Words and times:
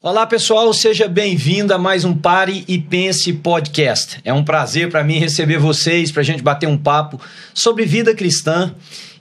Olá 0.00 0.24
pessoal, 0.24 0.72
seja 0.72 1.08
bem-vindo 1.08 1.74
a 1.74 1.78
mais 1.78 2.04
um 2.04 2.14
Pare 2.14 2.64
e 2.68 2.78
Pense 2.78 3.32
podcast. 3.32 4.20
É 4.24 4.32
um 4.32 4.44
prazer 4.44 4.88
para 4.88 5.02
mim 5.02 5.18
receber 5.18 5.58
vocês 5.58 6.12
para 6.12 6.20
a 6.20 6.24
gente 6.24 6.40
bater 6.40 6.68
um 6.68 6.78
papo 6.78 7.20
sobre 7.52 7.84
vida 7.84 8.14
cristã. 8.14 8.72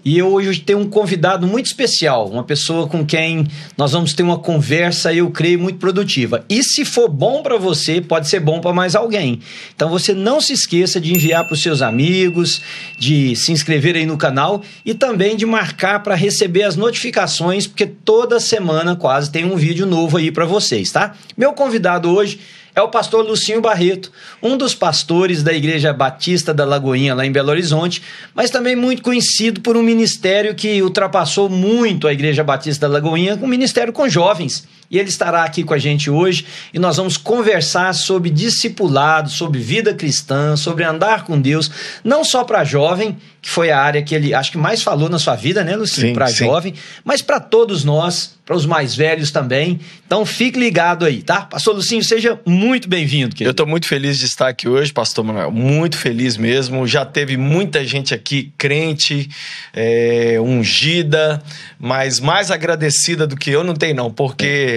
E 0.07 0.17
eu 0.17 0.31
hoje 0.31 0.62
tenho 0.62 0.79
um 0.79 0.89
convidado 0.89 1.46
muito 1.46 1.65
especial, 1.65 2.29
uma 2.29 2.46
pessoa 2.46 2.88
com 2.88 3.05
quem 3.05 3.46
nós 3.77 3.91
vamos 3.91 4.13
ter 4.13 4.23
uma 4.23 4.39
conversa, 4.39 5.13
eu 5.13 5.29
creio, 5.29 5.59
muito 5.59 5.79
produtiva. 5.79 6.45
E 6.47 6.64
se 6.64 6.86
for 6.86 7.09
bom 7.09 7.43
para 7.43 7.57
você, 7.57 8.00
pode 8.00 8.29
ser 8.29 8.39
bom 8.39 8.61
para 8.61 8.71
mais 8.71 8.96
alguém. 8.96 9.41
Então 9.75 9.89
você 9.89 10.14
não 10.14 10.39
se 10.39 10.54
esqueça 10.54 11.01
de 11.01 11.14
enviar 11.14 11.43
para 11.43 11.55
os 11.55 11.61
seus 11.61 11.82
amigos, 11.82 12.61
de 12.97 13.36
se 13.36 13.51
inscrever 13.51 13.97
aí 13.97 14.05
no 14.05 14.18
canal 14.18 14.61
e 14.86 14.93
também 14.93 15.36
de 15.36 15.46
marcar 15.46 16.01
para 16.01 16.15
receber 16.15 16.64
as 16.64 16.78
notificações, 16.78 17.68
porque 17.68 17.86
toda 17.86 18.39
semana 18.39 18.96
quase 18.96 19.29
tem 19.29 19.43
um 19.43 19.57
vídeo 19.57 19.86
novo 19.86 20.15
aí 20.15 20.32
para 20.32 20.46
vocês, 20.46 20.89
tá? 20.89 21.15
Meu 21.36 21.51
convidado 21.51 22.10
hoje 22.10 22.39
é 22.77 22.81
o 22.81 22.89
pastor 22.89 23.25
Lucinho 23.25 23.59
Barreto, 23.59 24.11
um 24.41 24.55
dos 24.55 24.75
pastores 24.75 25.41
da 25.41 25.51
Igreja 25.51 25.91
Batista 25.91 26.54
da 26.54 26.63
Lagoinha, 26.63 27.15
lá 27.15 27.25
em 27.25 27.31
Belo 27.31 27.50
Horizonte, 27.50 28.03
mas 28.36 28.51
também 28.51 28.75
muito 28.75 29.01
conhecido 29.01 29.61
por 29.61 29.75
um 29.75 29.81
ministério 29.81 30.53
que 30.53 30.79
ultrapassou 30.83 31.50
muito 31.50 32.08
a 32.08 32.13
Igreja 32.13 32.44
Batista 32.44 32.88
da 32.88 32.94
Lagoinha, 32.94 33.36
um 33.41 33.47
ministério 33.47 33.91
com 33.91 34.08
jovens. 34.08 34.67
E 34.89 34.97
ele 34.97 35.09
estará 35.09 35.44
aqui 35.44 35.64
com 35.64 35.73
a 35.73 35.77
gente 35.77 36.09
hoje 36.09 36.45
e 36.73 36.80
nós 36.80 36.97
vamos 36.97 37.17
conversar 37.17 37.94
sobre 37.94 38.30
discipulado, 38.30 39.30
sobre 39.30 39.59
vida 39.59 39.94
cristã, 39.94 40.55
sobre 40.55 40.83
andar 40.83 41.25
com 41.25 41.39
Deus, 41.39 41.69
não 42.03 42.23
só 42.23 42.44
para 42.44 42.64
jovem, 42.64 43.17
que 43.42 43.50
foi 43.50 43.72
a 43.72 43.80
área 43.80 44.02
que 44.02 44.16
ele 44.16 44.33
acho 44.33 44.52
que 44.52 44.58
mais 44.58 44.81
falou 44.81 45.09
na 45.09 45.19
sua 45.19 45.36
vida, 45.36 45.64
né, 45.64 45.75
Lucinho? 45.75 46.14
Para 46.14 46.30
jovem, 46.30 46.73
mas 47.03 47.22
para 47.22 47.39
todos 47.39 47.83
nós, 47.83 48.38
para 48.45 48.55
os 48.55 48.66
mais 48.66 48.95
velhos 48.95 49.30
também. 49.30 49.80
Então 50.05 50.25
fique 50.25 50.58
ligado 50.58 51.06
aí, 51.06 51.22
tá? 51.22 51.42
Pastor 51.42 51.75
Lucinho, 51.75 52.03
seja 52.03 52.39
muito 52.45 52.88
bem-vindo. 52.88 53.36
Eu 53.39 53.52
estou 53.52 53.66
muito 53.66 53.88
feliz 53.88 54.17
de 54.17 54.25
estar 54.25 54.47
aqui 54.47 54.67
hoje, 54.69 54.92
Pastor 54.92 55.23
Manuel. 55.23 55.52
Muito 55.52 55.97
feliz 55.97 56.38
mesmo. 56.38 56.88
Já 56.88 57.06
teve 57.06 57.36
muita 57.36 57.86
gente 57.86 58.14
aqui 58.14 58.53
crente, 58.58 59.30
é, 59.73 60.38
ungida, 60.40 61.42
mas 61.78 62.19
mais 62.19 62.52
agradecida 62.52 63.28
do 63.28 63.36
que 63.36 63.52
eu 63.52 63.64
não 63.64 63.73
tem 63.73 63.94
não, 63.94 64.12
porque 64.12 64.77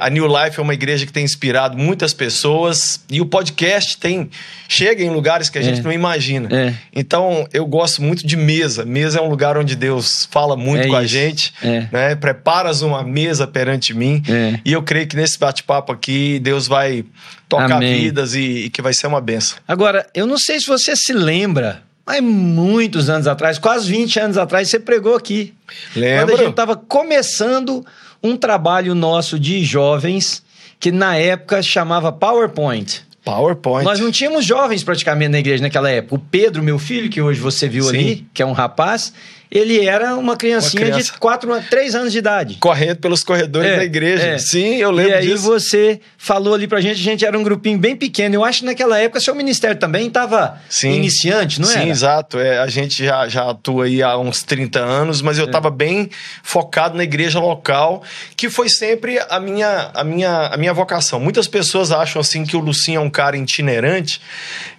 a 0.00 0.10
New 0.10 0.26
Life 0.26 0.58
é 0.58 0.62
uma 0.62 0.74
igreja 0.74 1.06
que 1.06 1.12
tem 1.12 1.24
inspirado 1.24 1.76
muitas 1.76 2.12
pessoas 2.12 3.00
e 3.10 3.20
o 3.20 3.26
podcast 3.26 3.98
tem 3.98 4.30
chega 4.68 5.02
em 5.02 5.10
lugares 5.10 5.48
que 5.48 5.58
a 5.58 5.62
gente 5.62 5.80
é. 5.80 5.82
não 5.82 5.92
imagina. 5.92 6.48
É. 6.52 6.74
Então 6.94 7.46
eu 7.52 7.64
gosto 7.66 8.02
muito 8.02 8.26
de 8.26 8.36
mesa. 8.36 8.84
Mesa 8.84 9.18
é 9.18 9.22
um 9.22 9.28
lugar 9.28 9.56
onde 9.56 9.76
Deus 9.76 10.28
fala 10.30 10.56
muito 10.56 10.82
é 10.82 10.88
com 10.88 10.94
isso. 10.94 10.96
a 10.96 11.06
gente, 11.06 11.54
é. 11.62 11.88
né? 11.92 12.14
preparas 12.14 12.82
uma 12.82 13.02
mesa 13.02 13.46
perante 13.46 13.94
mim. 13.94 14.22
É. 14.28 14.60
E 14.64 14.72
eu 14.72 14.82
creio 14.82 15.06
que 15.06 15.16
nesse 15.16 15.38
bate-papo 15.38 15.92
aqui, 15.92 16.38
Deus 16.40 16.66
vai 16.66 17.04
tocar 17.48 17.76
Amém. 17.76 18.02
vidas 18.02 18.34
e, 18.34 18.64
e 18.64 18.70
que 18.70 18.82
vai 18.82 18.92
ser 18.92 19.06
uma 19.06 19.20
benção. 19.20 19.58
Agora, 19.66 20.06
eu 20.14 20.26
não 20.26 20.38
sei 20.38 20.58
se 20.58 20.66
você 20.66 20.96
se 20.96 21.12
lembra, 21.12 21.82
mas 22.04 22.22
muitos 22.22 23.08
anos 23.08 23.26
atrás, 23.26 23.58
quase 23.58 23.90
20 23.90 24.20
anos 24.20 24.38
atrás, 24.38 24.68
você 24.68 24.78
pregou 24.78 25.14
aqui. 25.14 25.54
Lembro. 25.94 26.26
Quando 26.26 26.34
a 26.34 26.42
gente 26.42 26.50
estava 26.50 26.76
começando 26.76 27.84
um 28.26 28.36
trabalho 28.36 28.94
nosso 28.94 29.38
de 29.38 29.64
jovens, 29.64 30.42
que 30.78 30.90
na 30.90 31.16
época 31.16 31.62
chamava 31.62 32.12
PowerPoint. 32.12 33.04
PowerPoint. 33.24 33.84
Nós 33.84 33.98
não 33.98 34.10
tínhamos 34.10 34.44
jovens 34.44 34.84
praticamente 34.84 35.30
na 35.30 35.38
igreja 35.38 35.62
naquela 35.62 35.90
época. 35.90 36.14
O 36.14 36.18
Pedro, 36.18 36.62
meu 36.62 36.78
filho, 36.78 37.10
que 37.10 37.20
hoje 37.20 37.40
você 37.40 37.68
viu 37.68 37.84
Sim. 37.84 37.88
ali, 37.88 38.26
que 38.32 38.42
é 38.42 38.46
um 38.46 38.52
rapaz, 38.52 39.12
ele 39.50 39.84
era 39.84 40.16
uma 40.16 40.36
criancinha 40.36 40.82
uma 40.82 40.90
criança. 40.92 41.12
de 41.12 41.18
4, 41.18 41.62
3 41.70 41.94
anos 41.94 42.12
de 42.12 42.18
idade. 42.18 42.56
Correndo 42.60 42.98
pelos 42.98 43.22
corredores 43.22 43.70
é, 43.70 43.76
da 43.76 43.84
igreja. 43.84 44.26
É. 44.26 44.38
Sim, 44.38 44.76
eu 44.76 44.90
lembro 44.90 45.12
E 45.12 45.14
aí 45.14 45.26
disso. 45.28 45.44
você 45.44 46.00
falou 46.16 46.54
ali 46.54 46.66
pra 46.66 46.80
gente, 46.80 47.00
a 47.00 47.02
gente 47.02 47.24
era 47.24 47.38
um 47.38 47.42
grupinho 47.42 47.78
bem 47.78 47.94
pequeno. 47.94 48.34
Eu 48.34 48.44
acho 48.44 48.60
que 48.60 48.64
naquela 48.66 48.98
época 48.98 49.20
seu 49.20 49.34
ministério 49.34 49.76
também 49.76 50.08
estava 50.08 50.60
iniciante, 50.84 51.60
não 51.60 51.70
é? 51.70 51.72
Sim, 51.72 51.90
exato. 51.90 52.38
É, 52.38 52.58
a 52.58 52.66
gente 52.66 53.04
já, 53.04 53.28
já 53.28 53.50
atua 53.50 53.84
aí 53.84 54.02
há 54.02 54.18
uns 54.18 54.42
30 54.42 54.80
anos, 54.80 55.22
mas 55.22 55.38
eu 55.38 55.46
estava 55.46 55.68
é. 55.68 55.70
bem 55.70 56.10
focado 56.42 56.96
na 56.96 57.04
igreja 57.04 57.38
local, 57.38 58.02
que 58.36 58.50
foi 58.50 58.68
sempre 58.68 59.18
a 59.28 59.38
minha, 59.38 59.90
a, 59.94 60.02
minha, 60.02 60.46
a 60.48 60.56
minha 60.56 60.72
vocação. 60.72 61.20
Muitas 61.20 61.46
pessoas 61.46 61.92
acham 61.92 62.20
assim 62.20 62.44
que 62.44 62.56
o 62.56 62.60
Lucinho 62.60 62.98
é 62.98 63.00
um 63.00 63.10
cara 63.10 63.36
itinerante. 63.36 64.20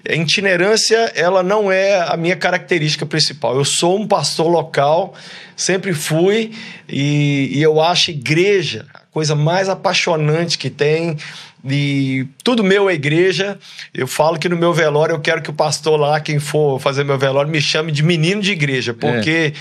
A 0.09 0.13
itinerância, 0.13 1.11
ela 1.15 1.43
não 1.43 1.71
é 1.71 1.99
a 1.99 2.15
minha 2.15 2.35
característica 2.35 3.05
principal. 3.05 3.55
Eu 3.55 3.65
sou 3.65 3.99
um 3.99 4.07
pastor 4.07 4.47
local, 4.47 4.56
sempre 5.55 5.93
fui, 5.93 6.51
e, 6.87 7.49
e 7.53 7.61
eu 7.61 7.81
acho 7.81 8.11
igreja 8.11 8.85
a 8.93 8.99
coisa 9.11 9.35
mais 9.35 9.69
apaixonante 9.69 10.57
que 10.57 10.69
tem 10.69 11.17
e 11.65 12.27
tudo 12.43 12.63
meu 12.63 12.89
é 12.89 12.93
igreja. 12.93 13.57
Eu 13.93 14.07
falo 14.07 14.37
que 14.37 14.47
no 14.47 14.55
meu 14.55 14.73
velório 14.73 15.13
eu 15.13 15.19
quero 15.19 15.41
que 15.41 15.49
o 15.49 15.53
pastor 15.53 15.99
lá, 15.99 16.19
quem 16.19 16.39
for 16.39 16.79
fazer 16.79 17.03
meu 17.03 17.17
velório, 17.17 17.49
me 17.49 17.61
chame 17.61 17.91
de 17.91 18.03
menino 18.03 18.41
de 18.41 18.51
igreja, 18.51 18.93
porque 18.93 19.53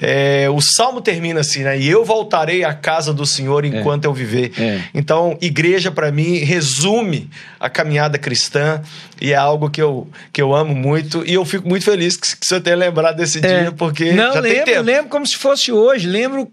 é. 0.00 0.44
É, 0.44 0.50
o 0.50 0.60
salmo 0.60 1.00
termina 1.00 1.40
assim, 1.40 1.62
né? 1.62 1.78
E 1.78 1.88
eu 1.88 2.04
voltarei 2.04 2.64
à 2.64 2.74
casa 2.74 3.12
do 3.12 3.24
Senhor 3.24 3.64
enquanto 3.64 4.04
é. 4.04 4.08
eu 4.08 4.14
viver. 4.14 4.52
É. 4.58 4.80
Então, 4.92 5.38
igreja 5.40 5.90
para 5.90 6.10
mim 6.10 6.38
resume 6.38 7.30
a 7.58 7.70
caminhada 7.70 8.18
cristã 8.18 8.82
e 9.20 9.32
é 9.32 9.36
algo 9.36 9.70
que 9.70 9.80
eu, 9.80 10.08
que 10.32 10.42
eu 10.42 10.54
amo 10.54 10.74
muito. 10.74 11.24
E 11.26 11.34
eu 11.34 11.44
fico 11.44 11.68
muito 11.68 11.84
feliz 11.84 12.16
que, 12.16 12.36
que 12.36 12.46
você 12.46 12.60
tenha 12.60 12.76
lembrado 12.76 13.16
desse 13.16 13.38
é. 13.38 13.60
dia, 13.60 13.72
porque. 13.72 14.12
Não, 14.12 14.34
já 14.34 14.40
lembro, 14.40 14.64
tem 14.64 14.74
tempo. 14.74 14.82
lembro 14.82 15.08
como 15.08 15.26
se 15.26 15.36
fosse 15.36 15.72
hoje. 15.72 16.06
Lembro 16.06 16.50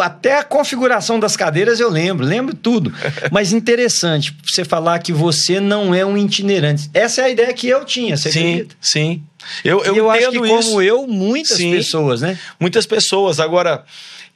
até 0.00 0.38
a 0.38 0.44
configuração 0.44 1.20
das 1.20 1.36
cadeiras 1.36 1.80
eu 1.80 1.90
lembro, 1.90 2.24
lembro 2.24 2.54
tudo. 2.54 2.92
Mas 3.30 3.52
interessante 3.52 4.36
você 4.44 4.64
falar 4.64 4.98
que 5.00 5.12
você 5.12 5.60
não 5.60 5.94
é 5.94 6.04
um 6.04 6.16
itinerante. 6.16 6.90
Essa 6.94 7.22
é 7.22 7.24
a 7.24 7.30
ideia 7.30 7.52
que 7.52 7.68
eu 7.68 7.84
tinha, 7.84 8.16
você 8.16 8.30
sim, 8.32 8.40
acredita? 8.40 8.76
Sim, 8.80 9.22
eu, 9.64 9.82
eu, 9.84 9.96
eu 9.96 10.10
acho 10.10 10.30
que 10.30 10.38
isso. 10.38 10.70
como 10.70 10.82
eu, 10.82 11.06
muitas 11.06 11.56
sim, 11.56 11.70
pessoas, 11.72 12.20
né? 12.20 12.38
Muitas 12.58 12.86
pessoas. 12.86 13.40
Agora, 13.40 13.84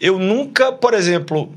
eu 0.00 0.18
nunca, 0.18 0.72
por 0.72 0.94
exemplo, 0.94 1.52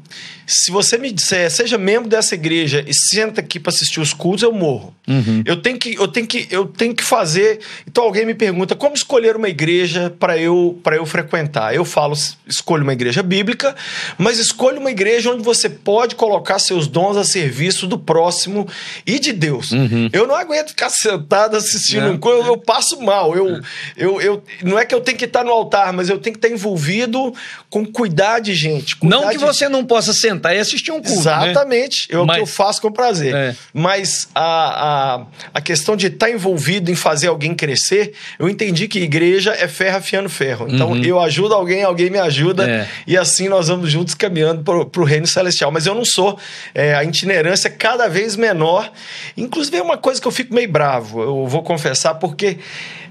se 0.48 0.72
você 0.72 0.98
me 0.98 1.12
disser, 1.12 1.52
seja 1.52 1.78
membro 1.78 2.10
dessa 2.10 2.34
igreja 2.34 2.82
e 2.88 2.94
senta 2.94 3.42
aqui 3.42 3.60
para 3.60 3.70
assistir 3.70 4.00
os 4.00 4.14
cultos, 4.14 4.44
eu 4.44 4.54
morro. 4.54 4.96
Uhum. 5.06 5.44
Eu 5.46 5.62
tenho 5.62 5.78
que, 5.78 5.96
eu 5.96 6.08
tenho 6.08 6.26
que, 6.26 6.48
eu 6.50 6.66
tenho 6.66 6.96
que 6.96 7.04
fazer. 7.04 7.60
Então 7.86 8.06
alguém 8.06 8.26
me 8.26 8.34
pergunta 8.34 8.74
como 8.74 8.96
escolher 8.96 9.36
uma 9.36 9.50
igreja 9.50 10.10
para 10.18 10.38
eu, 10.38 10.82
eu 10.94 11.06
frequentar. 11.06 11.76
Eu 11.76 11.84
falo, 11.84 12.14
escolho 12.48 12.84
uma 12.84 12.94
igreja 12.94 13.22
bíblica, 13.22 13.76
mas 14.18 14.40
escolho 14.40 14.80
uma 14.80 14.90
igreja 14.90 15.32
onde 15.32 15.44
você 15.44 15.70
pode 15.70 16.16
colocar 16.16 16.60
seus 16.60 16.88
dons 16.88 17.18
a 17.18 17.26
serviço 17.26 17.86
do 17.86 18.00
próximo 18.00 18.66
e 19.06 19.20
de 19.20 19.34
Deus. 19.34 19.74
Uhum. 19.74 20.10
Eu 20.14 20.26
não 20.26 20.36
aguento 20.36 20.70
ficar 20.70 20.90
sentado 20.90 21.58
assistindo 21.58 22.10
um 22.10 22.18
culto, 22.18 22.38
eu, 22.38 22.46
eu, 22.46 22.58
passo 22.58 23.02
mal. 23.02 23.36
Eu, 23.36 23.60
eu, 23.98 24.22
eu, 24.22 24.44
não 24.64 24.80
é 24.80 24.86
que 24.86 24.96
eu 24.96 25.02
tenho 25.02 25.18
que 25.18 25.26
estar 25.26 25.44
no 25.44 25.52
altar, 25.52 25.92
mas 25.92 26.08
eu 26.08 26.18
tenho 26.18 26.34
que 26.34 26.38
estar 26.38 26.56
envolvido 26.56 27.34
com 27.70 27.86
cuidar 27.86 28.40
de 28.40 28.56
gente. 28.56 28.96
Não 29.04 29.28
que 29.28 29.38
você 29.38 29.68
não 29.68 29.84
possa 29.84 30.14
sentar 30.14 30.37
sentar 30.38 30.56
e 30.56 30.60
assistir 30.60 30.92
um 30.92 31.02
culto. 31.02 31.10
Né? 31.10 31.50
Exatamente. 31.50 32.08
Né? 32.12 32.18
É 32.18 32.20
o 32.20 32.28
que 32.28 32.40
eu 32.40 32.46
faço 32.46 32.82
com 32.82 32.92
prazer. 32.92 33.34
É. 33.34 33.56
Mas 33.74 34.30
a, 34.34 35.16
a, 35.16 35.26
a 35.54 35.62
questão 35.62 35.96
de 35.96 36.08
estar 36.08 36.28
tá 36.28 36.32
envolvido 36.32 36.92
em 36.92 36.96
fazer 36.96 37.28
alguém 37.28 37.54
crescer, 37.54 38.14
eu 38.40 38.48
entendi 38.48 38.88
que 38.88 39.00
igreja 39.00 39.54
é 39.54 39.68
ferro 39.68 39.98
afiando 39.98 40.30
ferro. 40.30 40.68
Então 40.70 40.92
uhum. 40.92 41.04
eu 41.04 41.20
ajudo 41.20 41.54
alguém, 41.54 41.84
alguém 41.84 42.10
me 42.10 42.20
ajuda. 42.20 42.70
É. 42.70 42.88
E 43.06 43.18
assim 43.18 43.50
nós 43.50 43.68
vamos 43.68 43.92
juntos 43.92 44.14
caminhando 44.14 44.64
para 44.64 45.02
o 45.02 45.06
reino 45.06 45.28
celestial. 45.28 45.72
Mas 45.72 45.86
eu 45.86 45.96
não 45.96 46.06
sou. 46.06 46.38
É, 46.74 46.96
a 46.96 47.04
itinerância 47.04 47.68
é 47.68 47.72
cada 47.72 48.08
vez 48.08 48.36
menor. 48.36 48.92
Inclusive 49.36 49.78
é 49.78 49.82
uma 49.82 49.98
coisa 49.98 50.22
que 50.22 50.28
eu 50.28 50.32
fico 50.32 50.54
meio 50.54 50.70
bravo, 50.70 51.22
eu 51.22 51.48
vou 51.48 51.64
confessar, 51.64 52.16
porque 52.16 52.58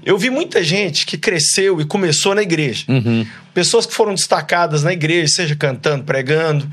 eu 0.07 0.17
vi 0.17 0.29
muita 0.29 0.63
gente 0.63 1.05
que 1.05 1.17
cresceu 1.17 1.81
e 1.81 1.85
começou 1.85 2.33
na 2.33 2.41
igreja. 2.41 2.85
Uhum. 2.87 3.27
Pessoas 3.53 3.85
que 3.85 3.93
foram 3.93 4.15
destacadas 4.15 4.81
na 4.81 4.93
igreja, 4.93 5.27
seja 5.27 5.53
cantando, 5.53 6.05
pregando. 6.05 6.65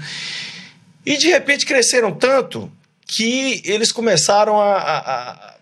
E 1.05 1.17
de 1.17 1.27
repente 1.27 1.67
cresceram 1.67 2.13
tanto 2.13 2.71
que 3.05 3.61
eles 3.65 3.91
começaram 3.91 4.61
a, 4.61 4.77
a, 4.77 5.55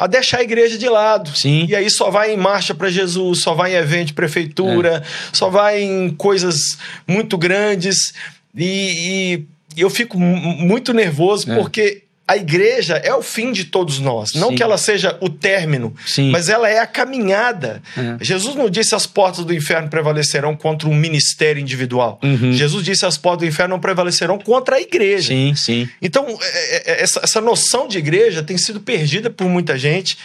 a 0.00 0.06
deixar 0.06 0.40
a 0.40 0.42
igreja 0.42 0.76
de 0.76 0.86
lado. 0.86 1.34
Sim. 1.34 1.64
E 1.66 1.74
aí 1.74 1.88
só 1.88 2.10
vai 2.10 2.34
em 2.34 2.36
marcha 2.36 2.74
para 2.74 2.90
Jesus, 2.90 3.40
só 3.40 3.54
vai 3.54 3.72
em 3.72 3.76
evento 3.76 4.08
de 4.08 4.12
prefeitura, 4.12 5.02
é. 5.02 5.02
só 5.32 5.48
vai 5.48 5.80
em 5.80 6.10
coisas 6.10 6.76
muito 7.08 7.38
grandes. 7.38 8.12
E, 8.54 9.46
e 9.74 9.80
eu 9.80 9.88
fico 9.88 10.20
muito 10.20 10.92
nervoso 10.92 11.50
é. 11.50 11.54
porque 11.56 12.02
a 12.30 12.36
igreja 12.36 12.94
é 12.94 13.12
o 13.12 13.22
fim 13.22 13.50
de 13.50 13.64
todos 13.64 13.98
nós. 13.98 14.34
Não 14.34 14.50
Sim. 14.50 14.54
que 14.54 14.62
ela 14.62 14.78
seja 14.78 15.18
o 15.20 15.28
término, 15.28 15.92
Sim. 16.06 16.30
mas 16.30 16.48
ela 16.48 16.68
é 16.68 16.78
a 16.78 16.86
caminhada. 16.86 17.82
É. 17.98 18.24
Jesus 18.24 18.54
não 18.54 18.70
disse 18.70 18.94
as 18.94 19.04
portas 19.04 19.44
do 19.44 19.52
inferno 19.52 19.88
prevalecerão 19.88 20.54
contra 20.54 20.88
um 20.88 20.94
ministério 20.94 21.60
individual. 21.60 22.20
Uhum. 22.22 22.52
Jesus 22.52 22.84
disse 22.84 23.04
as 23.04 23.18
portas 23.18 23.40
do 23.40 23.46
inferno 23.46 23.74
não 23.74 23.80
prevalecerão 23.80 24.38
contra 24.38 24.76
a 24.76 24.80
igreja. 24.80 25.26
Sim, 25.26 25.54
sim. 25.56 25.88
Então, 26.00 26.24
é, 26.40 26.92
é, 26.92 27.02
essa, 27.02 27.18
essa 27.20 27.40
noção 27.40 27.88
de 27.88 27.98
igreja 27.98 28.44
tem 28.44 28.56
sido 28.56 28.78
perdida 28.78 29.28
por 29.28 29.48
muita 29.48 29.76
gente 29.76 30.16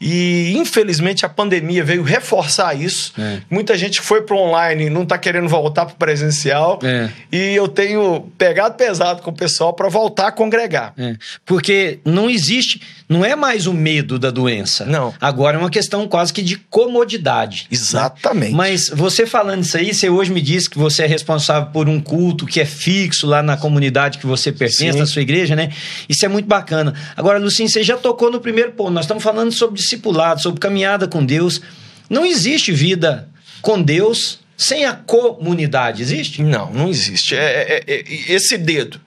e, 0.00 0.52
infelizmente, 0.56 1.24
a 1.24 1.28
pandemia 1.28 1.84
veio 1.84 2.02
reforçar 2.02 2.74
isso. 2.74 3.12
É. 3.16 3.38
Muita 3.48 3.78
gente 3.78 4.00
foi 4.00 4.22
para 4.22 4.34
online 4.34 4.86
e 4.86 4.90
não 4.90 5.04
está 5.04 5.16
querendo 5.16 5.48
voltar 5.48 5.86
para 5.86 5.94
o 5.94 5.96
presencial. 5.96 6.80
É. 6.82 7.08
E 7.30 7.54
eu 7.54 7.68
tenho 7.68 8.28
pegado 8.36 8.74
pesado 8.74 9.22
com 9.22 9.30
o 9.30 9.32
pessoal 9.32 9.72
para 9.72 9.88
voltar 9.88 10.26
a 10.26 10.32
congregar. 10.32 10.92
É, 10.98 11.14
porque 11.52 11.98
não 12.02 12.30
existe, 12.30 12.80
não 13.06 13.22
é 13.22 13.36
mais 13.36 13.66
o 13.66 13.74
medo 13.74 14.18
da 14.18 14.30
doença. 14.30 14.86
Não. 14.86 15.12
Agora 15.20 15.58
é 15.58 15.60
uma 15.60 15.68
questão 15.68 16.08
quase 16.08 16.32
que 16.32 16.40
de 16.40 16.56
comodidade. 16.56 17.66
Exatamente. 17.70 18.54
Mas 18.54 18.88
você 18.88 19.26
falando 19.26 19.62
isso 19.62 19.76
aí, 19.76 19.92
você 19.92 20.08
hoje 20.08 20.32
me 20.32 20.40
disse 20.40 20.70
que 20.70 20.78
você 20.78 21.02
é 21.02 21.06
responsável 21.06 21.70
por 21.70 21.90
um 21.90 22.00
culto 22.00 22.46
que 22.46 22.58
é 22.58 22.64
fixo 22.64 23.26
lá 23.26 23.42
na 23.42 23.54
comunidade 23.54 24.16
que 24.16 24.26
você 24.26 24.50
pertence, 24.50 24.94
Sim. 24.94 24.98
na 24.98 25.04
sua 25.04 25.20
igreja, 25.20 25.54
né? 25.54 25.70
Isso 26.08 26.24
é 26.24 26.28
muito 26.28 26.46
bacana. 26.46 26.94
Agora, 27.14 27.38
Lucinho, 27.38 27.68
você 27.68 27.82
já 27.82 27.98
tocou 27.98 28.30
no 28.30 28.40
primeiro 28.40 28.72
ponto. 28.72 28.92
Nós 28.92 29.04
estamos 29.04 29.22
falando 29.22 29.52
sobre 29.52 29.78
discipulado, 29.78 30.40
sobre 30.40 30.58
caminhada 30.58 31.06
com 31.06 31.22
Deus. 31.22 31.60
Não 32.08 32.24
existe 32.24 32.72
vida 32.72 33.28
com 33.60 33.82
Deus 33.82 34.38
sem 34.62 34.84
a 34.84 34.94
comunidade, 34.94 36.02
existe? 36.02 36.42
Não, 36.42 36.70
não 36.72 36.88
existe. 36.88 37.34
É, 37.36 37.82
é- 37.86 37.94
é- 37.94 38.04
esse 38.32 38.56
dedo. 38.56 39.00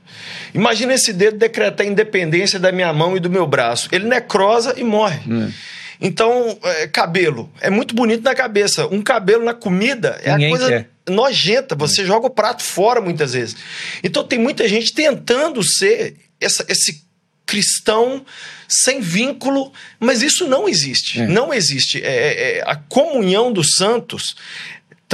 Imagina 0.53 0.93
esse 0.93 1.11
dedo 1.13 1.37
decretar 1.37 1.85
a 1.85 1.89
independência 1.89 2.59
da 2.59 2.71
minha 2.71 2.91
mão 2.93 3.15
e 3.17 3.19
do 3.19 3.29
meu 3.29 3.45
braço. 3.45 3.89
Ele 3.91 4.05
necrosa 4.05 4.73
e 4.77 4.83
morre. 4.83 5.19
Hum. 5.27 5.51
Então, 5.99 6.57
é, 6.63 6.87
cabelo. 6.87 7.49
É 7.61 7.69
muito 7.69 7.95
bonito 7.95 8.23
na 8.23 8.35
cabeça. 8.35 8.87
Um 8.87 9.01
cabelo 9.01 9.43
na 9.43 9.53
comida 9.53 10.19
é 10.23 10.31
Ninguém 10.31 10.47
a 10.47 10.49
coisa 10.49 10.67
quer. 10.69 10.89
nojenta. 11.09 11.75
Você 11.75 12.05
joga 12.05 12.27
o 12.27 12.29
prato 12.29 12.63
fora 12.63 12.99
muitas 13.01 13.33
vezes. 13.33 13.55
Então, 14.03 14.23
tem 14.23 14.37
muita 14.39 14.67
gente 14.67 14.93
tentando 14.93 15.63
ser 15.63 16.15
essa- 16.39 16.65
esse 16.67 17.03
cristão 17.45 18.25
sem 18.67 18.99
vínculo, 18.99 19.71
mas 19.99 20.21
isso 20.21 20.47
não 20.47 20.67
existe. 20.67 21.21
É. 21.21 21.27
Não 21.27 21.53
existe. 21.53 22.01
É- 22.03 22.57
é 22.59 22.63
a 22.65 22.75
comunhão 22.75 23.51
dos 23.53 23.75
santos. 23.75 24.35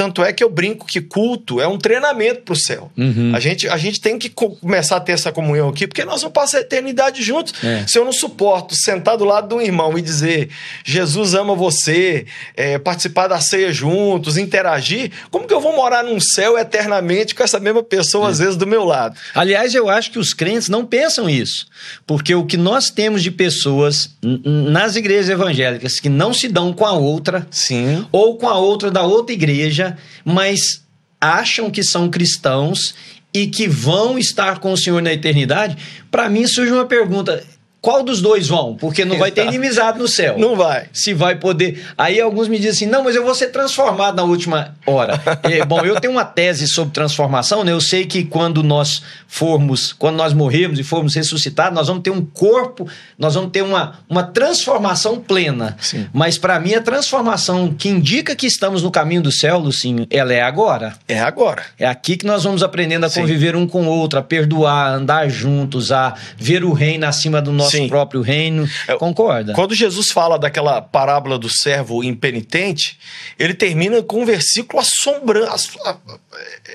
Tanto 0.02 0.24
é 0.24 0.32
que 0.32 0.42
eu 0.42 0.50
brinco 0.50 0.84
que 0.84 1.00
culto 1.00 1.60
é 1.60 1.68
um 1.68 1.78
treinamento 1.78 2.42
para 2.42 2.52
o 2.54 2.56
céu. 2.56 2.90
Uhum. 2.96 3.30
A, 3.34 3.38
gente, 3.38 3.68
a 3.68 3.76
gente 3.76 4.00
tem 4.00 4.18
que 4.18 4.28
co- 4.28 4.56
começar 4.56 4.96
a 4.96 5.00
ter 5.00 5.12
essa 5.12 5.30
comunhão 5.30 5.68
aqui, 5.68 5.86
porque 5.86 6.04
nós 6.04 6.20
vamos 6.22 6.34
passar 6.34 6.58
a 6.58 6.60
eternidade 6.62 7.22
juntos. 7.22 7.54
É. 7.62 7.84
Se 7.86 7.96
eu 7.98 8.04
não 8.04 8.12
suporto 8.12 8.74
sentar 8.74 9.16
do 9.16 9.24
lado 9.24 9.48
de 9.48 9.54
um 9.54 9.60
irmão 9.60 9.96
e 9.96 10.02
dizer 10.02 10.48
Jesus 10.84 11.34
ama 11.34 11.54
você, 11.54 12.26
é, 12.56 12.78
participar 12.78 13.28
da 13.28 13.40
ceia 13.40 13.72
juntos, 13.72 14.36
interagir, 14.36 15.12
como 15.30 15.46
que 15.46 15.54
eu 15.54 15.60
vou 15.60 15.76
morar 15.76 16.02
num 16.02 16.18
céu 16.18 16.58
eternamente 16.58 17.32
com 17.32 17.44
essa 17.44 17.60
mesma 17.60 17.82
pessoa, 17.82 18.28
às 18.28 18.40
vezes, 18.40 18.56
do 18.56 18.66
meu 18.66 18.82
lado? 18.84 19.16
Aliás, 19.36 19.72
eu 19.72 19.88
acho 19.88 20.10
que 20.10 20.18
os 20.18 20.34
crentes 20.34 20.68
não 20.68 20.84
pensam 20.84 21.30
isso. 21.30 21.66
Porque 22.04 22.34
o 22.34 22.44
que 22.44 22.56
nós 22.56 22.90
temos 22.90 23.22
de 23.22 23.30
pessoas 23.30 24.10
nas 24.44 24.96
igrejas 24.96 25.28
evangélicas 25.30 26.00
que 26.00 26.08
não 26.08 26.34
se 26.34 26.48
dão 26.48 26.72
com 26.72 26.84
a 26.84 26.92
outra, 26.92 27.46
Sim. 27.50 28.04
ou 28.10 28.36
com 28.36 28.48
a 28.48 28.58
outra 28.58 28.90
da 28.90 29.02
outra 29.02 29.32
igreja, 29.32 29.91
mas 30.24 30.84
acham 31.20 31.70
que 31.70 31.82
são 31.82 32.10
cristãos 32.10 32.94
e 33.32 33.46
que 33.46 33.66
vão 33.66 34.18
estar 34.18 34.58
com 34.58 34.72
o 34.72 34.76
Senhor 34.76 35.00
na 35.00 35.12
eternidade, 35.12 35.76
para 36.10 36.28
mim 36.28 36.46
surge 36.46 36.72
uma 36.72 36.84
pergunta: 36.84 37.44
qual 37.82 38.04
dos 38.04 38.22
dois 38.22 38.46
vão? 38.46 38.76
Porque 38.76 39.04
não 39.04 39.18
vai 39.18 39.32
ter 39.32 39.44
inimizade 39.48 39.98
no 39.98 40.06
céu. 40.06 40.38
Não 40.38 40.54
vai. 40.54 40.86
Se 40.92 41.12
vai 41.12 41.34
poder. 41.34 41.84
Aí 41.98 42.20
alguns 42.20 42.46
me 42.46 42.56
dizem 42.56 42.70
assim: 42.70 42.86
não, 42.86 43.02
mas 43.02 43.16
eu 43.16 43.24
vou 43.24 43.34
ser 43.34 43.48
transformado 43.48 44.14
na 44.14 44.22
última 44.22 44.76
hora. 44.86 45.20
É, 45.42 45.64
bom, 45.64 45.80
eu 45.80 46.00
tenho 46.00 46.12
uma 46.12 46.24
tese 46.24 46.68
sobre 46.68 46.94
transformação, 46.94 47.64
né? 47.64 47.72
Eu 47.72 47.80
sei 47.80 48.06
que 48.06 48.24
quando 48.24 48.62
nós 48.62 49.02
formos, 49.26 49.92
quando 49.92 50.14
nós 50.16 50.32
morrermos 50.32 50.78
e 50.78 50.84
formos 50.84 51.16
ressuscitados, 51.16 51.74
nós 51.74 51.88
vamos 51.88 52.02
ter 52.02 52.10
um 52.10 52.24
corpo, 52.24 52.88
nós 53.18 53.34
vamos 53.34 53.50
ter 53.50 53.62
uma, 53.62 53.98
uma 54.08 54.22
transformação 54.22 55.18
plena. 55.18 55.76
Sim. 55.80 56.06
Mas 56.12 56.38
para 56.38 56.60
mim, 56.60 56.74
a 56.74 56.80
transformação 56.80 57.74
que 57.74 57.88
indica 57.88 58.36
que 58.36 58.46
estamos 58.46 58.82
no 58.82 58.90
caminho 58.90 59.20
do 59.20 59.32
céu, 59.32 59.58
Lucinho, 59.58 60.06
ela 60.10 60.32
é 60.32 60.42
agora. 60.42 60.94
É 61.08 61.18
agora. 61.18 61.64
É 61.76 61.86
aqui 61.86 62.16
que 62.16 62.24
nós 62.24 62.44
vamos 62.44 62.62
aprendendo 62.62 63.04
a 63.04 63.08
Sim. 63.08 63.22
conviver 63.22 63.56
um 63.56 63.66
com 63.66 63.86
o 63.86 63.90
outro, 63.90 64.20
a 64.20 64.22
perdoar, 64.22 64.92
a 64.92 64.94
andar 64.94 65.28
juntos, 65.28 65.90
a 65.90 66.14
ver 66.36 66.62
o 66.62 66.72
reino 66.72 67.04
acima 67.04 67.42
do 67.42 67.50
nosso 67.50 67.71
Sim. 67.78 67.88
próprio 67.88 68.20
reino. 68.20 68.68
É, 68.88 68.94
Concorda? 68.96 69.52
Quando 69.54 69.74
Jesus 69.74 70.10
fala 70.10 70.38
daquela 70.38 70.80
parábola 70.80 71.38
do 71.38 71.48
servo 71.48 72.02
impenitente, 72.04 72.98
ele 73.38 73.54
termina 73.54 74.02
com 74.02 74.22
um 74.22 74.24
versículo 74.24 74.80
assombrando. 74.80 75.50
ass- 75.52 75.70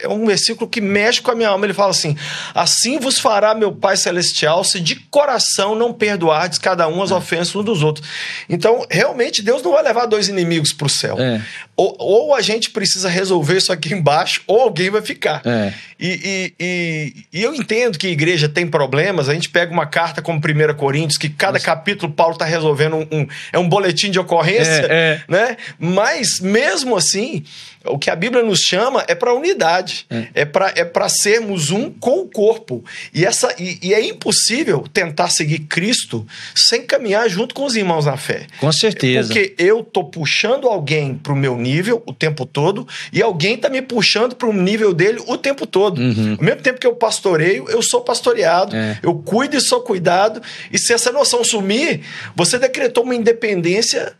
É 0.01 0.07
um 0.07 0.25
versículo 0.25 0.69
que 0.69 0.79
mexe 0.81 1.21
com 1.21 1.31
a 1.31 1.35
minha 1.35 1.49
alma. 1.49 1.65
Ele 1.65 1.73
fala 1.73 1.91
assim: 1.91 2.15
Assim 2.53 2.99
vos 2.99 3.19
fará 3.19 3.53
meu 3.55 3.71
Pai 3.71 3.97
Celestial, 3.97 4.63
se 4.63 4.79
de 4.79 4.95
coração 4.95 5.73
não 5.75 5.91
perdoardes 5.93 6.59
cada 6.59 6.87
um 6.87 7.01
as 7.01 7.11
ofensas 7.11 7.55
uns 7.55 7.65
dos 7.65 7.83
outros. 7.83 8.07
Então, 8.49 8.85
realmente, 8.89 9.41
Deus 9.41 9.61
não 9.63 9.71
vai 9.71 9.83
levar 9.83 10.05
dois 10.05 10.27
inimigos 10.27 10.73
para 10.73 10.87
o 10.87 10.89
céu. 10.89 11.17
É. 11.19 11.41
Ou, 11.77 11.95
ou 11.99 12.35
a 12.35 12.41
gente 12.41 12.71
precisa 12.71 13.07
resolver 13.07 13.57
isso 13.57 13.71
aqui 13.71 13.93
embaixo, 13.95 14.41
ou 14.47 14.61
alguém 14.61 14.89
vai 14.89 15.01
ficar. 15.01 15.41
É. 15.45 15.71
E, 15.99 16.07
e- 16.09 16.53
e- 16.59 17.13
e 17.39 17.43
eu 17.43 17.53
entendo 17.53 17.97
que 17.97 18.07
a 18.07 18.09
igreja 18.09 18.49
tem 18.49 18.65
problemas. 18.67 19.29
A 19.29 19.33
gente 19.33 19.49
pega 19.49 19.71
uma 19.71 19.85
carta 19.85 20.21
como 20.21 20.39
1 20.39 20.73
Coríntios, 20.75 21.17
que 21.17 21.29
cada 21.29 21.59
capítulo 21.59 22.11
Paulo 22.11 22.33
está 22.33 22.45
resolvendo 22.45 22.95
um, 22.95 23.07
um- 23.11 23.27
É 23.53 23.59
um 23.59 23.69
boletim 23.69 24.09
de 24.11 24.19
ocorrência, 24.19 24.87
É, 24.89 24.89
é. 24.89 25.21
né? 25.27 25.57
Mas, 25.79 26.39
mesmo 26.39 26.95
assim, 26.95 27.43
o 27.89 27.97
que 27.97 28.09
a 28.09 28.15
Bíblia 28.15 28.43
nos 28.43 28.59
chama 28.59 29.03
é 29.07 29.15
para 29.15 29.33
unidade. 29.33 30.05
É, 30.33 30.45
para 30.45 30.73
é 30.75 30.83
para 30.85 31.09
sermos 31.09 31.71
um 31.71 31.89
com 31.89 32.19
o 32.21 32.25
corpo. 32.27 32.83
E, 33.13 33.25
essa, 33.25 33.53
e, 33.59 33.79
e 33.81 33.93
é 33.93 34.01
impossível 34.05 34.85
tentar 34.91 35.29
seguir 35.29 35.59
Cristo 35.59 36.25
sem 36.55 36.81
caminhar 36.85 37.29
junto 37.29 37.53
com 37.55 37.65
os 37.65 37.75
irmãos 37.75 38.05
na 38.05 38.17
fé. 38.17 38.47
Com 38.59 38.71
certeza. 38.71 39.33
Porque 39.33 39.55
eu 39.57 39.83
tô 39.83 40.03
puxando 40.03 40.67
alguém 40.67 41.15
pro 41.15 41.35
meu 41.35 41.57
nível 41.57 42.01
o 42.05 42.13
tempo 42.13 42.45
todo 42.45 42.87
e 43.11 43.21
alguém 43.21 43.57
tá 43.57 43.69
me 43.69 43.81
puxando 43.81 44.35
pro 44.35 44.51
nível 44.53 44.93
dele 44.93 45.21
o 45.27 45.37
tempo 45.37 45.65
todo. 45.65 45.99
Uhum. 45.99 46.35
Ao 46.37 46.43
mesmo 46.43 46.61
tempo 46.61 46.79
que 46.79 46.87
eu 46.87 46.95
pastoreio, 46.95 47.65
eu 47.69 47.81
sou 47.81 48.01
pastoreado, 48.01 48.75
É. 48.75 48.99
eu 49.03 49.13
cuido 49.15 49.55
e 49.57 49.61
sou 49.61 49.81
cuidado. 49.81 50.41
E 50.71 50.77
se 50.77 50.93
essa 50.93 51.11
noção 51.11 51.43
sumir, 51.43 52.01
você 52.35 52.57
decretou 52.59 53.03
uma 53.03 53.15
independência 53.15 54.13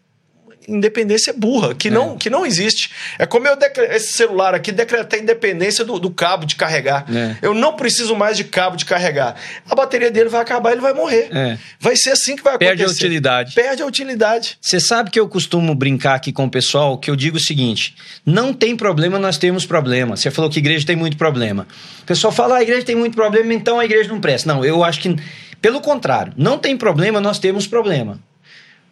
independência 0.68 1.34
burra, 1.34 1.74
que, 1.74 1.90
não, 1.90 2.18
que 2.18 2.30
não 2.30 2.46
existe. 2.46 2.92
É 3.18 3.26
como 3.26 3.48
eu 3.48 3.56
decre- 3.56 3.86
esse 3.96 4.14
celular 4.14 4.54
aqui 4.54 4.72
decretar 4.72 5.20
a 5.20 5.24
independência 5.24 5.86
do, 5.86 5.98
do 6.00 6.12
cabo 6.12 6.46
de 6.46 6.56
carregar. 6.56 7.06
É. 7.14 7.38
Eu 7.42 7.54
não 7.54 7.74
preciso 7.74 8.16
mais 8.16 8.36
de 8.36 8.44
cabo 8.44 8.76
de 8.76 8.86
carregar. 8.86 9.36
A 9.70 9.76
bateria 9.76 10.12
dele 10.12 10.30
vai 10.30 10.42
acabar, 10.42 10.72
ele 10.72 10.82
vai 10.82 10.94
morrer. 10.94 11.30
É. 11.32 11.58
Vai 11.80 11.96
ser 11.96 12.12
assim 12.12 12.36
que 12.36 12.44
vai 12.44 12.56
acontecer. 12.56 12.70
Perde 12.76 12.84
a 12.84 12.88
utilidade. 12.88 13.56
Perde 13.56 13.82
a 13.82 13.86
utilidade. 13.86 14.58
Você 14.62 14.80
sabe 14.80 15.10
que 15.10 15.20
eu 15.20 15.28
costumo 15.30 15.74
brincar 15.74 16.16
aqui 16.16 16.32
com 16.34 16.46
o 16.46 16.50
pessoal 16.52 16.98
que 16.98 17.10
eu 17.10 17.16
digo 17.16 17.38
o 17.38 17.40
seguinte: 17.40 17.96
não 18.26 18.54
tem 18.54 18.76
problema, 18.76 19.18
nós 19.18 19.38
temos 19.38 19.66
problema. 19.66 20.16
Você 20.18 20.30
falou 20.30 20.50
que 20.50 20.60
a 20.60 20.62
igreja 20.62 20.86
tem 20.86 20.96
muito 20.96 21.18
problema. 21.18 21.68
O 22.02 22.06
pessoal 22.06 22.32
fala, 22.34 22.56
ah, 22.56 22.58
a 22.60 22.64
igreja 22.64 22.84
tem 22.84 22.96
muito 22.96 23.16
problema, 23.16 23.54
então 23.54 23.80
a 23.80 23.86
igreja 23.86 24.10
não 24.10 24.20
presta. 24.20 24.54
Não, 24.54 24.64
eu 24.64 24.84
acho 24.84 25.00
que, 25.00 25.16
pelo 25.62 25.82
contrário, 25.82 26.34
não 26.38 26.58
tem 26.58 26.76
problema, 26.78 27.20
nós 27.22 27.40
temos 27.40 27.68
problema. 27.68 28.20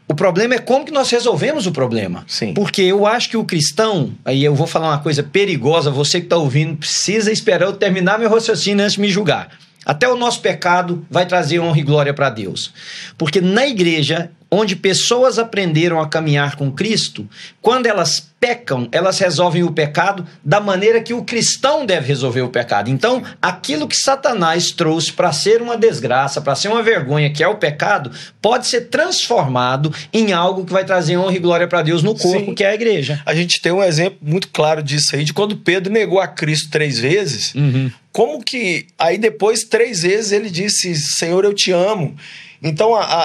O 0.08 0.14
problema 0.14 0.54
é 0.54 0.60
como 0.60 0.86
que 0.86 0.92
nós 0.92 1.10
resolvemos 1.10 1.66
o 1.66 1.72
problema. 1.72 2.24
Sim. 2.28 2.54
Porque 2.54 2.82
eu 2.82 3.08
acho 3.08 3.30
que 3.30 3.38
o 3.38 3.44
cristão, 3.44 4.14
aí 4.24 4.44
eu 4.44 4.54
vou 4.54 4.68
falar 4.68 4.90
uma 4.90 5.00
coisa 5.00 5.24
perigosa, 5.24 5.90
você 5.90 6.20
que 6.20 6.28
está 6.28 6.38
ouvindo, 6.38 6.78
precisa 6.78 7.32
esperar 7.32 7.66
eu 7.66 7.74
terminar 7.74 8.20
meu 8.20 8.30
raciocínio 8.30 8.84
antes 8.84 8.96
de 8.96 9.02
me 9.02 9.10
julgar. 9.10 9.50
Até 9.86 10.08
o 10.08 10.16
nosso 10.16 10.42
pecado 10.42 11.06
vai 11.10 11.26
trazer 11.26 11.60
honra 11.60 11.80
e 11.80 11.84
glória 11.84 12.14
para 12.14 12.30
Deus. 12.30 12.74
Porque 13.18 13.40
na 13.42 13.68
igreja, 13.68 14.32
onde 14.56 14.76
pessoas 14.76 15.38
aprenderam 15.38 16.00
a 16.00 16.08
caminhar 16.08 16.56
com 16.56 16.72
Cristo, 16.72 17.28
quando 17.62 17.88
elas 17.88 18.32
pecam, 18.40 18.88
elas 18.92 19.18
resolvem 19.18 19.64
o 19.64 19.72
pecado 19.72 20.26
da 20.44 20.60
maneira 20.60 21.02
que 21.02 21.14
o 21.14 21.24
cristão 21.24 21.86
deve 21.86 22.08
resolver 22.08 22.42
o 22.42 22.50
pecado. 22.50 22.90
Então, 22.90 23.24
aquilo 23.42 23.88
que 23.88 23.96
Satanás 23.96 24.72
trouxe 24.72 25.12
para 25.12 25.34
ser 25.34 25.62
uma 25.62 25.76
desgraça, 25.76 26.40
para 26.40 26.56
ser 26.56 26.68
uma 26.68 26.84
vergonha, 26.84 27.32
que 27.32 27.44
é 27.44 27.48
o 27.48 27.56
pecado, 27.56 28.12
pode 28.42 28.68
ser 28.68 28.82
transformado 28.82 29.92
em 30.14 30.32
algo 30.32 30.64
que 30.64 30.72
vai 30.72 30.86
trazer 30.86 31.18
honra 31.18 31.36
e 31.36 31.40
glória 31.40 31.68
para 31.68 31.82
Deus 31.82 32.04
no 32.04 32.16
corpo, 32.16 32.46
Sim. 32.46 32.54
que 32.54 32.64
é 32.64 32.70
a 32.70 32.76
igreja. 32.76 33.22
A 33.26 33.34
gente 33.34 33.60
tem 33.60 33.72
um 33.72 33.84
exemplo 33.84 34.20
muito 34.22 34.48
claro 34.50 34.84
disso 34.84 35.16
aí, 35.16 35.24
de 35.24 35.34
quando 35.34 35.58
Pedro 35.58 35.92
negou 35.92 36.20
a 36.20 36.28
Cristo 36.28 36.70
três 36.70 37.00
vezes. 37.00 37.54
Uhum. 37.56 37.92
Como 38.12 38.42
que 38.42 38.86
aí 38.98 39.18
depois, 39.18 39.66
três 39.66 40.04
vezes, 40.04 40.32
ele 40.32 40.50
disse: 40.50 40.96
Senhor, 40.96 41.44
eu 41.44 41.54
te 41.54 41.72
amo. 41.72 42.16
Então 42.62 42.96
a, 42.96 43.04
a, 43.04 43.24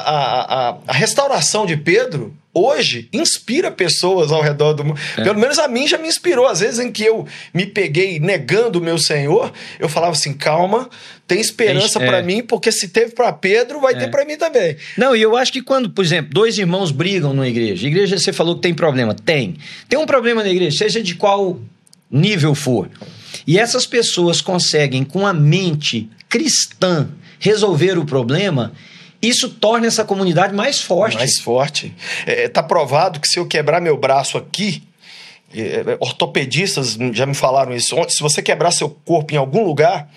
a, 0.70 0.78
a- 0.86 0.92
restauração 0.92 1.66
de 1.66 1.76
Pedro 1.76 2.34
hoje 2.52 3.08
inspira 3.12 3.70
pessoas 3.70 4.32
ao 4.32 4.42
redor 4.42 4.72
do 4.72 4.84
mundo. 4.84 5.00
É. 5.16 5.22
Pelo 5.22 5.38
menos 5.38 5.58
a 5.58 5.68
mim 5.68 5.86
já 5.86 5.96
me 5.98 6.08
inspirou. 6.08 6.46
Às 6.46 6.60
vezes 6.60 6.78
em 6.80 6.90
que 6.90 7.04
eu 7.04 7.26
me 7.54 7.66
peguei 7.66 8.18
negando 8.18 8.78
o 8.78 8.82
meu 8.82 8.98
Senhor, 8.98 9.52
eu 9.78 9.88
falava 9.88 10.12
assim: 10.12 10.32
calma, 10.32 10.88
tem 11.26 11.40
esperança 11.40 12.02
é. 12.02 12.06
para 12.06 12.22
mim, 12.22 12.42
porque 12.42 12.72
se 12.72 12.88
teve 12.88 13.12
para 13.12 13.32
Pedro, 13.32 13.80
vai 13.80 13.94
é. 13.94 13.98
ter 13.98 14.10
para 14.10 14.24
mim 14.24 14.36
também. 14.36 14.76
Não, 14.96 15.14
e 15.14 15.22
eu 15.22 15.36
acho 15.36 15.52
que 15.52 15.62
quando, 15.62 15.90
por 15.90 16.04
exemplo, 16.04 16.32
dois 16.32 16.58
irmãos 16.58 16.90
brigam 16.90 17.32
numa 17.32 17.48
igreja, 17.48 17.86
igreja 17.86 18.18
você 18.18 18.32
falou 18.32 18.56
que 18.56 18.62
tem 18.62 18.74
problema. 18.74 19.14
Tem. 19.14 19.56
Tem 19.88 19.98
um 19.98 20.06
problema 20.06 20.42
na 20.42 20.50
igreja, 20.50 20.76
seja 20.76 21.02
de 21.02 21.14
qual 21.14 21.60
nível 22.10 22.54
for. 22.54 22.90
E 23.46 23.58
essas 23.58 23.86
pessoas 23.86 24.40
conseguem, 24.40 25.04
com 25.04 25.26
a 25.26 25.32
mente 25.32 26.10
cristã, 26.28 27.08
resolver 27.38 27.98
o 27.98 28.04
problema 28.04 28.72
isso 29.22 29.50
torna 29.50 29.86
essa 29.86 30.04
comunidade 30.04 30.54
mais 30.54 30.80
forte. 30.80 31.16
Mais 31.16 31.38
forte. 31.38 31.94
Está 32.20 32.32
é, 32.32 32.48
tá 32.48 32.62
provado 32.62 33.20
que 33.20 33.28
se 33.28 33.38
eu 33.38 33.46
quebrar 33.46 33.80
meu 33.80 33.96
braço 33.96 34.38
aqui, 34.38 34.82
é, 35.54 35.60
é, 35.60 35.96
ortopedistas 36.00 36.96
já 37.12 37.26
me 37.26 37.34
falaram 37.34 37.74
isso. 37.74 37.96
Se 38.08 38.20
você 38.20 38.42
quebrar 38.42 38.70
seu 38.70 38.88
corpo 38.88 39.34
em 39.34 39.36
algum 39.36 39.64
lugar, 39.64 40.08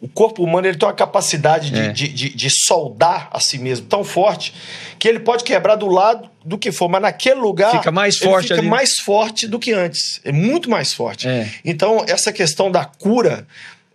o 0.00 0.08
corpo 0.08 0.42
humano 0.42 0.66
ele 0.66 0.76
tem 0.76 0.88
uma 0.88 0.94
capacidade 0.94 1.70
de, 1.70 1.78
é. 1.78 1.92
de, 1.92 2.08
de, 2.08 2.28
de, 2.30 2.48
soldar 2.50 3.28
a 3.30 3.38
si 3.38 3.56
mesmo 3.58 3.86
tão 3.86 4.02
forte 4.02 4.52
que 4.98 5.06
ele 5.06 5.20
pode 5.20 5.44
quebrar 5.44 5.76
do 5.76 5.86
lado 5.86 6.28
do 6.44 6.58
que 6.58 6.72
for, 6.72 6.88
mas 6.88 7.02
naquele 7.02 7.38
lugar 7.38 7.70
fica 7.70 7.92
mais 7.92 8.18
forte, 8.18 8.48
fica 8.48 8.60
ali. 8.60 8.68
mais 8.68 8.98
forte 9.04 9.46
do 9.46 9.60
que 9.60 9.72
antes, 9.72 10.20
é 10.24 10.32
muito 10.32 10.68
mais 10.68 10.92
forte. 10.92 11.28
É. 11.28 11.48
Então 11.64 12.04
essa 12.08 12.32
questão 12.32 12.68
da 12.68 12.84
cura, 12.84 13.46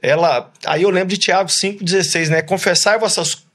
ela, 0.01 0.49
aí 0.65 0.83
eu 0.83 0.89
lembro 0.89 1.09
de 1.09 1.17
Tiago 1.17 1.49
5:16, 1.49 2.29
né? 2.29 2.41
Confessai 2.41 2.97
vossas 2.97 3.45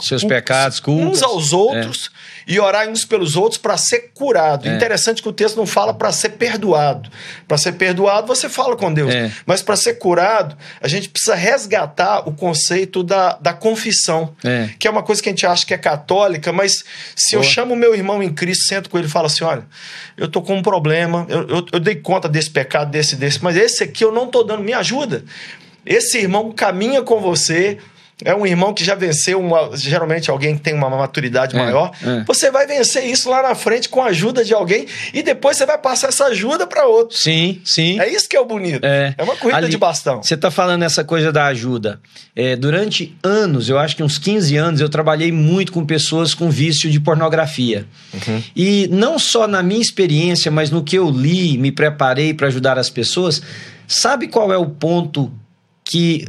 seus 0.00 0.24
pecados, 0.24 0.80
culpas. 0.80 1.18
Uns 1.18 1.22
aos 1.22 1.52
outros 1.52 2.10
é. 2.46 2.52
e 2.52 2.60
orar 2.60 2.88
uns 2.88 3.04
pelos 3.04 3.36
outros 3.36 3.58
para 3.58 3.76
ser 3.76 4.10
curado. 4.14 4.68
É. 4.68 4.74
Interessante 4.74 5.22
que 5.22 5.28
o 5.28 5.32
texto 5.32 5.56
não 5.56 5.66
fala 5.66 5.94
para 5.94 6.12
ser 6.12 6.30
perdoado. 6.30 7.10
Para 7.46 7.58
ser 7.58 7.72
perdoado, 7.72 8.26
você 8.26 8.48
fala 8.48 8.76
com 8.76 8.92
Deus. 8.92 9.14
É. 9.14 9.30
Mas 9.46 9.62
para 9.62 9.76
ser 9.76 9.94
curado, 9.94 10.56
a 10.80 10.88
gente 10.88 11.08
precisa 11.08 11.34
resgatar 11.34 12.28
o 12.28 12.32
conceito 12.32 13.02
da, 13.02 13.38
da 13.40 13.52
confissão. 13.52 14.34
É. 14.44 14.70
Que 14.78 14.88
é 14.88 14.90
uma 14.90 15.02
coisa 15.02 15.22
que 15.22 15.28
a 15.28 15.32
gente 15.32 15.46
acha 15.46 15.64
que 15.66 15.74
é 15.74 15.78
católica, 15.78 16.52
mas 16.52 16.84
se 17.16 17.36
eu 17.36 17.42
chamo 17.42 17.76
meu 17.76 17.94
irmão 17.94 18.22
em 18.22 18.32
Cristo, 18.32 18.64
sento 18.64 18.90
com 18.90 18.98
ele 18.98 19.06
e 19.06 19.10
falo 19.10 19.26
assim: 19.26 19.44
olha, 19.44 19.64
eu 20.16 20.28
tô 20.28 20.42
com 20.42 20.54
um 20.54 20.62
problema, 20.62 21.26
eu, 21.28 21.48
eu, 21.48 21.66
eu 21.72 21.80
dei 21.80 21.96
conta 21.96 22.28
desse 22.28 22.50
pecado, 22.50 22.90
desse, 22.90 23.16
desse, 23.16 23.42
mas 23.42 23.56
esse 23.56 23.84
aqui 23.84 24.04
eu 24.04 24.12
não 24.12 24.26
tô 24.26 24.42
dando, 24.42 24.62
me 24.62 24.72
ajuda. 24.72 25.24
Esse 25.84 26.18
irmão 26.18 26.52
caminha 26.52 27.02
com 27.02 27.20
você, 27.20 27.78
é 28.24 28.34
um 28.34 28.46
irmão 28.46 28.72
que 28.74 28.84
já 28.84 28.94
venceu, 28.94 29.40
uma, 29.40 29.76
geralmente 29.76 30.30
alguém 30.30 30.56
que 30.56 30.62
tem 30.62 30.74
uma 30.74 30.88
maturidade 30.90 31.56
é, 31.56 31.58
maior. 31.58 31.92
É. 32.02 32.24
Você 32.24 32.50
vai 32.50 32.66
vencer 32.66 33.04
isso 33.04 33.30
lá 33.30 33.42
na 33.42 33.54
frente 33.54 33.88
com 33.88 34.02
a 34.02 34.06
ajuda 34.06 34.44
de 34.44 34.52
alguém 34.52 34.86
e 35.12 35.22
depois 35.22 35.56
você 35.56 35.66
vai 35.66 35.78
passar 35.78 36.08
essa 36.08 36.26
ajuda 36.26 36.66
para 36.66 36.86
outro. 36.86 37.16
Sim, 37.16 37.60
sim. 37.64 38.00
É 38.00 38.08
isso 38.08 38.28
que 38.28 38.36
é 38.36 38.40
o 38.40 38.44
bonito. 38.44 38.84
É, 38.84 39.14
é 39.16 39.22
uma 39.22 39.36
corrida 39.36 39.58
Ali, 39.58 39.68
de 39.68 39.78
bastão. 39.78 40.22
Você 40.22 40.34
está 40.34 40.50
falando 40.50 40.82
essa 40.82 41.04
coisa 41.04 41.32
da 41.32 41.46
ajuda. 41.46 42.00
É, 42.34 42.56
durante 42.56 43.16
anos, 43.22 43.68
eu 43.68 43.78
acho 43.78 43.96
que 43.96 44.02
uns 44.02 44.18
15 44.18 44.56
anos, 44.56 44.80
eu 44.80 44.88
trabalhei 44.88 45.32
muito 45.32 45.72
com 45.72 45.84
pessoas 45.84 46.34
com 46.34 46.50
vício 46.50 46.90
de 46.90 47.00
pornografia. 47.00 47.86
Uhum. 48.12 48.42
E 48.54 48.88
não 48.90 49.18
só 49.18 49.46
na 49.46 49.62
minha 49.62 49.80
experiência, 49.80 50.50
mas 50.50 50.70
no 50.70 50.82
que 50.82 50.96
eu 50.96 51.10
li, 51.10 51.56
me 51.58 51.72
preparei 51.72 52.34
para 52.34 52.48
ajudar 52.48 52.78
as 52.78 52.90
pessoas. 52.90 53.42
Sabe 53.86 54.28
qual 54.28 54.52
é 54.52 54.56
o 54.56 54.66
ponto 54.66 55.32
que 55.84 56.24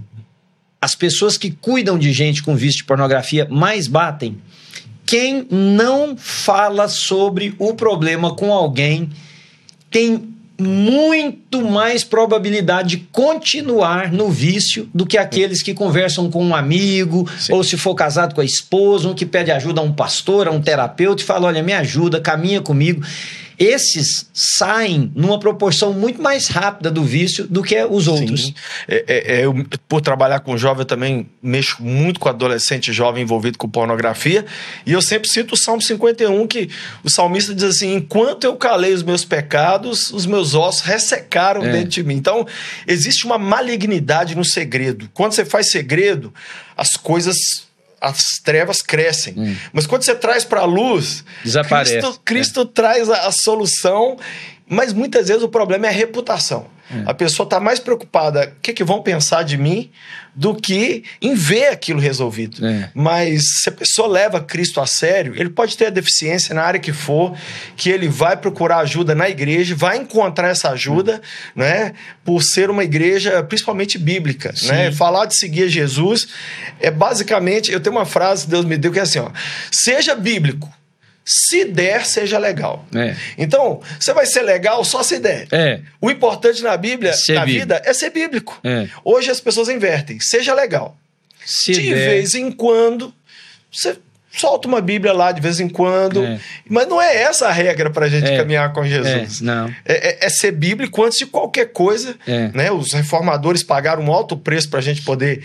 as 0.81 0.95
pessoas 0.95 1.37
que 1.37 1.51
cuidam 1.51 1.97
de 1.97 2.11
gente 2.11 2.41
com 2.41 2.55
vício 2.55 2.79
de 2.79 2.83
pornografia 2.85 3.47
mais 3.49 3.87
batem 3.87 4.37
quem 5.05 5.45
não 5.51 6.15
fala 6.15 6.87
sobre 6.87 7.53
o 7.59 7.73
problema 7.73 8.33
com 8.33 8.53
alguém 8.53 9.09
tem 9.89 10.31
muito 10.57 11.61
mais 11.61 12.03
probabilidade 12.03 12.95
de 12.95 13.07
continuar 13.11 14.11
no 14.11 14.29
vício 14.29 14.89
do 14.93 15.05
que 15.05 15.17
aqueles 15.17 15.61
que 15.61 15.73
conversam 15.73 16.29
com 16.29 16.45
um 16.45 16.55
amigo, 16.55 17.27
Sim. 17.37 17.53
ou 17.53 17.63
se 17.63 17.75
for 17.75 17.95
casado 17.95 18.35
com 18.35 18.41
a 18.41 18.45
esposa, 18.45 19.09
um 19.09 19.15
que 19.15 19.25
pede 19.25 19.51
ajuda 19.51 19.81
a 19.81 19.83
um 19.83 19.91
pastor, 19.91 20.47
a 20.47 20.51
um 20.51 20.61
terapeuta 20.61 21.21
e 21.21 21.25
fala: 21.25 21.47
Olha, 21.47 21.63
me 21.63 21.73
ajuda, 21.73 22.21
caminha 22.21 22.61
comigo 22.61 23.03
esses 23.61 24.27
saem 24.33 25.11
numa 25.15 25.39
proporção 25.39 25.93
muito 25.93 26.19
mais 26.19 26.47
rápida 26.47 26.89
do 26.89 27.03
vício 27.03 27.45
do 27.47 27.61
que 27.61 27.81
os 27.83 28.07
outros. 28.07 28.53
É, 28.87 29.05
é, 29.07 29.35
é, 29.35 29.45
eu, 29.45 29.53
por 29.87 30.01
trabalhar 30.01 30.39
com 30.39 30.57
jovem, 30.57 30.81
eu 30.81 30.85
também 30.85 31.29
mexo 31.43 31.83
muito 31.83 32.19
com 32.19 32.27
adolescente 32.27 32.91
jovem 32.91 33.21
envolvido 33.21 33.59
com 33.59 33.69
pornografia. 33.69 34.45
E 34.83 34.91
eu 34.91 35.01
sempre 35.01 35.29
cito 35.29 35.53
o 35.53 35.57
Salmo 35.57 35.81
51, 35.81 36.47
que 36.47 36.69
o 37.03 37.09
salmista 37.09 37.53
diz 37.53 37.63
assim: 37.65 37.93
Enquanto 37.93 38.45
eu 38.45 38.55
calei 38.55 38.93
os 38.93 39.03
meus 39.03 39.23
pecados, 39.23 40.09
os 40.11 40.25
meus 40.25 40.55
ossos 40.55 40.81
ressecaram 40.81 41.63
é. 41.63 41.71
dentro 41.71 41.89
de 41.89 42.03
mim. 42.03 42.15
Então, 42.15 42.47
existe 42.87 43.25
uma 43.25 43.37
malignidade 43.37 44.35
no 44.35 44.43
segredo. 44.43 45.07
Quando 45.13 45.33
você 45.33 45.45
faz 45.45 45.69
segredo, 45.69 46.33
as 46.75 46.93
coisas 46.93 47.37
as 48.01 48.17
trevas 48.43 48.81
crescem. 48.81 49.35
Hum. 49.37 49.55
Mas 49.71 49.85
quando 49.85 50.03
você 50.03 50.15
traz 50.15 50.43
para 50.43 50.61
a 50.61 50.65
luz, 50.65 51.23
Desaparece. 51.43 51.93
Cristo, 51.93 52.21
Cristo 52.25 52.61
é. 52.61 52.65
traz 52.65 53.09
a, 53.09 53.27
a, 53.27 53.31
solução, 53.31 54.17
mas 54.71 54.93
muitas 54.93 55.27
vezes 55.27 55.43
o 55.43 55.49
problema 55.49 55.87
é 55.87 55.89
a 55.89 55.91
reputação. 55.91 56.65
É. 56.89 57.03
A 57.05 57.13
pessoa 57.13 57.45
está 57.45 57.59
mais 57.59 57.77
preocupada, 57.77 58.53
o 58.57 58.61
que, 58.61 58.71
que 58.71 58.85
vão 58.85 59.01
pensar 59.01 59.43
de 59.43 59.57
mim, 59.57 59.91
do 60.33 60.55
que 60.55 61.03
em 61.21 61.35
ver 61.35 61.67
aquilo 61.67 61.99
resolvido. 61.99 62.65
É. 62.65 62.89
Mas 62.95 63.41
se 63.61 63.67
a 63.69 63.71
pessoa 63.73 64.07
leva 64.07 64.39
Cristo 64.39 64.79
a 64.79 64.85
sério, 64.85 65.33
ele 65.35 65.49
pode 65.49 65.75
ter 65.75 65.87
a 65.87 65.89
deficiência 65.89 66.55
na 66.55 66.63
área 66.63 66.79
que 66.79 66.93
for, 66.93 67.37
que 67.75 67.89
ele 67.89 68.07
vai 68.07 68.37
procurar 68.37 68.77
ajuda 68.77 69.13
na 69.13 69.29
igreja, 69.29 69.75
vai 69.75 69.97
encontrar 69.97 70.47
essa 70.47 70.69
ajuda, 70.69 71.21
né? 71.53 71.93
Por 72.23 72.41
ser 72.41 72.69
uma 72.69 72.85
igreja 72.85 73.43
principalmente 73.43 73.97
bíblica, 73.97 74.53
né? 74.63 74.89
Falar 74.93 75.25
de 75.25 75.37
seguir 75.37 75.67
Jesus 75.67 76.29
é 76.79 76.89
basicamente, 76.89 77.73
eu 77.73 77.81
tenho 77.81 77.95
uma 77.97 78.05
frase 78.05 78.45
que 78.45 78.51
Deus 78.51 78.63
me 78.63 78.77
deu 78.77 78.91
que 78.91 78.99
é 78.99 79.01
assim, 79.01 79.19
ó: 79.19 79.29
seja 79.69 80.15
bíblico 80.15 80.71
se 81.25 81.65
der, 81.65 82.05
seja 82.05 82.37
legal. 82.37 82.85
É. 82.95 83.15
Então, 83.37 83.81
você 83.99 84.13
vai 84.13 84.25
ser 84.25 84.41
legal 84.41 84.83
só 84.83 85.03
se 85.03 85.19
der. 85.19 85.47
É. 85.51 85.79
O 85.99 86.09
importante 86.09 86.63
na 86.63 86.75
Bíblia, 86.75 87.13
ser 87.13 87.35
na 87.35 87.45
vida, 87.45 87.81
é 87.85 87.93
ser 87.93 88.09
bíblico. 88.09 88.59
É. 88.63 88.87
Hoje 89.03 89.29
as 89.29 89.39
pessoas 89.39 89.69
invertem. 89.69 90.19
Seja 90.19 90.53
legal. 90.53 90.97
Se 91.45 91.73
de 91.73 91.93
der. 91.93 92.09
vez 92.09 92.35
em 92.35 92.51
quando, 92.51 93.13
você 93.71 93.97
solta 94.31 94.67
uma 94.67 94.81
Bíblia 94.81 95.13
lá 95.13 95.31
de 95.31 95.41
vez 95.41 95.59
em 95.59 95.69
quando. 95.69 96.23
É. 96.23 96.39
Mas 96.67 96.87
não 96.87 97.01
é 97.01 97.15
essa 97.15 97.47
a 97.47 97.51
regra 97.51 97.89
para 97.89 98.05
a 98.05 98.09
gente 98.09 98.29
é. 98.29 98.37
caminhar 98.37 98.73
com 98.73 98.83
Jesus. 98.85 99.41
É, 99.41 99.43
não. 99.43 99.67
É, 99.85 100.25
é, 100.25 100.29
ser 100.29 100.51
bíblico 100.51 101.03
antes 101.03 101.19
de 101.19 101.25
qualquer 101.25 101.71
coisa. 101.71 102.15
Né? 102.53 102.71
Os 102.71 102.93
reformadores 102.93 103.63
pagaram 103.63 104.03
um 104.03 104.11
alto 104.11 104.35
preço 104.37 104.69
para 104.69 104.79
a 104.79 104.83
gente 104.83 105.01
poder 105.01 105.43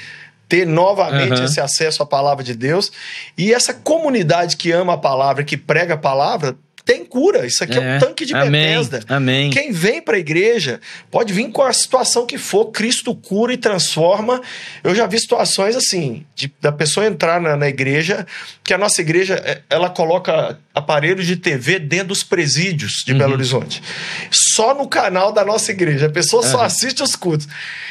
ter 0.49 0.67
novamente 0.67 1.39
uhum. 1.39 1.45
esse 1.45 1.61
acesso 1.61 2.03
à 2.03 2.07
palavra 2.07 2.45
de 2.45 2.55
Deus. 2.55 2.93
E 3.37 3.53
essa 3.53 3.75
comunidade 3.75 4.57
que 4.57 4.71
ama 4.71 4.95
a 4.95 4.99
palavra, 4.99 5.45
que 5.45 5.57
prega 5.57 5.95
a 5.95 5.99
palavra, 5.99 6.57
tem 6.87 7.05
cura. 7.05 7.45
Isso 7.45 7.65
aqui 7.65 7.77
é, 7.77 7.83
é 7.83 7.97
um 7.97 7.99
tanque 7.99 8.25
de 8.25 8.33
Amém. 8.33 8.51
Bethesda. 8.51 9.01
Amém. 9.09 9.51
Quem 9.51 9.73
vem 9.73 10.01
para 10.01 10.17
a 10.17 10.21
igreja 10.21 10.81
pode 11.11 11.33
vir 11.33 11.51
com 11.51 11.63
a 11.63 11.73
situação 11.73 12.25
que 12.25 12.39
for, 12.39 12.67
Cristo 12.67 13.13
cura 13.13 13.53
e 13.53 13.57
transforma. 13.57 14.41
Eu 14.85 14.95
já 14.95 15.05
vi 15.05 15.19
situações 15.19 15.75
assim, 15.75 16.25
de, 16.37 16.51
da 16.61 16.71
pessoa 16.71 17.05
entrar 17.05 17.41
na, 17.41 17.57
na, 17.57 17.69
igreja, 17.69 18.25
que 18.63 18.73
a 18.73 18.79
nossa 18.79 19.01
igreja, 19.01 19.35
é, 19.45 19.63
ela 19.69 19.91
coloca 19.91 20.57
aparelhos 20.77 21.27
de 21.27 21.37
TV 21.37 21.79
dentro 21.79 22.09
dos 22.09 22.23
presídios 22.23 23.03
de 23.05 23.13
uhum. 23.13 23.19
Belo 23.19 23.33
Horizonte. 23.33 23.83
Só 24.31 24.75
no 24.75 24.87
canal 24.87 25.33
da 25.33 25.43
nossa 25.43 25.73
igreja. 25.73 26.07
A 26.07 26.11
pessoa 26.11 26.45
uhum. 26.45 26.51
só 26.51 26.63
assiste 26.63 27.03
os 27.03 27.17
cultos. 27.17 27.49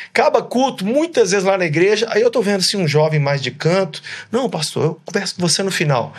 Acaba 0.10 0.42
culto, 0.44 0.86
muitas 0.86 1.32
vezes 1.32 1.44
lá 1.44 1.58
na 1.58 1.66
igreja, 1.66 2.08
aí 2.10 2.22
eu 2.22 2.30
tô 2.30 2.42
vendo 2.42 2.60
assim 2.60 2.78
um 2.78 2.88
jovem 2.88 3.20
mais 3.20 3.42
de 3.42 3.50
canto. 3.50 4.02
Não, 4.32 4.48
pastor, 4.50 4.84
eu 4.84 5.02
converso 5.04 5.36
com 5.36 5.42
você 5.42 5.64
no 5.64 5.72
final. 5.72 6.14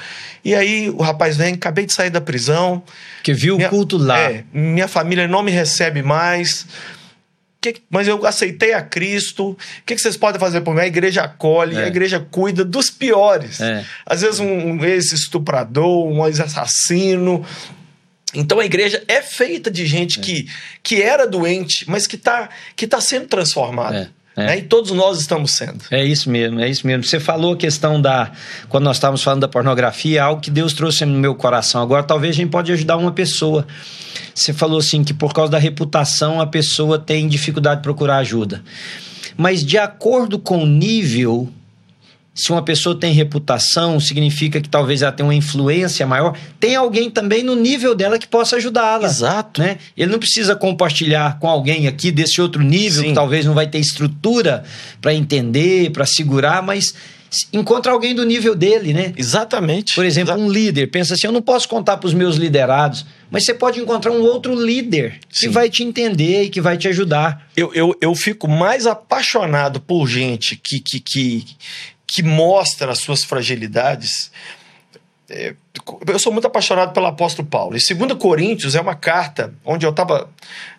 E 0.45 0.55
aí 0.55 0.91
o 0.91 1.01
rapaz 1.03 1.37
vem, 1.37 1.55
acabei 1.55 1.87
de 1.87 1.95
sair 1.95 2.11
da 2.11 2.21
prisão. 2.21 2.83
Que 3.23 3.33
viu 3.33 3.57
minha, 3.57 3.69
o 3.69 3.71
culto 3.71 3.97
lá. 3.97 4.19
É, 4.19 4.45
minha 4.53 4.89
família 4.89 5.29
não 5.29 5.43
me 5.43 5.53
recebe 5.53 6.03
mais. 6.03 6.67
Que, 7.73 7.83
mas 7.91 8.09
eu 8.09 8.25
aceitei 8.27 8.73
a 8.73 8.83
Cristo. 8.83 9.51
O 9.51 9.57
que, 9.85 9.95
que, 9.95 10.01
vocês 10.01 10.17
podem 10.17 10.41
fazer 10.41 10.61
por 10.61 10.75
mim? 10.75 10.83
A 10.83 10.87
igreja 10.87 11.23
acolhe, 11.23 11.77
é. 11.77 11.85
a 11.85 11.87
igreja 11.87 12.21
cuida 12.31 12.65
dos 12.65 12.91
piores. 12.91 13.61
É. 13.61 13.85
Às 14.05 14.23
vezes, 14.23 14.41
um, 14.41 14.47
um 14.47 14.85
ex-estuprador, 14.85 16.07
um 16.07 16.27
ex-assassino, 16.27 17.45
então 18.35 18.61
a 18.61 18.65
igreja 18.65 19.03
é 19.09 19.23
feita 19.23 19.71
de 19.71 19.87
gente 19.87 20.19
é. 20.19 20.23
que, 20.23 20.49
que 20.83 21.03
era 21.03 21.27
doente, 21.27 21.85
mas 21.89 22.07
que 22.07 22.17
está 22.17 22.49
que 22.75 22.87
tá 22.87 23.01
sendo 23.01 23.27
transformada. 23.27 24.13
É. 24.37 24.47
Né? 24.47 24.59
E 24.59 24.63
todos 24.63 24.91
nós 24.93 25.19
estamos 25.19 25.53
sendo. 25.53 25.83
É 25.91 26.05
isso 26.05 26.29
mesmo, 26.29 26.61
é 26.61 26.69
isso 26.69 26.87
mesmo. 26.87 27.03
Você 27.03 27.19
falou 27.19 27.55
a 27.55 27.57
questão 27.57 28.01
da. 28.01 28.31
Quando 28.69 28.85
nós 28.85 28.97
estávamos 28.97 29.23
falando 29.23 29.41
da 29.41 29.49
pornografia, 29.49 30.23
algo 30.23 30.43
que 30.43 30.51
Deus 30.51 30.75
trouxe 30.75 31.05
no 31.07 31.19
meu 31.19 31.35
coração. 31.35 31.81
Agora, 31.83 32.03
talvez 32.03 32.37
a 32.37 32.37
gente 32.37 32.51
pode 32.51 32.71
ajudar 32.71 32.99
uma 32.99 33.13
pessoa. 33.13 33.67
Você 34.35 34.53
falou 34.53 34.79
assim 34.79 35.03
que 35.03 35.15
por 35.15 35.33
causa 35.33 35.51
da 35.51 35.59
reputação 35.59 36.41
a 36.41 36.47
pessoa 36.47 36.99
tem 36.99 37.27
dificuldade 37.27 37.81
de 37.81 37.83
procurar 37.83 38.19
ajuda. 38.19 38.63
Mas 39.37 39.65
de 39.65 39.79
acordo 39.79 40.39
com 40.39 40.63
o 40.63 40.67
nível 40.67 41.49
se 42.37 42.53
uma 42.53 42.63
pessoa 42.63 42.95
tem 42.95 43.15
reputação, 43.15 43.99
significa 43.99 44.61
que 44.61 44.69
talvez 44.69 45.01
ela 45.01 45.11
tenha 45.11 45.27
uma 45.27 45.35
influência 45.35 46.07
maior. 46.07 46.37
Tem 46.61 46.77
alguém 46.77 47.11
também 47.11 47.43
no 47.43 47.57
nível 47.57 47.95
dela 47.95 48.19
que 48.19 48.29
possa 48.29 48.57
ajudá-la. 48.57 49.07
Exato. 49.07 49.63
Né? 49.63 49.79
Ele 49.97 50.13
não 50.13 50.19
precisa 50.19 50.55
compartilhar 50.55 51.39
com 51.39 51.49
alguém 51.49 51.89
aqui 51.89 52.13
desse 52.13 52.41
outro 52.43 52.63
nível, 52.63 53.03
Sim. 53.03 53.09
que 53.09 53.15
talvez 53.15 53.47
não 53.47 53.55
vai 53.55 53.67
ter 53.67 53.79
estrutura 53.79 54.65
para 55.01 55.15
entender, 55.15 55.91
para 55.93 56.05
segurar, 56.05 56.63
mas 56.63 56.95
encontra 57.53 57.91
alguém 57.93 58.15
do 58.15 58.25
nível 58.25 58.55
dele, 58.55 58.93
né? 58.93 59.13
Exatamente. 59.17 59.95
Por 59.95 60.05
exemplo, 60.05 60.35
Exa- 60.35 60.43
um 60.43 60.51
líder 60.51 60.89
pensa 60.91 61.15
assim: 61.15 61.27
eu 61.27 61.33
não 61.33 61.43
posso 61.43 61.69
contar 61.69 61.97
para 61.97 62.07
os 62.07 62.15
meus 62.15 62.37
liderados, 62.37 63.05
mas 63.31 63.45
você 63.45 63.55
pode 63.55 63.81
encontrar 63.81 64.13
um 64.13 64.21
outro 64.23 64.55
líder 64.55 65.21
que 65.29 65.41
Sim. 65.41 65.49
vai 65.51 65.69
te 65.71 65.83
entender 65.83 66.45
e 66.45 66.49
que 66.51 66.61
vai 66.61 66.77
te 66.77 66.87
ajudar. 66.89 67.47
eu, 67.57 67.73
eu, 67.75 67.97
eu 68.01 68.15
fico 68.15 68.47
mais 68.47 68.87
apaixonado 68.87 69.81
por 69.81 70.07
gente 70.07 70.57
que, 70.57 70.79
que, 70.81 71.01
que, 71.01 71.45
que 72.07 72.23
mostra 72.23 72.93
as 72.93 72.99
suas 72.99 73.25
fragilidades. 73.25 74.31
É, 75.29 75.55
eu 76.07 76.19
sou 76.21 76.33
muito 76.33 76.47
apaixonado 76.47 76.93
pelo 76.93 77.07
apóstolo 77.07 77.49
Paulo. 77.49 77.77
E 77.77 77.95
2 77.95 78.13
Coríntios 78.15 78.77
é 78.77 78.81
uma 78.81 78.95
carta 78.95 79.53
onde 79.65 79.85
eu 79.85 79.91
estava. 79.91 80.31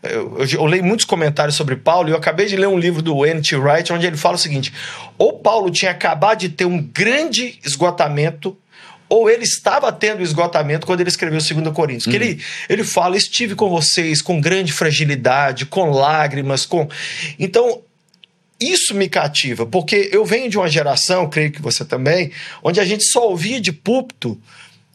Eu, 0.02 0.38
eu, 0.40 0.48
eu 0.48 0.66
leio 0.66 0.84
muitos 0.84 1.06
comentários 1.06 1.56
sobre 1.56 1.76
Paulo 1.76 2.08
e 2.08 2.12
eu 2.12 2.18
acabei 2.18 2.46
de 2.46 2.56
ler 2.56 2.68
um 2.68 2.80
livro 2.80 3.02
do 3.02 3.26
N.T. 3.26 3.56
Wright 3.58 3.92
onde 3.92 4.08
ele 4.08 4.18
fala 4.18 4.36
o 4.36 4.40
seguinte: 4.40 4.74
ou 5.18 5.40
Paulo 5.40 5.70
tinha 5.70 5.92
acabado 5.92 6.40
de 6.40 6.50
ter 6.50 6.66
um 6.66 6.82
grande 6.82 7.60
esgotamento 7.66 8.58
ou 9.10 9.30
ele 9.30 9.44
estava 9.44 9.92
tendo 9.92 10.22
esgotamento 10.22 10.86
quando 10.86 11.02
ele 11.02 11.10
escreveu 11.10 11.40
2 11.40 11.74
Coríntios. 11.74 12.06
Que 12.06 12.16
ele, 12.16 12.42
ele 12.68 12.84
fala: 12.84 13.18
estive 13.18 13.56
com 13.56 13.70
vocês 13.70 14.22
com 14.22 14.40
grande 14.40 14.72
fragilidade, 14.74 15.66
com 15.66 15.90
lágrimas, 15.92 16.66
com. 16.66 16.88
Então. 17.40 17.82
Isso 18.60 18.96
me 18.96 19.08
cativa, 19.08 19.66
porque 19.66 20.10
eu 20.12 20.26
venho 20.26 20.50
de 20.50 20.58
uma 20.58 20.68
geração, 20.68 21.30
creio 21.30 21.52
que 21.52 21.62
você 21.62 21.86
também, 21.86 22.32
onde 22.64 22.80
a 22.80 22.86
gente 22.86 23.04
só 23.04 23.28
ouvia 23.30 23.62
de 23.62 23.72
púlpito 23.72 24.40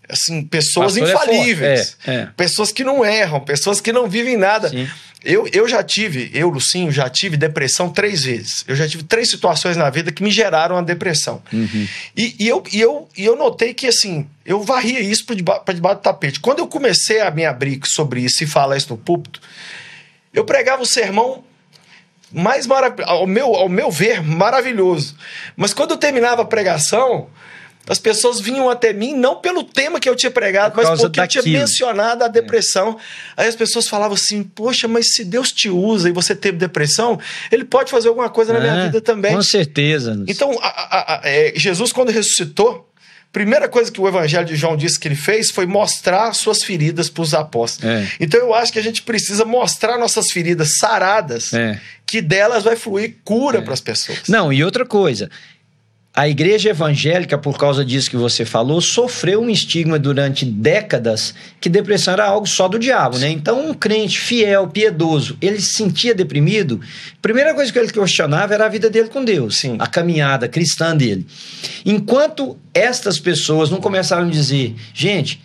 assim, 0.08 0.42
pessoas 0.42 0.98
Pastor 0.98 1.08
é 1.08 1.12
infalíveis, 1.12 1.96
é, 2.06 2.14
é. 2.14 2.28
pessoas 2.36 2.70
que 2.70 2.84
não 2.84 3.04
erram, 3.04 3.40
pessoas 3.40 3.80
que 3.80 3.92
não 3.92 4.08
vivem 4.08 4.36
nada. 4.36 4.68
Sim. 4.68 4.88
Eu, 5.24 5.48
eu 5.52 5.68
já 5.68 5.84
tive, 5.84 6.30
eu, 6.34 6.48
Lucinho, 6.48 6.90
já 6.90 7.08
tive 7.08 7.36
depressão 7.36 7.88
três 7.88 8.24
vezes. 8.24 8.64
Eu 8.66 8.74
já 8.74 8.88
tive 8.88 9.04
três 9.04 9.30
situações 9.30 9.76
na 9.76 9.88
vida 9.88 10.10
que 10.10 10.22
me 10.22 10.32
geraram 10.32 10.76
a 10.76 10.82
depressão. 10.82 11.40
Uhum. 11.52 11.86
E, 12.16 12.34
e 12.40 12.48
eu, 12.48 12.62
e, 12.72 12.80
eu, 12.80 13.08
e 13.16 13.24
eu 13.24 13.36
notei 13.36 13.72
que, 13.72 13.86
assim, 13.86 14.26
eu 14.44 14.62
varria 14.62 14.98
isso 14.98 15.24
para 15.24 15.60
pra 15.60 15.74
debaixo 15.74 16.00
do 16.00 16.02
tapete. 16.02 16.40
Quando 16.40 16.58
eu 16.58 16.66
comecei 16.66 17.20
a 17.20 17.30
me 17.30 17.44
abrir 17.46 17.80
sobre 17.84 18.20
isso 18.20 18.42
e 18.42 18.48
falar 18.48 18.76
isso 18.76 18.90
no 18.90 18.96
púlpito, 18.96 19.40
eu 20.34 20.44
pregava 20.44 20.82
o 20.82 20.86
sermão 20.86 21.44
mais 22.32 22.66
ao 23.04 23.26
meu, 23.26 23.54
ao 23.54 23.68
meu 23.68 23.90
ver, 23.90 24.22
maravilhoso. 24.22 25.14
Mas 25.56 25.72
quando 25.74 25.92
eu 25.92 25.96
terminava 25.96 26.42
a 26.42 26.44
pregação, 26.44 27.28
as 27.88 27.98
pessoas 27.98 28.40
vinham 28.40 28.70
até 28.70 28.92
mim 28.92 29.12
não 29.14 29.36
pelo 29.36 29.64
tema 29.64 29.98
que 29.98 30.08
eu 30.08 30.14
tinha 30.14 30.30
pregado, 30.30 30.72
Por 30.74 30.84
mas 30.84 31.00
porque 31.00 31.20
eu 31.20 31.26
tinha 31.26 31.42
mencionado 31.58 32.22
a 32.24 32.28
depressão. 32.28 32.96
Aí 33.36 33.48
as 33.48 33.56
pessoas 33.56 33.88
falavam 33.88 34.14
assim: 34.14 34.42
Poxa, 34.44 34.86
mas 34.86 35.14
se 35.14 35.24
Deus 35.24 35.50
te 35.50 35.68
usa 35.68 36.08
e 36.08 36.12
você 36.12 36.34
teve 36.34 36.58
depressão, 36.58 37.18
Ele 37.50 37.64
pode 37.64 37.90
fazer 37.90 38.08
alguma 38.08 38.30
coisa 38.30 38.52
na 38.52 38.60
minha 38.60 38.74
É, 38.74 38.84
vida 38.84 39.00
também. 39.00 39.34
Com 39.34 39.42
certeza. 39.42 40.22
Então, 40.28 40.56
a- 40.62 40.66
a- 40.68 41.14
a- 41.16 41.20
é, 41.24 41.52
Jesus, 41.56 41.92
quando 41.92 42.10
ressuscitou, 42.10 42.88
primeira 43.32 43.68
coisa 43.68 43.90
que 43.90 44.00
o 44.00 44.06
Evangelho 44.06 44.44
de 44.46 44.54
João 44.54 44.76
disse 44.76 44.98
que 45.00 45.08
ele 45.08 45.16
fez 45.16 45.50
foi 45.50 45.64
mostrar 45.66 46.32
suas 46.34 46.62
feridas 46.62 47.08
para 47.08 47.22
os 47.22 47.32
apóstolos. 47.32 47.90
É. 47.90 48.06
Então, 48.20 48.38
eu 48.38 48.52
acho 48.54 48.72
que 48.72 48.78
a 48.78 48.82
gente 48.82 49.02
precisa 49.02 49.44
mostrar 49.44 49.98
nossas 49.98 50.30
feridas 50.30 50.76
saradas, 50.76 51.52
É. 51.54 51.80
que 52.06 52.20
delas 52.20 52.62
vai 52.62 52.76
fluir 52.76 53.14
cura 53.24 53.62
para 53.62 53.72
as 53.72 53.80
pessoas. 53.80 54.24
Não, 54.28 54.52
e 54.52 54.62
outra 54.62 54.84
coisa. 54.84 55.30
A 56.14 56.28
igreja 56.28 56.68
evangélica, 56.68 57.38
por 57.38 57.56
causa 57.56 57.82
disso 57.82 58.10
que 58.10 58.18
você 58.18 58.44
falou, 58.44 58.82
sofreu 58.82 59.40
um 59.40 59.48
estigma 59.48 59.98
durante 59.98 60.44
décadas 60.44 61.34
que 61.58 61.70
depressão 61.70 62.12
era 62.12 62.26
algo 62.26 62.46
só 62.46 62.68
do 62.68 62.78
diabo, 62.78 63.16
né? 63.16 63.30
Então, 63.30 63.70
um 63.70 63.72
crente 63.72 64.20
fiel, 64.20 64.68
piedoso, 64.68 65.38
ele 65.40 65.58
se 65.58 65.72
sentia 65.72 66.14
deprimido, 66.14 66.82
a 67.14 67.22
primeira 67.22 67.54
coisa 67.54 67.72
que 67.72 67.78
ele 67.78 67.90
questionava 67.90 68.52
era 68.52 68.66
a 68.66 68.68
vida 68.68 68.90
dele 68.90 69.08
com 69.08 69.24
Deus, 69.24 69.56
Sim. 69.60 69.76
a 69.78 69.86
caminhada 69.86 70.46
cristã 70.48 70.94
dele. 70.94 71.26
Enquanto 71.82 72.58
estas 72.74 73.18
pessoas 73.18 73.70
não 73.70 73.80
começaram 73.80 74.26
a 74.26 74.30
dizer, 74.30 74.74
gente, 74.92 75.40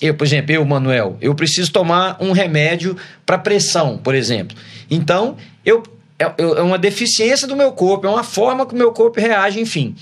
eu, 0.00 0.14
por 0.14 0.26
exemplo, 0.26 0.50
eu, 0.50 0.64
Manuel, 0.64 1.18
eu 1.20 1.34
preciso 1.34 1.70
tomar 1.70 2.16
um 2.20 2.32
remédio 2.32 2.96
para 3.26 3.36
pressão, 3.36 3.98
por 3.98 4.14
exemplo. 4.14 4.56
Então, 4.90 5.36
eu 5.62 5.82
é, 6.18 6.24
é 6.38 6.62
uma 6.62 6.78
deficiência 6.78 7.46
do 7.46 7.56
meu 7.56 7.72
corpo, 7.72 8.06
é 8.06 8.10
uma 8.10 8.24
forma 8.24 8.66
que 8.66 8.74
o 8.74 8.76
meu 8.76 8.92
corpo 8.92 9.20
reage, 9.20 9.60
enfim. 9.60 9.94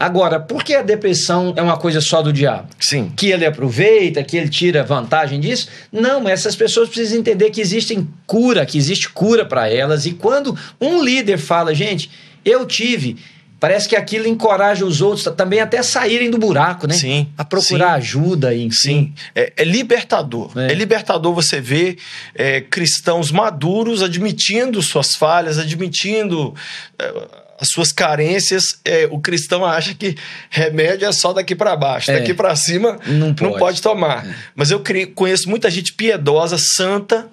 Agora, 0.00 0.40
por 0.40 0.64
que 0.64 0.74
a 0.74 0.80
depressão 0.80 1.52
é 1.54 1.60
uma 1.60 1.76
coisa 1.76 2.00
só 2.00 2.22
do 2.22 2.32
diabo? 2.32 2.68
Sim. 2.80 3.12
Que 3.14 3.30
ele 3.32 3.44
aproveita, 3.44 4.24
que 4.24 4.34
ele 4.34 4.48
tira 4.48 4.82
vantagem 4.82 5.38
disso? 5.38 5.68
Não, 5.92 6.26
essas 6.26 6.56
pessoas 6.56 6.88
precisam 6.88 7.18
entender 7.18 7.50
que 7.50 7.60
existe 7.60 8.02
cura, 8.26 8.64
que 8.64 8.78
existe 8.78 9.10
cura 9.10 9.44
para 9.44 9.68
elas. 9.68 10.06
E 10.06 10.12
quando 10.12 10.56
um 10.80 11.02
líder 11.04 11.36
fala, 11.36 11.74
gente, 11.74 12.10
eu 12.42 12.64
tive, 12.64 13.18
parece 13.60 13.86
que 13.88 13.94
aquilo 13.94 14.26
encoraja 14.26 14.84
os 14.84 15.00
outros 15.00 15.24
também 15.36 15.60
até 15.60 15.78
a 15.78 15.82
saírem 15.82 16.30
do 16.30 16.38
buraco, 16.38 16.86
né? 16.86 16.94
Sim, 16.94 17.28
A 17.36 17.44
procurar 17.44 17.90
sim. 17.90 17.98
ajuda, 17.98 18.54
enfim. 18.54 18.72
Sim, 18.72 19.14
é, 19.34 19.52
é 19.56 19.64
libertador. 19.64 20.50
É. 20.56 20.72
É. 20.72 20.74
libertador 20.74 21.34
você 21.34 21.60
ver 21.60 21.98
é, 22.34 22.62
cristãos 22.62 23.30
maduros 23.30 24.02
admitindo 24.02 24.82
suas 24.82 25.14
falhas, 25.14 25.58
admitindo 25.58 26.54
é, 26.98 27.12
as 27.60 27.68
suas 27.68 27.92
carências. 27.92 28.80
É, 28.84 29.06
o 29.10 29.20
cristão 29.20 29.64
acha 29.64 29.94
que 29.94 30.16
remédio 30.48 31.06
é 31.06 31.12
só 31.12 31.32
daqui 31.32 31.54
para 31.54 31.76
baixo, 31.76 32.10
É. 32.10 32.18
daqui 32.18 32.32
para 32.32 32.56
cima 32.56 32.98
Não 33.06 33.34
pode. 33.34 33.82
tomar. 33.82 34.26
Mas 34.54 34.70
eu 34.70 34.82
conheço 35.14 35.48
muita 35.48 35.70
gente 35.70 35.92
piedosa, 35.92 36.56
santa, 36.58 37.28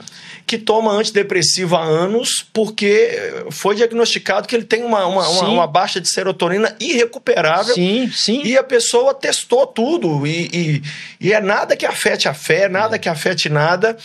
que 0.46 0.58
toma 0.58 0.92
antidepressivo 0.94 1.76
há 1.76 1.84
anos 1.84 2.46
porque 2.54 3.20
foi 3.52 3.76
diagnosticado 3.76 4.48
que 4.48 4.56
ele 4.56 4.64
tem 4.64 4.84
uma, 4.84 5.06
uma, 5.06 5.28
uma, 5.28 5.50
uma 5.50 5.68
baixa 5.68 6.00
de 6.00 6.10
serotonina 6.10 6.76
irrecuperável. 6.80 7.74
Sim, 7.76 8.10
sim. 8.14 8.42
E 8.46 8.58
a 8.58 8.64
pessoa 8.64 9.14
testou 9.14 9.68
tudo. 9.68 10.26
E, 10.26 10.50
e, 10.54 10.84
e 11.20 11.34
é 11.34 11.42
nada 11.42 11.76
que 11.76 11.86
afete 11.86 12.28
a 12.30 12.34
fé, 12.34 12.70
nada 12.70 12.98
que 12.98 13.10
afete 13.10 13.50
nada, 13.50 13.98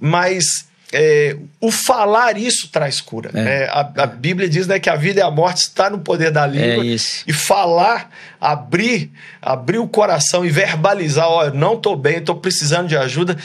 mas 0.00 0.67
é, 0.92 1.36
o 1.60 1.70
falar 1.70 2.38
isso 2.38 2.68
traz 2.68 3.00
cura. 3.00 3.30
É. 3.34 3.64
É, 3.64 3.68
a, 3.68 3.80
a 4.04 4.06
Bíblia 4.06 4.48
diz 4.48 4.66
né, 4.66 4.78
que 4.78 4.88
a 4.88 4.96
vida 4.96 5.20
e 5.20 5.22
a 5.22 5.30
morte 5.30 5.58
está 5.62 5.90
no 5.90 5.98
poder 5.98 6.30
da 6.30 6.46
língua. 6.46 6.84
É. 6.84 6.96
E 7.26 7.32
falar, 7.32 8.10
abrir, 8.40 9.10
abrir 9.42 9.78
o 9.78 9.88
coração 9.88 10.44
e 10.46 10.50
verbalizar, 10.50 11.28
olha, 11.28 11.50
não 11.50 11.74
estou 11.74 11.94
bem, 11.96 12.18
estou 12.18 12.36
precisando 12.36 12.88
de 12.88 12.96
ajuda. 12.96 13.36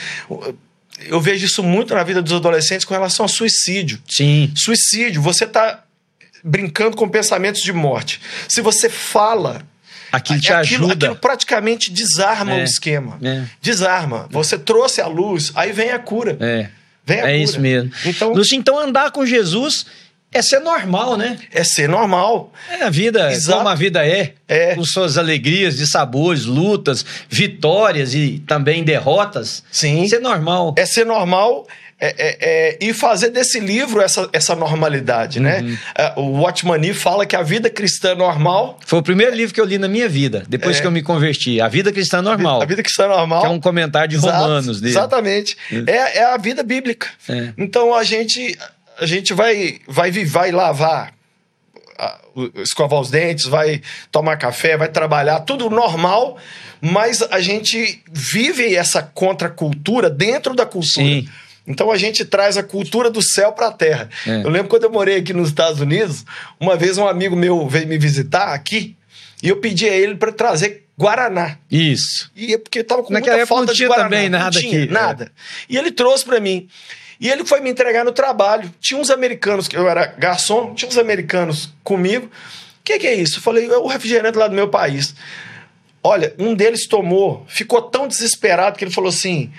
Eu 1.06 1.20
vejo 1.20 1.44
isso 1.44 1.62
muito 1.62 1.94
na 1.94 2.02
vida 2.02 2.22
dos 2.22 2.32
adolescentes 2.32 2.84
com 2.84 2.94
relação 2.94 3.24
ao 3.24 3.28
suicídio. 3.28 4.00
Sim. 4.08 4.50
Suicídio, 4.56 5.20
você 5.20 5.44
está 5.44 5.82
brincando 6.42 6.96
com 6.96 7.08
pensamentos 7.08 7.62
de 7.62 7.72
morte. 7.72 8.20
Se 8.48 8.60
você 8.60 8.88
fala, 8.88 9.62
Aquilo 10.12 10.40
te 10.40 10.52
aquilo, 10.52 10.84
ajuda. 10.86 11.06
aquilo 11.06 11.16
praticamente 11.20 11.90
desarma 11.90 12.52
É. 12.52 12.60
o 12.60 12.64
esquema. 12.64 13.18
É. 13.22 13.42
Desarma. 13.60 14.28
Você 14.30 14.56
trouxe 14.56 15.00
a 15.00 15.08
luz, 15.08 15.50
aí 15.56 15.72
vem 15.72 15.90
a 15.90 15.98
cura. 15.98 16.36
É. 16.40 16.68
Vem 17.06 17.16
a 17.20 17.20
É 17.20 17.22
cura. 17.32 17.36
isso 17.36 17.60
mesmo. 17.60 17.90
Então, 18.06 18.32
Lúcio, 18.32 18.56
então 18.56 18.78
andar 18.78 19.10
com 19.10 19.24
Jesus 19.26 19.86
é 20.32 20.42
ser 20.42 20.58
normal, 20.58 21.16
né? 21.16 21.38
é 21.52 21.62
ser 21.62 21.88
normal. 21.88 22.52
É 22.68 22.82
a 22.82 22.90
vida, 22.90 23.30
Exato. 23.32 23.58
como 23.58 23.68
a 23.68 23.74
vida 23.76 24.04
é, 24.04 24.34
É. 24.48 24.74
com 24.74 24.82
suas 24.84 25.16
alegrias, 25.16 25.76
de 25.76 25.86
sabores, 25.86 26.44
lutas, 26.44 27.04
vitórias 27.28 28.14
e 28.14 28.42
também 28.46 28.82
derrotas. 28.82 29.62
Sim. 29.70 30.08
Ser 30.08 30.20
normal. 30.20 30.74
É 30.76 30.84
ser 30.86 31.04
normal 31.06 31.66
é, 32.00 32.08
é, 32.08 32.38
é, 32.40 32.78
e 32.80 32.92
fazer 32.92 33.30
desse 33.30 33.60
livro 33.60 34.00
essa, 34.00 34.28
essa 34.32 34.54
normalidade, 34.56 35.38
Uhum. 35.38 35.44
né? 35.44 35.78
O 36.16 36.40
Watchmani 36.40 36.92
fala 36.92 37.24
que 37.24 37.36
a 37.36 37.42
vida 37.42 37.70
cristã 37.70 38.14
normal. 38.14 38.78
Foi 38.84 38.98
o 38.98 39.02
primeiro 39.02 39.34
livro 39.34 39.54
que 39.54 39.60
eu 39.60 39.64
li 39.64 39.78
na 39.78 39.88
minha 39.88 40.08
vida, 40.08 40.44
depois 40.48 40.76
É. 40.78 40.80
que 40.80 40.86
eu 40.86 40.90
me 40.90 41.02
converti. 41.02 41.60
A 41.60 41.68
Vida 41.68 41.92
Cristã 41.92 42.20
Normal. 42.20 42.62
A 42.62 42.64
vida 42.66 42.82
cristã 42.82 43.06
normal. 43.06 43.40
Que 43.42 43.46
é 43.46 43.50
um 43.50 43.60
comentário 43.60 44.08
de 44.08 44.16
Exato, 44.16 44.36
Romanos 44.38 44.80
dele. 44.80 44.92
Exatamente. 44.92 45.56
É, 45.86 46.18
é 46.18 46.24
a 46.24 46.36
vida 46.36 46.62
bíblica. 46.62 47.08
É. 47.28 47.52
Então 47.56 47.94
a 47.94 48.02
gente, 48.02 48.58
a 49.00 49.06
gente 49.06 49.32
vai, 49.32 49.78
vai, 49.86 50.10
vai 50.24 50.50
lavar, 50.50 51.12
escovar 52.56 53.00
os 53.00 53.10
dentes, 53.10 53.46
vai 53.46 53.80
tomar 54.10 54.36
café, 54.36 54.76
vai 54.76 54.88
trabalhar, 54.88 55.40
tudo 55.40 55.70
normal, 55.70 56.36
mas 56.80 57.22
a 57.22 57.40
gente 57.40 58.02
vive 58.10 58.74
essa 58.74 59.00
contracultura 59.02 60.10
dentro 60.10 60.54
da 60.54 60.66
cultura. 60.66 61.06
Sim. 61.06 61.28
Então 61.66 61.90
a 61.90 61.96
gente 61.96 62.24
traz 62.24 62.56
a 62.56 62.62
cultura 62.62 63.10
do 63.10 63.22
céu 63.22 63.52
para 63.52 63.68
a 63.68 63.72
terra. 63.72 64.08
É. 64.26 64.42
Eu 64.42 64.50
lembro 64.50 64.68
quando 64.68 64.84
eu 64.84 64.90
morei 64.90 65.16
aqui 65.16 65.32
nos 65.32 65.48
Estados 65.48 65.80
Unidos, 65.80 66.24
uma 66.60 66.76
vez 66.76 66.98
um 66.98 67.06
amigo 67.08 67.34
meu 67.34 67.66
veio 67.68 67.86
me 67.88 67.96
visitar 67.98 68.52
aqui 68.52 68.96
e 69.42 69.48
eu 69.48 69.56
pedi 69.56 69.88
a 69.88 69.94
ele 69.94 70.14
para 70.16 70.30
trazer 70.32 70.84
guaraná. 70.96 71.56
Isso. 71.70 72.30
E 72.36 72.54
é 72.54 72.58
porque 72.58 72.84
tava 72.84 73.02
com 73.02 73.12
Naquela 73.12 73.36
muita 73.36 73.46
falta 73.46 73.66
não 73.66 73.72
de 73.72 73.76
tinha 73.78 73.88
Guaraná. 73.88 74.08
também 74.08 74.28
nada 74.28 74.44
não 74.44 74.50
tinha, 74.60 74.82
aqui, 74.82 74.90
é. 74.90 74.92
nada. 74.92 75.32
E 75.68 75.76
ele 75.76 75.90
trouxe 75.90 76.24
pra 76.24 76.38
mim. 76.38 76.68
E 77.20 77.30
ele 77.30 77.44
foi 77.44 77.60
me 77.60 77.70
entregar 77.70 78.04
no 78.04 78.12
trabalho. 78.12 78.72
Tinha 78.80 79.00
uns 79.00 79.10
americanos, 79.10 79.66
que 79.66 79.76
eu 79.76 79.88
era 79.88 80.06
garçom, 80.06 80.74
tinha 80.74 80.88
uns 80.88 80.98
americanos 80.98 81.72
comigo. 81.82 82.30
que, 82.84 82.98
que 82.98 83.06
é 83.06 83.14
isso? 83.14 83.38
Eu 83.38 83.42
falei, 83.42 83.66
é 83.66 83.76
o 83.78 83.86
refrigerante 83.86 84.36
lá 84.36 84.46
do 84.46 84.54
meu 84.54 84.68
país. 84.68 85.14
Olha, 86.02 86.34
um 86.38 86.54
deles 86.54 86.86
tomou, 86.86 87.46
ficou 87.48 87.80
tão 87.80 88.06
desesperado 88.06 88.76
que 88.76 88.84
ele 88.84 88.90
falou 88.92 89.08
assim: 89.08 89.50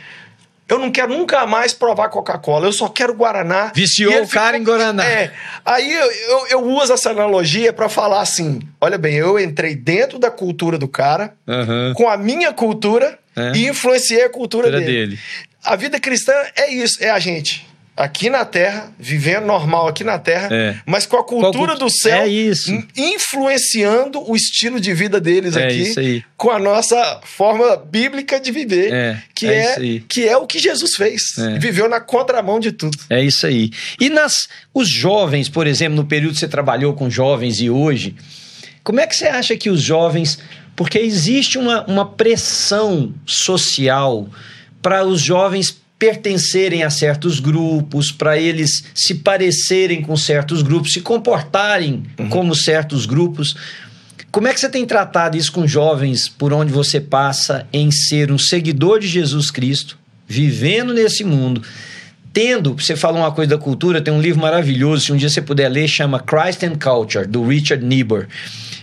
eu 0.67 0.80
não 0.80 0.91
quero 0.91 1.13
nunca 1.13 1.45
mais 1.45 1.73
provar 1.73 2.10
Coca-Cola, 2.10 2.67
eu 2.67 2.73
só 2.73 2.88
quero 2.89 3.13
Guaraná. 3.13 3.71
Viciou 3.75 4.23
o 4.23 4.28
cara 4.28 4.58
ficou, 4.58 4.60
em 4.60 4.63
Guaraná. 4.63 5.06
É. 5.06 5.32
Aí 5.63 5.93
eu, 5.93 6.12
eu, 6.12 6.47
eu 6.47 6.63
uso 6.63 6.93
essa 6.93 7.12
analogia 7.12 7.71
para 7.71 7.88
falar 7.88 8.21
assim: 8.21 8.62
olha 8.82 8.97
bem, 8.97 9.15
eu 9.15 9.39
entrei 9.39 9.75
dentro 9.75 10.17
da 10.17 10.32
cultura 10.32 10.78
do 10.78 10.88
cara, 10.88 11.36
uhum. 11.47 11.93
com 11.95 12.10
a 12.10 12.17
minha 12.17 12.51
cultura, 12.51 13.19
é. 13.36 13.51
e 13.56 13.67
influenciei 13.67 14.23
a 14.23 14.30
cultura, 14.30 14.63
cultura 14.63 14.86
dele. 14.86 15.08
dele. 15.08 15.19
A 15.63 15.75
vida 15.75 15.99
cristã 15.99 16.34
é 16.56 16.71
isso, 16.71 17.04
é 17.04 17.10
a 17.10 17.19
gente 17.19 17.65
aqui 17.95 18.29
na 18.29 18.43
Terra, 18.43 18.91
vivendo 18.99 19.45
normal 19.45 19.88
aqui 19.88 20.03
na 20.03 20.19
Terra, 20.19 20.49
é. 20.51 20.75
mas 20.86 21.05
com 21.05 21.15
a 21.15 21.23
cultura 21.23 21.73
Qual, 21.73 21.79
do 21.79 21.89
céu 21.89 22.23
é 22.23 22.27
isso. 22.27 22.71
influenciando 22.95 24.29
o 24.29 24.36
estilo 24.36 24.81
de 24.81 24.93
vida 24.93 25.21
deles 25.21 25.55
é 25.55 25.65
aqui, 25.65 26.25
com 26.36 26.51
a 26.51 26.60
nossa 26.60 27.21
forma 27.23 27.77
bíblica 27.77 28.39
de 28.39 28.51
viver, 28.51 28.93
é, 28.93 29.23
que 29.34 29.47
é, 29.47 29.95
é 29.95 30.01
que 30.08 30.27
é 30.27 30.36
o 30.36 30.45
que 30.45 30.60
Jesus 30.60 30.95
fez. 30.95 31.38
É. 31.38 31.58
Viveu 31.58 31.88
na 31.88 32.01
contramão 32.01 32.60
de 32.60 32.73
tudo. 32.73 32.97
É 33.10 33.23
isso 33.23 33.47
aí. 33.47 33.71
E 33.99 34.10
nas 34.10 34.49
os 34.73 34.89
jovens, 34.89 35.47
por 35.47 35.65
exemplo, 35.65 35.95
no 35.95 36.05
período 36.05 36.34
que 36.34 36.39
você 36.39 36.47
trabalhou 36.49 36.93
com 36.93 37.10
jovens 37.10 37.62
e 37.62 37.69
hoje, 37.69 38.13
como 38.84 38.99
é 38.99 39.08
que 39.08 39.15
você 39.15 39.27
acha 39.27 39.55
que 39.55 39.69
os 39.69 39.81
jovens, 39.81 40.38
porque 40.75 40.99
existe 40.99 41.58
uma, 41.58 41.86
uma 41.86 42.05
pressão 42.05 43.13
social 43.25 44.27
para 44.81 45.05
os 45.05 45.21
jovens 45.21 45.84
pertencerem 45.97 46.84
a 46.84 46.89
certos 46.89 47.39
grupos, 47.39 48.12
para 48.12 48.38
eles 48.38 48.84
se 48.93 49.15
parecerem 49.15 50.01
com 50.01 50.15
certos 50.17 50.62
grupos, 50.62 50.91
se 50.91 51.01
comportarem 51.01 52.03
uhum. 52.19 52.29
como 52.29 52.55
certos 52.55 53.05
grupos. 53.05 53.55
Como 54.31 54.47
é 54.47 54.53
que 54.53 54.60
você 54.60 54.69
tem 54.69 54.86
tratado 54.86 55.38
isso 55.38 55.51
com 55.51 55.65
jovens 55.65 56.27
por 56.27 56.51
onde 56.51 56.71
você 56.71 56.99
passa 56.99 57.65
em 57.71 57.89
ser 57.91 58.31
um 58.31 58.38
seguidor 58.38 58.99
de 58.99 59.08
Jesus 59.08 59.49
Cristo, 59.49 59.97
vivendo 60.27 60.93
nesse 60.93 61.23
mundo, 61.23 61.62
tendo, 62.34 62.73
você 62.73 62.97
falou 62.97 63.21
uma 63.21 63.31
coisa 63.31 63.51
da 63.51 63.58
cultura, 63.58 64.01
tem 64.01 64.13
um 64.13 64.21
livro 64.21 64.41
maravilhoso, 64.41 65.05
se 65.05 65.13
um 65.13 65.15
dia 65.15 65.29
você 65.29 65.41
puder 65.41 65.69
ler, 65.69 65.88
chama 65.88 66.19
Christ 66.19 66.63
and 66.63 66.75
Culture, 66.77 67.25
do 67.25 67.47
Richard 67.47 67.86
Niebuhr. 67.86 68.27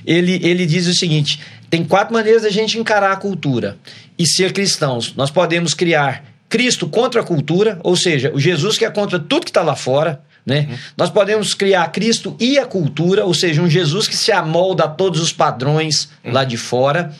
Ele, 0.07 0.40
ele 0.42 0.64
diz 0.64 0.87
o 0.87 0.94
seguinte: 0.94 1.38
tem 1.68 1.85
quatro 1.85 2.14
maneiras 2.14 2.42
da 2.42 2.51
gente 2.51 2.79
encarar 2.79 3.12
a 3.12 3.16
cultura 3.16 3.77
e 4.18 4.27
ser 4.27 4.55
cristãos. 4.55 5.14
Nós 5.14 5.31
podemos 5.31 5.75
criar 5.75 6.32
Cristo 6.52 6.86
contra 6.86 7.22
a 7.22 7.24
cultura, 7.24 7.80
ou 7.82 7.96
seja, 7.96 8.30
o 8.34 8.38
Jesus 8.38 8.76
que 8.76 8.84
é 8.84 8.90
contra 8.90 9.18
tudo 9.18 9.46
que 9.46 9.50
está 9.50 9.62
lá 9.62 9.74
fora. 9.74 10.20
Né? 10.44 10.66
Uhum. 10.68 10.76
Nós 10.98 11.08
podemos 11.08 11.54
criar 11.54 11.90
Cristo 11.90 12.36
e 12.38 12.58
a 12.58 12.66
cultura, 12.66 13.24
ou 13.24 13.32
seja, 13.32 13.62
um 13.62 13.70
Jesus 13.70 14.06
que 14.06 14.14
se 14.14 14.30
amolda 14.30 14.84
a 14.84 14.88
todos 14.88 15.18
os 15.22 15.32
padrões 15.32 16.10
uhum. 16.22 16.30
lá 16.30 16.44
de 16.44 16.58
fora. 16.58 17.10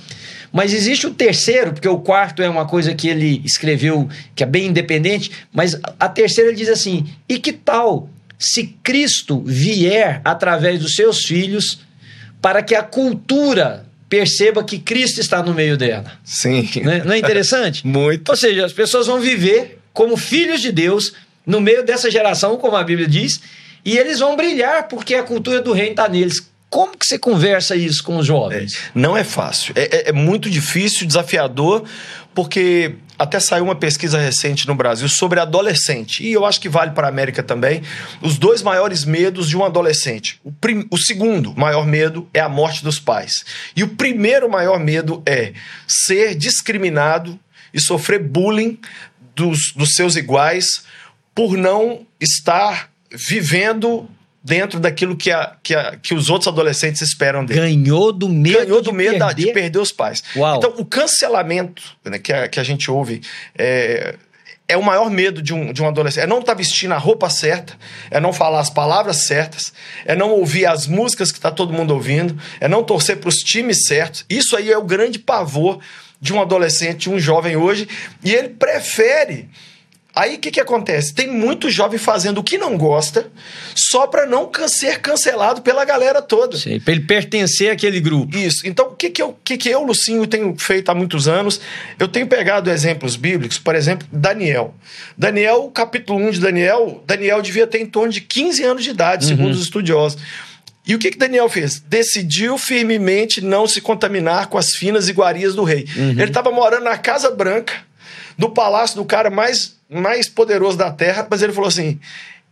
Mas 0.53 0.75
existe 0.75 1.07
o 1.07 1.15
terceiro, 1.15 1.73
porque 1.73 1.89
o 1.89 1.99
quarto 1.99 2.43
é 2.43 2.49
uma 2.49 2.67
coisa 2.67 2.95
que 2.95 3.09
ele 3.09 3.41
escreveu 3.43 4.07
que 4.35 4.43
é 4.43 4.47
bem 4.47 4.67
independente, 4.67 5.31
mas 5.51 5.81
a 5.99 6.11
terceira 6.11 6.51
ele 6.51 6.59
diz 6.59 6.69
assim: 6.69 7.07
e 7.27 7.39
que 7.39 7.55
tal 7.55 8.11
se 8.39 8.77
Cristo 8.83 9.43
vier 9.47 10.21
através 10.27 10.79
dos 10.79 10.95
seus 10.95 11.25
filhos 11.25 11.81
para 12.43 12.63
que 12.63 12.75
a 12.75 12.83
cultura 12.83 13.87
perceba 14.13 14.63
que 14.63 14.79
Cristo 14.79 15.23
está 15.23 15.43
no 15.43 15.55
meio 15.55 15.75
dela. 15.75 16.05
Sim. 16.23 16.69
Não 16.85 16.93
é, 16.93 17.03
não 17.03 17.13
é 17.15 17.19
interessante? 17.19 17.81
Muito. 17.89 18.29
Ou 18.29 18.37
seja, 18.37 18.67
as 18.67 18.73
pessoas 18.75 19.07
vão 19.07 19.19
viver 19.19 19.79
como 19.91 20.19
filhos 20.19 20.61
de 20.61 20.71
Deus 20.71 21.15
no 21.47 21.63
meio 21.63 21.83
dessa 21.83 22.11
geração, 22.11 22.59
como 22.59 22.77
a 22.77 22.85
Bíblia 22.85 23.09
diz, 23.09 23.41
e 23.83 23.97
eles 23.97 24.19
vão 24.19 24.37
brilhar 24.37 24.87
porque 24.87 25.15
a 25.15 25.23
cultura 25.23 25.63
do 25.63 25.73
reino 25.73 25.93
está 25.93 26.11
neles. 26.11 26.47
Como 26.69 26.95
que 26.95 27.07
você 27.07 27.19
conversa 27.19 27.75
isso 27.75 28.05
com 28.05 28.19
os 28.19 28.27
jovens? 28.27 28.75
É, 28.75 28.79
não 28.95 29.17
é 29.17 29.25
fácil. 29.25 29.73
É, 29.75 29.85
é, 29.85 30.09
é 30.11 30.13
muito 30.13 30.51
difícil, 30.51 31.07
desafiador, 31.07 31.83
porque 32.35 32.97
até 33.19 33.39
saiu 33.39 33.65
uma 33.65 33.75
pesquisa 33.75 34.19
recente 34.19 34.67
no 34.67 34.75
Brasil 34.75 35.09
sobre 35.09 35.41
adolescente, 35.41 36.25
e 36.25 36.33
eu 36.33 36.45
acho 36.45 36.61
que 36.61 36.69
vale 36.69 36.93
para 36.93 37.07
a 37.07 37.11
América 37.11 37.43
também, 37.43 37.83
os 38.21 38.39
dois 38.39 38.63
maiores 38.63 39.05
medos 39.05 39.49
de 39.49 39.57
um 39.57 39.65
adolescente. 39.65 40.41
O, 40.43 40.53
prim, 40.53 40.87
o 40.91 40.99
segundo 40.99 41.55
maior 41.55 41.87
medo 41.87 42.29
é 42.33 42.41
a 42.41 42.49
morte 42.49 42.83
dos 42.83 42.99
pais. 42.99 43.45
E 43.77 43.83
o 43.83 43.89
primeiro 43.89 44.51
maior 44.51 44.79
medo 44.79 45.23
é 45.27 45.53
ser 45.87 46.35
discriminado 46.35 47.39
e 47.73 47.81
sofrer 47.81 48.23
bullying 48.23 48.79
dos, 49.35 49.73
dos 49.75 49.95
seus 49.95 50.17
iguais 50.17 50.85
por 51.35 51.57
não 51.57 52.07
estar 52.21 52.91
vivendo 53.11 54.09
dentro 54.43 54.81
daquilo 54.81 55.17
que, 55.17 55.31
a, 55.31 55.57
que, 55.63 55.75
a, 55.75 55.97
que 55.97 56.15
os 56.15 56.29
outros 56.29 56.49
adolescentes 56.49 57.01
esperam 57.01 57.45
dele. 57.45 57.61
Ganhou 57.61 58.13
do 58.13 58.29
medo, 58.29 58.59
Ganhou 58.59 58.83
do 58.83 58.93
medo 58.93 59.19
perder? 59.19 59.47
de 59.47 59.53
perder 59.53 59.79
os 59.79 59.93
pais. 59.93 60.23
Uau. 60.35 60.57
Então, 60.57 60.75
o 60.79 60.85
cancelamento 60.85 61.83
né, 62.05 62.19
que, 62.19 62.33
a, 62.33 62.49
que 62.49 62.59
a 62.59 62.65
gente 62.65 62.91
ouve 62.91 63.21
é, 63.57 64.17
é 64.67 64.77
o 64.77 64.83
maior 64.83 65.11
medo 65.11 65.41
de 65.41 65.55
um, 65.55 65.73
de 65.73 65.83
um 65.83 65.87
adolescente. 65.87 66.25
É 66.25 66.27
não 66.27 66.41
estar 66.41 66.53
tá 66.53 66.59
vestindo 66.59 66.93
a 66.93 66.99
roupa 66.99 67.31
certa, 67.31 67.75
é 68.11 68.19
não 68.19 68.33
falar 68.33 68.61
as 68.61 68.71
palavras 68.71 69.27
certas, 69.27 69.73
é 70.05 70.17
não 70.17 70.31
ouvir 70.31 70.67
as 70.67 70.87
músicas 70.87 71.31
que 71.31 71.39
está 71.39 71.51
todo 71.51 71.73
mundo 71.73 71.95
ouvindo, 71.95 72.37
é 72.61 72.67
não 72.67 72.83
torcer 72.83 73.19
para 73.19 73.29
os 73.29 73.37
times 73.37 73.85
certos. 73.87 74.25
Isso 74.29 74.57
aí 74.57 74.73
é 74.73 74.79
o 74.79 74.85
grande 74.85 75.19
pavor 75.19 75.79
de 76.21 76.33
um 76.33 76.41
adolescente, 76.41 77.01
de 77.01 77.11
um 77.11 77.19
jovem 77.19 77.57
hoje, 77.57 77.89
e 78.25 78.33
ele 78.33 78.51
prefere 78.51 79.49
Aí 80.15 80.37
o 80.37 80.39
que, 80.39 80.51
que 80.51 80.61
acontece? 80.61 81.15
Tem 81.15 81.27
muito 81.27 81.71
jovem 81.71 81.99
fazendo 81.99 82.39
o 82.39 82.45
que 82.45 82.59
não 82.59 82.77
gosta, 82.77 83.31
só 83.75 84.07
para 84.07 84.27
não 84.27 84.51
ser 84.69 85.01
cancelado 85.01 85.63
pela 85.63 85.87
galera 85.87 86.21
toda. 86.21 86.59
Sim, 86.59 86.79
para 86.79 86.93
ele 86.93 87.05
pertencer 87.05 87.71
àquele 87.71 87.99
grupo. 87.99 88.37
Isso. 88.37 88.67
Então, 88.67 88.89
o 88.89 88.95
que, 88.95 89.09
que, 89.09 89.23
eu, 89.23 89.35
que, 89.43 89.57
que 89.57 89.71
eu, 89.71 89.83
Lucinho, 89.83 90.27
tenho 90.27 90.55
feito 90.59 90.91
há 90.91 90.95
muitos 90.95 91.29
anos? 91.29 91.61
Eu 91.99 92.09
tenho 92.09 92.27
pegado 92.27 92.71
exemplos 92.71 93.17
bíblicos, 93.17 93.59
por 93.59 93.75
exemplo, 93.75 94.07
Daniel. 94.13 94.75
Daniel, 95.17 95.71
capítulo 95.75 96.19
1 96.27 96.33
de 96.33 96.41
Daniel, 96.41 97.03
Daniel 97.07 97.41
devia 97.41 97.67
ter 97.67 97.81
em 97.81 97.87
torno 97.87 98.13
de 98.13 98.21
15 98.21 98.63
anos 98.65 98.85
de 98.85 98.91
idade, 98.91 99.25
uhum. 99.25 99.31
segundo 99.31 99.53
os 99.53 99.63
estudiosos. 99.63 100.21
E 100.87 100.95
o 100.95 100.99
que, 100.99 101.11
que 101.11 101.19
Daniel 101.19 101.49
fez? 101.49 101.81
Decidiu 101.81 102.59
firmemente 102.59 103.41
não 103.41 103.67
se 103.67 103.81
contaminar 103.81 104.49
com 104.49 104.59
as 104.59 104.73
finas 104.73 105.09
iguarias 105.09 105.55
do 105.55 105.63
rei. 105.63 105.87
Uhum. 105.97 106.11
Ele 106.11 106.25
estava 106.25 106.51
morando 106.51 106.85
na 106.85 106.99
Casa 106.99 107.31
Branca, 107.31 107.75
do 108.37 108.51
palácio 108.51 108.97
do 108.97 109.05
cara 109.05 109.31
mais 109.31 109.77
mais 109.89 110.29
poderoso 110.29 110.79
da 110.79 110.91
terra, 110.91 111.27
mas 111.31 111.43
ele 111.43 111.53
falou 111.53 111.69
assim: 111.69 112.01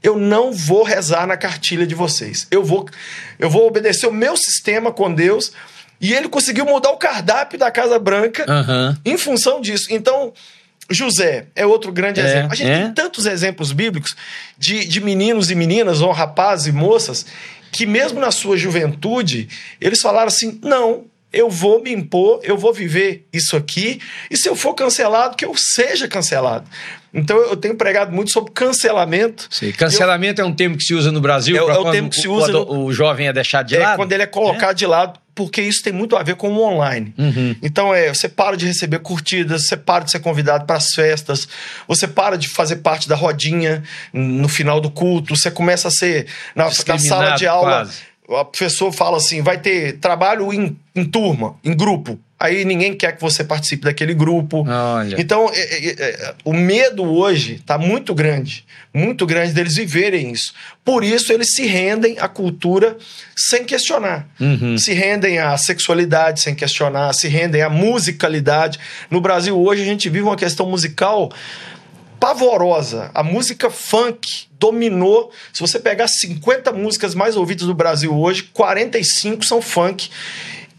eu 0.02 0.18
não 0.18 0.52
vou 0.52 0.82
rezar 0.82 1.26
na 1.26 1.36
cartilha 1.36 1.86
de 1.86 1.94
vocês. 1.94 2.46
Eu 2.50 2.64
vou, 2.64 2.88
eu 3.38 3.50
vou 3.50 3.66
obedecer 3.66 4.06
o 4.06 4.12
meu 4.12 4.36
sistema 4.36 4.92
com 4.92 5.12
Deus. 5.12 5.52
E 6.00 6.14
ele 6.14 6.28
conseguiu 6.28 6.64
mudar 6.64 6.90
o 6.90 6.96
cardápio 6.96 7.58
da 7.58 7.70
Casa 7.70 7.98
Branca 7.98 8.46
uhum. 8.48 8.96
em 9.04 9.18
função 9.18 9.60
disso. 9.60 9.88
Então, 9.90 10.32
José 10.88 11.46
é 11.54 11.66
outro 11.66 11.92
grande 11.92 12.20
é, 12.20 12.24
exemplo. 12.24 12.52
A 12.52 12.54
gente 12.54 12.70
é. 12.70 12.78
tem 12.78 12.94
tantos 12.94 13.26
exemplos 13.26 13.72
bíblicos 13.72 14.16
de, 14.56 14.86
de 14.86 14.98
meninos 14.98 15.50
e 15.50 15.54
meninas, 15.54 16.00
ou 16.00 16.10
rapazes 16.10 16.68
e 16.68 16.72
moças, 16.72 17.26
que 17.70 17.84
mesmo 17.84 18.18
na 18.18 18.30
sua 18.30 18.56
juventude, 18.56 19.46
eles 19.78 20.00
falaram 20.00 20.28
assim: 20.28 20.58
não, 20.62 21.04
eu 21.32 21.48
vou 21.48 21.82
me 21.82 21.92
impor, 21.92 22.40
eu 22.42 22.56
vou 22.56 22.72
viver 22.72 23.26
isso 23.32 23.56
aqui, 23.56 24.00
e 24.30 24.36
se 24.36 24.48
eu 24.48 24.56
for 24.56 24.74
cancelado, 24.74 25.36
que 25.36 25.44
eu 25.44 25.54
seja 25.56 26.08
cancelado. 26.08 26.66
Então 27.12 27.36
eu 27.38 27.56
tenho 27.56 27.74
pregado 27.74 28.12
muito 28.12 28.30
sobre 28.30 28.52
cancelamento. 28.52 29.48
Sim, 29.50 29.72
cancelamento 29.72 30.40
eu... 30.40 30.46
é 30.46 30.48
um 30.48 30.54
termo 30.54 30.76
que 30.76 30.84
se 30.84 30.94
usa 30.94 31.10
no 31.10 31.20
Brasil 31.20 31.56
é, 31.56 31.58
é 31.58 31.78
o 31.78 31.90
termo 31.90 32.08
que 32.08 32.16
se 32.16 32.28
usa 32.28 32.52
no... 32.52 32.84
o 32.84 32.92
jovem 32.92 33.26
é 33.26 33.32
deixado 33.32 33.66
de 33.66 33.76
é 33.76 33.80
lado. 33.80 33.96
quando 33.96 34.12
ele 34.12 34.22
é 34.22 34.26
colocado 34.26 34.70
é? 34.70 34.74
de 34.74 34.86
lado, 34.86 35.18
porque 35.34 35.60
isso 35.60 35.82
tem 35.82 35.92
muito 35.92 36.16
a 36.16 36.22
ver 36.22 36.36
com 36.36 36.52
o 36.52 36.60
online. 36.62 37.12
Uhum. 37.18 37.56
Então 37.62 37.92
é, 37.92 38.14
você 38.14 38.28
para 38.28 38.56
de 38.56 38.64
receber 38.64 39.00
curtidas, 39.00 39.66
você 39.66 39.76
para 39.76 40.04
de 40.04 40.12
ser 40.12 40.20
convidado 40.20 40.66
para 40.66 40.76
as 40.76 40.90
festas, 40.94 41.48
você 41.86 42.06
para 42.06 42.36
de 42.38 42.48
fazer 42.48 42.76
parte 42.76 43.08
da 43.08 43.16
rodinha 43.16 43.82
no 44.12 44.48
final 44.48 44.80
do 44.80 44.90
culto, 44.90 45.36
você 45.36 45.50
começa 45.50 45.88
a 45.88 45.90
ser 45.90 46.26
na, 46.54 46.64
na 46.64 46.98
sala 46.98 47.30
de 47.32 47.46
aula. 47.46 47.70
Quase 47.70 48.09
a 48.36 48.44
professor 48.44 48.92
fala 48.92 49.16
assim: 49.16 49.42
vai 49.42 49.58
ter 49.58 49.98
trabalho 49.98 50.52
em, 50.52 50.76
em 50.94 51.04
turma, 51.04 51.56
em 51.64 51.76
grupo. 51.76 52.18
Aí 52.40 52.64
ninguém 52.64 52.94
quer 52.94 53.14
que 53.14 53.20
você 53.20 53.44
participe 53.44 53.84
daquele 53.84 54.14
grupo. 54.14 54.64
Olha. 54.66 55.20
Então, 55.20 55.50
é, 55.52 55.60
é, 55.60 55.90
é, 55.90 56.34
o 56.42 56.54
medo 56.54 57.04
hoje 57.04 57.56
está 57.56 57.76
muito 57.76 58.14
grande, 58.14 58.64
muito 58.94 59.26
grande 59.26 59.52
deles 59.52 59.76
viverem 59.76 60.32
isso. 60.32 60.54
Por 60.82 61.04
isso, 61.04 61.34
eles 61.34 61.54
se 61.54 61.66
rendem 61.66 62.18
à 62.18 62.26
cultura 62.28 62.96
sem 63.36 63.62
questionar. 63.62 64.26
Uhum. 64.40 64.78
Se 64.78 64.94
rendem 64.94 65.38
à 65.38 65.54
sexualidade 65.58 66.40
sem 66.40 66.54
questionar, 66.54 67.12
se 67.12 67.28
rendem 67.28 67.60
à 67.60 67.68
musicalidade. 67.68 68.80
No 69.10 69.20
Brasil, 69.20 69.60
hoje, 69.60 69.82
a 69.82 69.84
gente 69.86 70.08
vive 70.08 70.24
uma 70.24 70.36
questão 70.36 70.64
musical 70.66 71.30
pavorosa. 72.20 73.10
A 73.14 73.22
música 73.22 73.70
funk 73.70 74.46
dominou. 74.52 75.32
Se 75.52 75.60
você 75.60 75.80
pegar 75.80 76.06
50 76.06 76.70
músicas 76.72 77.14
mais 77.14 77.34
ouvidas 77.34 77.66
do 77.66 77.74
Brasil 77.74 78.14
hoje, 78.14 78.42
45 78.52 79.44
são 79.44 79.62
funk. 79.62 80.10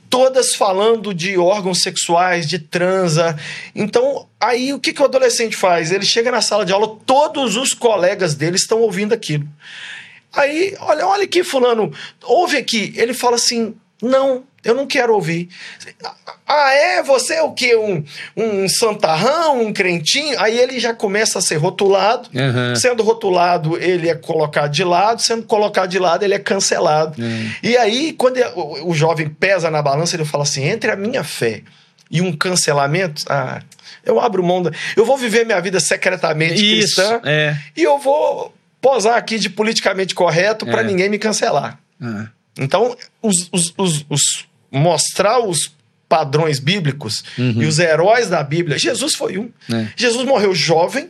Todas 0.09 0.53
falando 0.55 1.13
de 1.13 1.37
órgãos 1.37 1.81
sexuais, 1.81 2.47
de 2.47 2.59
transa. 2.59 3.37
Então, 3.73 4.27
aí 4.39 4.71
o 4.73 4.79
que, 4.79 4.93
que 4.93 5.01
o 5.01 5.05
adolescente 5.05 5.55
faz? 5.55 5.91
Ele 5.91 6.05
chega 6.05 6.29
na 6.29 6.41
sala 6.41 6.65
de 6.65 6.71
aula, 6.71 6.97
todos 7.05 7.55
os 7.55 7.73
colegas 7.73 8.35
dele 8.35 8.57
estão 8.57 8.79
ouvindo 8.79 9.13
aquilo. 9.13 9.47
Aí, 10.33 10.75
olha, 10.79 11.07
olha 11.07 11.23
aqui, 11.23 11.43
fulano, 11.43 11.91
ouve 12.23 12.57
aqui. 12.57 12.93
Ele 12.95 13.13
fala 13.13 13.35
assim: 13.35 13.73
não, 14.01 14.43
eu 14.63 14.73
não 14.73 14.87
quero 14.87 15.13
ouvir. 15.13 15.49
Ah, 16.47 16.73
é? 16.73 17.03
Você 17.03 17.35
é 17.35 17.41
o 17.43 17.51
quê? 17.53 17.75
Um, 17.75 18.03
um 18.35 18.67
santarrão, 18.67 19.61
um 19.61 19.71
crentinho? 19.71 20.39
Aí 20.39 20.57
ele 20.59 20.79
já 20.79 20.93
começa 20.93 21.39
a 21.39 21.41
ser 21.41 21.55
rotulado. 21.57 22.29
Uhum. 22.33 22.75
Sendo 22.75 23.03
rotulado, 23.03 23.77
ele 23.77 24.09
é 24.09 24.15
colocado 24.15 24.71
de 24.71 24.83
lado. 24.83 25.21
Sendo 25.21 25.43
colocado 25.43 25.89
de 25.89 25.99
lado, 25.99 26.23
ele 26.23 26.33
é 26.33 26.39
cancelado. 26.39 27.21
Uhum. 27.21 27.51
E 27.63 27.77
aí, 27.77 28.13
quando 28.13 28.37
o, 28.55 28.89
o 28.89 28.93
jovem 28.93 29.29
pesa 29.29 29.69
na 29.71 29.81
balança, 29.81 30.15
ele 30.15 30.25
fala 30.25 30.43
assim: 30.43 30.63
entre 30.63 30.91
a 30.91 30.95
minha 30.95 31.23
fé 31.23 31.61
e 32.09 32.19
um 32.21 32.33
cancelamento, 32.35 33.23
ah, 33.29 33.61
eu 34.05 34.19
abro 34.19 34.43
mão. 34.43 34.61
Da, 34.61 34.71
eu 34.97 35.05
vou 35.05 35.17
viver 35.17 35.45
minha 35.45 35.61
vida 35.61 35.79
secretamente 35.79 36.55
Isso, 36.55 36.95
cristã 36.95 37.21
é. 37.23 37.55
e 37.77 37.83
eu 37.83 37.97
vou 37.97 38.53
posar 38.81 39.15
aqui 39.15 39.39
de 39.39 39.49
politicamente 39.49 40.13
correto 40.13 40.65
para 40.65 40.81
É. 40.81 40.83
ninguém 40.83 41.07
me 41.07 41.17
cancelar. 41.17 41.79
Ah. 42.01 42.27
Então, 42.59 42.95
os, 43.21 43.49
os- 43.51 43.73
os- 43.77 44.05
os- 44.09 44.45
mostrar 44.71 45.39
os 45.39 45.71
padrões 46.07 46.59
bíblicos 46.59 47.23
e 47.37 47.65
os 47.65 47.79
heróis 47.79 48.27
da 48.29 48.43
Bíblia. 48.43 48.77
Jesus 48.77 49.15
foi 49.15 49.37
um. 49.37 49.49
É. 49.73 49.87
Jesus 49.95 50.25
morreu 50.25 50.53
jovem, 50.53 51.09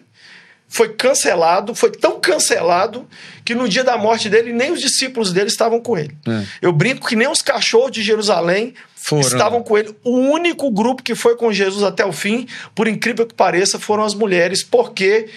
foi 0.68 0.90
cancelado, 0.94 1.74
foi 1.76 1.92
tão 1.92 2.20
cancelado 2.20 3.08
que 3.44 3.56
no 3.56 3.68
dia 3.68 3.84
da 3.84 3.98
morte 3.98 4.30
dele, 4.30 4.54
nem 4.54 4.72
os 4.72 4.80
discípulos 4.80 5.34
dele 5.34 5.48
estavam 5.48 5.82
com 5.82 5.98
ele. 5.98 6.16
É. 6.28 6.46
Eu 6.62 6.72
brinco 6.72 7.08
que 7.08 7.16
nem 7.16 7.28
os 7.28 7.42
cachorros 7.42 7.92
de 7.92 8.04
Jerusalém 8.04 8.74
Foram. 8.96 9.22
estavam 9.28 9.64
com 9.64 9.76
ele. 9.78 9.94
O 10.04 10.12
único 10.18 10.70
grupo 10.72 11.02
que 11.04 11.16
foi 11.16 11.36
com 11.36 11.52
Jesus 11.52 11.84
até 11.84 12.06
o 12.06 12.14
fim, 12.14 12.48
por 12.76 12.88
incrível 12.88 13.26
que 13.26 13.34
pareça, 13.34 13.80
foram 13.80 14.04
as 14.04 14.14
mulheres, 14.14 14.64
porque 14.64 15.28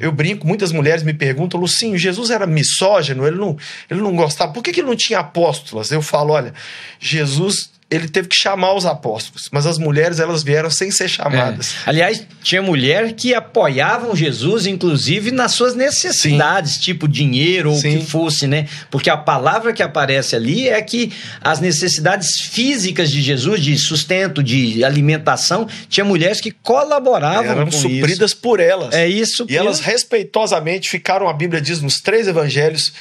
eu 0.00 0.10
brinco, 0.10 0.46
muitas 0.46 0.72
mulheres 0.72 1.02
me 1.02 1.12
perguntam, 1.12 1.60
Lucinho, 1.60 1.98
Jesus 1.98 2.30
era 2.30 2.46
misógino, 2.46 3.26
ele 3.26 3.36
não, 3.36 3.56
ele 3.90 4.00
não 4.00 4.16
gostava, 4.16 4.52
por 4.52 4.62
que, 4.62 4.72
que 4.72 4.80
ele 4.80 4.88
não 4.88 4.96
tinha 4.96 5.18
apóstolas? 5.18 5.90
Eu 5.90 6.02
falo, 6.02 6.32
olha, 6.32 6.54
Jesus, 6.98 7.70
ele 7.92 8.08
teve 8.08 8.28
que 8.28 8.34
chamar 8.34 8.74
os 8.74 8.86
apóstolos, 8.86 9.50
mas 9.52 9.66
as 9.66 9.76
mulheres, 9.76 10.18
elas 10.18 10.42
vieram 10.42 10.70
sem 10.70 10.90
ser 10.90 11.08
chamadas. 11.08 11.74
É. 11.86 11.90
Aliás, 11.90 12.26
tinha 12.42 12.62
mulher 12.62 13.12
que 13.12 13.34
apoiavam 13.34 14.16
Jesus, 14.16 14.66
inclusive, 14.66 15.30
nas 15.30 15.52
suas 15.52 15.74
necessidades, 15.74 16.78
tipo 16.78 17.06
dinheiro 17.06 17.70
ou 17.70 17.76
o 17.76 17.80
Sim. 17.80 17.98
que 17.98 18.06
fosse, 18.06 18.46
né? 18.46 18.66
Porque 18.90 19.10
a 19.10 19.16
palavra 19.16 19.74
que 19.74 19.82
aparece 19.82 20.34
ali 20.34 20.68
é 20.68 20.80
que 20.80 21.12
as 21.42 21.60
necessidades 21.60 22.40
físicas 22.40 23.10
de 23.10 23.20
Jesus, 23.20 23.60
de 23.60 23.76
sustento, 23.76 24.42
de 24.42 24.82
alimentação, 24.82 25.68
tinha 25.88 26.04
mulheres 26.04 26.40
que 26.40 26.50
colaboravam 26.50 27.50
Eram 27.50 27.66
com 27.66 27.72
supridas 27.72 28.32
por 28.32 28.58
elas. 28.58 28.94
É 28.94 29.06
isso. 29.06 29.44
E 29.48 29.56
elas 29.56 29.80
respeitosamente 29.80 30.88
ficaram, 30.88 31.28
a 31.28 31.34
Bíblia 31.34 31.60
diz 31.60 31.82
nos 31.82 32.00
três 32.00 32.26
evangelhos, 32.26 32.92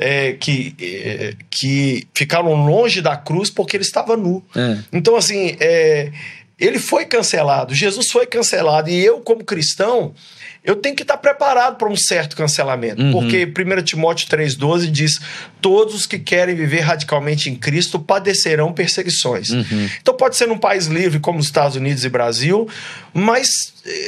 é, 0.00 0.32
que, 0.32 0.74
é, 0.80 1.34
que 1.50 2.06
ficaram 2.14 2.52
longe 2.54 3.00
da 3.02 3.16
cruz 3.16 3.50
porque 3.50 3.76
ele 3.76 3.84
estava 3.84 4.16
nu. 4.16 4.42
É. 4.56 4.78
Então, 4.92 5.14
assim, 5.16 5.56
é, 5.60 6.10
ele 6.58 6.78
foi 6.78 7.04
cancelado, 7.04 7.74
Jesus 7.74 8.10
foi 8.10 8.26
cancelado, 8.26 8.88
e 8.90 9.04
eu, 9.04 9.20
como 9.20 9.44
cristão, 9.44 10.14
eu 10.62 10.76
tenho 10.76 10.94
que 10.94 11.00
estar 11.02 11.16
preparado 11.16 11.76
para 11.76 11.88
um 11.88 11.96
certo 11.96 12.36
cancelamento. 12.36 13.00
Uhum. 13.02 13.12
Porque 13.12 13.46
1 13.46 13.82
Timóteo 13.82 14.28
3,12 14.28 14.90
diz: 14.90 15.18
todos 15.62 15.94
os 15.94 16.04
que 16.06 16.18
querem 16.18 16.54
viver 16.54 16.80
radicalmente 16.80 17.48
em 17.48 17.54
Cristo 17.54 17.98
padecerão 17.98 18.70
perseguições. 18.70 19.48
Uhum. 19.48 19.88
Então 20.02 20.14
pode 20.14 20.36
ser 20.36 20.46
num 20.46 20.58
país 20.58 20.84
livre 20.86 21.18
como 21.18 21.38
os 21.38 21.46
Estados 21.46 21.76
Unidos 21.76 22.04
e 22.04 22.10
Brasil, 22.10 22.68
mas 23.14 23.48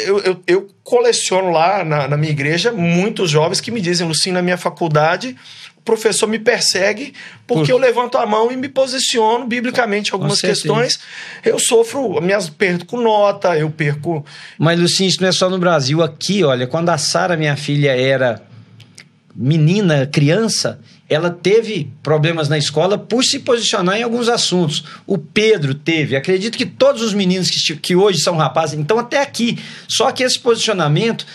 eu, 0.06 0.18
eu- 0.20 0.42
eu 0.46 0.68
coleciono 0.84 1.50
lá 1.50 1.82
na, 1.84 2.06
na 2.06 2.16
minha 2.18 2.32
igreja 2.32 2.70
muitos 2.70 3.30
jovens 3.30 3.58
que 3.62 3.70
me 3.70 3.80
dizem, 3.80 4.06
Lucinho, 4.06 4.34
na 4.34 4.42
minha 4.42 4.58
faculdade, 4.58 5.34
professor 5.84 6.26
me 6.28 6.38
persegue 6.38 7.12
porque 7.46 7.66
Por- 7.66 7.70
eu 7.72 7.78
levanto 7.78 8.16
a 8.16 8.24
mão 8.26 8.50
e 8.52 8.56
me 8.56 8.68
posiciono 8.68 9.46
biblicamente 9.46 10.10
em 10.10 10.14
algumas 10.14 10.40
questões. 10.40 11.00
Eu 11.44 11.58
sofro, 11.58 12.20
minhas 12.20 12.48
perco 12.48 13.00
nota, 13.00 13.56
eu 13.56 13.70
perco. 13.70 14.24
Mas, 14.58 14.78
Lucinho, 14.78 15.08
isso 15.08 15.20
não 15.20 15.28
é 15.28 15.32
só 15.32 15.50
no 15.50 15.58
Brasil. 15.58 16.02
Aqui, 16.02 16.44
olha, 16.44 16.66
quando 16.66 16.88
a 16.90 16.98
Sara, 16.98 17.36
minha 17.36 17.56
filha, 17.56 17.96
era 17.96 18.42
menina, 19.34 20.06
criança, 20.06 20.78
ela 21.08 21.30
teve 21.30 21.90
problemas 22.02 22.48
na 22.48 22.56
escola 22.58 22.96
por 22.98 23.24
se 23.24 23.38
posicionar 23.40 23.96
em 23.98 24.02
alguns 24.02 24.28
assuntos. 24.28 24.84
O 25.06 25.18
Pedro 25.18 25.74
teve. 25.74 26.16
Acredito 26.16 26.56
que 26.56 26.66
todos 26.66 27.02
os 27.02 27.12
meninos 27.14 27.48
que, 27.50 27.76
que 27.76 27.96
hoje 27.96 28.20
são 28.20 28.36
rapazes, 28.36 28.78
então 28.78 28.98
até 28.98 29.20
aqui. 29.20 29.58
Só 29.88 30.10
que 30.12 30.22
esse 30.22 30.38
posicionamento 30.38 31.26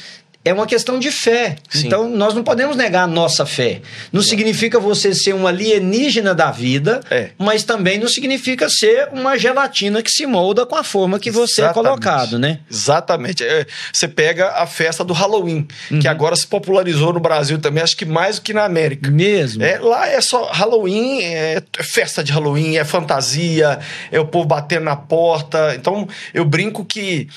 é 0.48 0.54
uma 0.54 0.66
questão 0.66 1.00
de 1.00 1.12
fé. 1.12 1.56
Sim. 1.70 1.88
Então 1.88 2.10
nós 2.10 2.34
não 2.34 2.44
podemos 2.44 2.76
negar 2.76 3.04
a 3.04 3.08
nossa 3.08 3.46
fé. 3.46 3.82
Não 4.12 4.22
significa 4.22 4.80
você 4.80 5.14
ser 5.14 5.34
um 5.34 5.46
alienígena 5.48 6.34
da 6.34 6.52
vida, 6.52 7.02
É. 7.10 7.30
mas 7.38 7.64
também 7.64 7.98
não 8.00 8.08
significa 8.08 8.70
ser 8.70 9.10
uma 9.12 9.38
gelatina 9.38 10.02
que 10.02 10.10
se 10.12 10.26
molda 10.26 10.66
com 10.66 10.76
a 10.76 10.84
forma 10.84 11.20
que 11.20 11.30
você 11.32 11.62
é 11.62 11.66
Exatamente. 11.66 11.90
colocado, 11.90 12.40
né? 12.40 12.60
Exatamente. 12.70 13.44
É, 13.44 13.66
Você 13.94 14.08
pega 14.08 14.50
a 14.52 14.66
festa 14.68 15.04
do 15.04 15.14
Halloween, 15.14 15.68
Uhum. 15.92 16.00
que 16.00 16.08
agora 16.08 16.36
se 16.36 16.46
popularizou 16.48 17.14
no 17.14 17.20
Brasil 17.20 17.58
também, 17.60 17.84
acho 17.84 17.96
que 17.98 18.06
mais 18.06 18.38
do 18.38 18.42
que 18.42 18.54
na 18.54 18.64
América. 18.66 19.10
Mesmo. 19.12 19.64
É, 19.64 19.80
lá 19.80 20.08
é 20.08 20.20
só 20.22 20.50
Halloween, 20.52 21.22
é 21.24 21.62
festa 21.82 22.24
de 22.24 22.32
Halloween, 22.32 22.78
é 22.78 22.84
fantasia, 22.86 23.80
é 24.12 24.20
o 24.20 24.26
povo 24.28 24.46
batendo 24.48 24.86
na 24.86 24.96
porta. 24.96 25.74
Então, 25.76 26.08
eu 26.34 26.46
brinco 26.46 26.86
que 26.86 27.28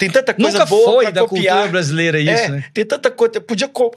tem 0.00 0.10
tanta 0.10 0.32
coisa 0.32 0.58
Nunca 0.60 0.64
boa 0.66 0.84
foi 0.94 1.12
da 1.12 1.20
copiar. 1.20 1.54
cultura 1.56 1.68
brasileira 1.72 2.18
isso, 2.18 2.30
é, 2.30 2.48
né? 2.48 2.64
Tem 2.72 2.86
tanta 2.86 3.10
coisa. 3.10 3.38
Podia 3.40 3.68
co- 3.68 3.94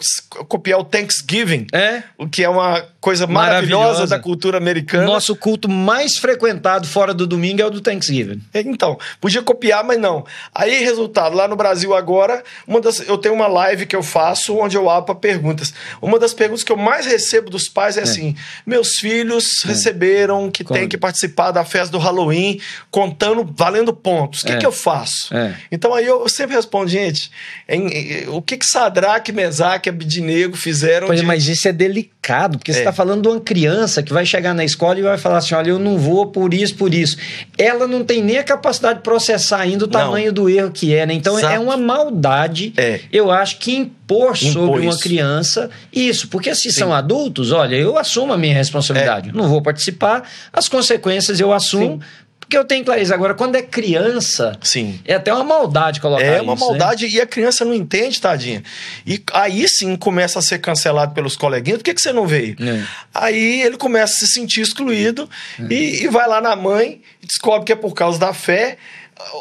copiar 0.50 0.78
o 0.80 0.84
Thanksgiving, 0.84 1.66
É. 1.72 2.04
o 2.18 2.28
que 2.28 2.44
é 2.44 2.50
uma 2.50 2.86
coisa 3.04 3.28
maravilhosa, 3.28 3.84
Maravilhosa. 3.84 4.08
da 4.08 4.18
cultura 4.20 4.58
americana. 4.58 5.04
Nosso 5.06 5.36
culto 5.36 5.68
mais 5.68 6.18
frequentado 6.18 6.88
fora 6.88 7.14
do 7.14 7.28
domingo 7.28 7.62
é 7.62 7.66
o 7.66 7.70
do 7.70 7.82
Thanksgiving. 7.82 8.42
É, 8.54 8.62
Então, 8.62 8.98
podia 9.20 9.42
copiar, 9.42 9.84
mas 9.84 10.00
não. 10.00 10.26
Aí, 10.56 10.82
resultado, 10.84 11.36
lá 11.36 11.46
no 11.46 11.58
Brasil 11.58 11.94
agora, 11.94 12.42
uma 12.66 12.80
das, 12.80 13.02
eu 13.06 13.18
tenho 13.18 13.36
uma 13.36 13.48
live 13.48 13.86
que 13.86 13.94
eu 13.96 14.02
faço 14.02 14.58
onde 14.58 14.78
eu 14.78 14.90
abro 14.90 15.14
perguntas. 15.16 15.74
Uma 16.02 16.18
das 16.18 16.34
perguntas 16.34 16.64
que 16.64 16.72
eu 16.72 16.78
mais 16.78 17.06
recebo 17.06 17.50
dos 17.50 17.68
pais 17.68 17.98
é, 17.98 18.04
assim: 18.04 18.38
meus 18.66 18.96
filhos 18.96 19.64
receberam 19.66 20.50
que 20.50 20.64
Como? 20.64 20.80
tem 20.80 20.88
que 20.88 20.98
participar 20.98 21.52
da 21.52 21.66
festa 21.66 21.92
do 21.92 21.98
Halloween, 21.98 22.62
contando, 22.90 23.44
valendo 23.56 23.94
pontos. 23.94 24.44
O 24.44 24.46
que, 24.46 24.54
É. 24.54 24.58
que 24.58 24.66
eu 24.66 24.72
faço? 24.72 25.36
É. 25.36 25.54
Então 25.70 25.94
aí 25.94 26.06
eu 26.06 26.28
sempre 26.30 26.56
respondo, 26.56 26.88
gente, 26.90 27.30
em- 27.68 27.88
em- 27.88 28.30
o 28.30 28.42
que 28.42 28.56
que 28.56 28.66
Sadraque, 28.66 29.34
Mesaque 29.34 29.90
Abidnego 29.90 30.56
fizeram 30.56 31.08
Pois 31.08 31.20
é, 31.20 31.22
de- 31.22 31.28
mas 31.28 31.48
isso 31.50 31.68
é 31.68 31.74
delicado, 31.74 32.58
porque 32.58 32.72
você 32.72 32.80
É. 32.80 32.84
está 32.94 33.04
falando 33.04 33.24
de 33.24 33.28
uma 33.28 33.40
criança 33.42 34.02
que 34.04 34.14
vai 34.14 34.26
chegar 34.26 34.54
na 34.54 34.64
escola 34.64 34.98
e 35.00 35.02
vai 35.02 35.18
falar 35.18 35.38
assim: 35.40 35.56
olha, 35.56 35.70
eu 35.72 35.80
não 35.80 35.98
vou 35.98 36.28
por 36.28 36.54
isso, 36.54 36.76
por 36.76 36.94
isso. 36.94 37.18
Ela 37.58 37.88
não 37.88 38.04
tem 38.04 38.24
nem 38.24 38.38
a 38.38 38.44
capacidade 38.44 39.00
de 39.00 39.04
processar 39.04 39.60
ainda 39.60 39.86
o 39.86 39.88
Não. 39.88 39.92
tamanho 39.92 40.32
do 40.32 40.48
erro 40.50 40.72
que 40.72 40.94
é, 40.94 41.06
né? 41.06 41.14
Então 41.14 41.38
Exato. 41.38 41.54
é 41.54 41.60
uma 41.60 41.76
maldade, 41.76 42.74
É. 42.78 43.00
eu 43.12 43.32
acho, 43.32 43.58
que 43.58 43.76
impor 43.76 44.38
sobre 44.38 44.62
Impor 44.62 44.80
uma 44.82 44.90
isso. 44.92 45.00
criança 45.00 45.70
isso. 45.92 46.28
Porque 46.28 46.54
se 46.54 46.72
Sim. 46.72 46.80
são 46.80 46.94
adultos, 46.94 47.52
olha, 47.52 47.76
eu 47.76 47.98
assumo 47.98 48.32
a 48.34 48.38
minha 48.38 48.54
responsabilidade. 48.54 49.32
Não 49.34 49.48
vou 49.50 49.62
participar, 49.62 50.24
as 50.52 50.70
consequências 50.70 51.40
eu 51.40 51.52
assumo. 51.52 52.00
Sim. 52.02 52.23
Porque 52.44 52.58
eu 52.58 52.66
tenho 52.66 52.84
clareza. 52.84 53.14
Agora, 53.14 53.34
quando 53.34 53.56
é 53.56 53.62
criança, 53.62 54.58
Sim. 54.62 55.00
é 55.06 55.16
até 55.16 55.34
uma 55.34 55.44
maldade 55.44 56.00
colocar 56.02 56.24
É 56.24 56.42
uma 56.42 56.54
isso, 56.54 56.64
né? 56.64 56.70
maldade 56.70 57.08
e 57.08 57.22
a 57.22 57.26
criança 57.26 57.64
não 57.64 57.74
entende, 57.74 58.20
tadinha. 58.20 58.64
E 59.06 59.22
aí 59.34 59.68
sim 59.68 59.96
começa 59.96 60.40
a 60.40 60.42
ser 60.42 60.60
cancelado 60.60 61.14
pelos 61.14 61.36
coleguinhas. 61.36 61.80
Por 61.80 61.86
que, 61.86 61.94
que 61.94 62.02
você 62.02 62.12
não 62.12 62.28
veio? 62.28 62.56
É. 62.60 62.84
Aí 63.14 63.62
ele 63.62 63.78
começa 63.78 64.14
a 64.14 64.18
se 64.18 64.28
sentir 64.28 64.62
excluído 64.62 65.30
e, 65.70 66.04
e 66.04 66.08
vai 66.08 66.28
lá 66.28 66.42
na 66.42 66.56
mãe 66.56 67.02
descobre 67.26 67.66
que 67.66 67.72
é 67.72 67.76
por 67.76 67.94
causa 67.94 68.20
da 68.20 68.34
fé. 68.34 68.78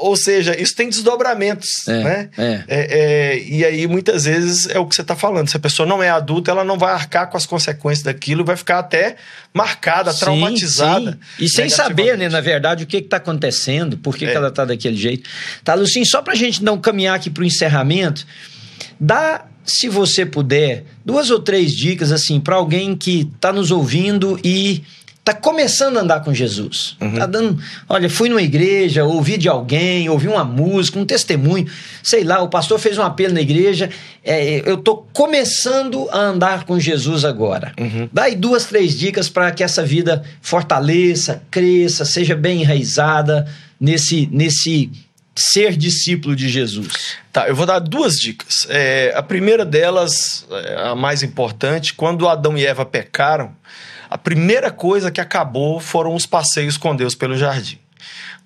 Ou 0.01 0.17
seja, 0.17 0.61
isso 0.61 0.75
tem 0.77 0.89
desdobramentos, 0.89 1.87
É, 1.89 2.03
né? 2.05 2.29
é. 2.37 2.65
é, 2.69 3.39
e 3.43 3.65
aí, 3.65 3.87
muitas 3.87 4.25
vezes, 4.25 4.67
é 4.69 4.79
o 4.79 4.87
que 4.87 4.95
você 4.95 5.03
está 5.03 5.17
falando. 5.17 5.49
Se 5.49 5.57
a 5.57 5.61
pessoa 5.61 5.87
não 5.87 6.03
é 6.03 6.11
adulta, 6.11 6.51
ela 6.51 6.65
não 6.65 6.79
vai 6.79 6.93
arcar 6.93 7.29
com 7.31 7.37
as 7.37 7.47
consequências 7.47 8.03
daquilo, 8.05 8.45
vai 8.45 8.57
ficar 8.57 8.79
até 8.79 9.17
marcada, 9.53 10.13
Sim, 10.13 10.21
traumatizada. 10.21 11.13
sim. 11.13 11.45
E 11.45 11.49
sem 11.49 11.69
saber, 11.69 12.17
né, 12.19 12.29
na 12.29 12.41
verdade, 12.41 12.85
o 12.85 12.87
que 12.87 12.99
está 12.99 13.17
acontecendo, 13.17 13.97
por 13.97 14.17
que, 14.17 14.25
É. 14.25 14.31
que 14.31 14.37
ela 14.37 14.49
está 14.49 14.65
daquele 14.65 14.97
jeito. 14.97 15.29
Tá, 15.65 15.75
Lucinho, 15.75 16.07
só 16.07 16.21
para 16.23 16.33
a 16.35 16.37
gente 16.37 16.63
não 16.63 16.79
caminhar 16.79 17.17
aqui 17.17 17.31
para 17.31 17.43
o 17.43 17.47
encerramento, 17.47 18.27
dá, 19.01 19.45
se 19.65 19.89
você 19.89 20.25
puder, 20.27 20.85
duas 21.05 21.31
ou 21.31 21.39
três 21.41 21.73
dicas, 21.73 22.13
assim, 22.13 22.41
para 22.41 22.57
alguém 22.57 22.97
que 22.97 23.29
está 23.35 23.53
nos 23.53 23.71
ouvindo 23.71 24.39
e 24.45 24.83
está 25.23 25.33
começando 25.33 25.99
a 25.99 26.01
andar 26.01 26.21
com 26.25 26.35
Jesus. 26.35 26.97
Uhum. 27.01 27.15
Tá 27.15 27.27
dando, 27.27 27.57
olha, 27.89 28.11
fui 28.11 28.29
numa 28.29 28.43
igreja, 28.43 29.05
ouvi 29.05 29.39
de 29.39 29.49
alguém, 29.49 30.09
ouvi 30.09 30.27
uma 30.27 30.45
música, 30.45 30.99
um 30.99 31.07
testemunho, 31.07 31.69
sei 32.03 32.25
lá, 32.25 32.43
o 32.43 32.49
pastor 32.49 32.81
fez 32.81 32.99
um 32.99 33.03
apelo 33.03 33.33
na 33.33 33.41
igreja, 33.41 33.89
é, 34.25 34.69
eu 34.69 34.77
tô 34.77 34.97
começando 35.13 36.09
a 36.11 36.19
andar 36.19 36.65
com 36.65 36.79
Jesus 36.79 37.25
agora. 37.25 37.73
Uhum. 37.79 38.09
Dá 38.13 38.25
aí 38.25 38.35
duas, 38.35 38.65
três 38.65 38.99
dicas 38.99 39.29
para 39.29 39.53
que 39.53 39.63
essa 39.63 39.85
vida 39.85 40.25
fortaleça, 40.41 41.41
cresça, 41.49 42.05
seja 42.05 42.35
bem 42.35 42.63
enraizada 42.63 43.47
nesse, 43.81 44.29
nesse 44.33 44.91
ser 45.37 45.77
discípulo 45.77 46.35
de 46.35 46.49
Jesus? 46.49 47.15
Tá, 47.33 47.47
eu 47.47 47.55
vou 47.55 47.65
dar 47.65 47.79
duas 47.79 48.19
dicas. 48.19 48.67
É, 48.69 49.13
a 49.15 49.23
primeira 49.23 49.65
delas, 49.65 50.45
é, 50.51 50.89
a 50.89 50.97
mais 50.97 51.23
importante, 51.23 51.95
quando 51.95 52.29
Adão 52.29 52.59
e 52.59 52.67
Eva 52.67 52.85
pecaram, 52.85 53.55
a 54.13 54.19
primeira 54.19 54.71
coisa 54.71 55.11
que 55.11 55.23
acabou 55.23 55.81
foram 55.81 56.15
os 56.15 56.27
passeios 56.27 56.77
com 56.77 56.95
Deus 56.95 57.15
pelo 57.15 57.35
jardim. 57.35 57.79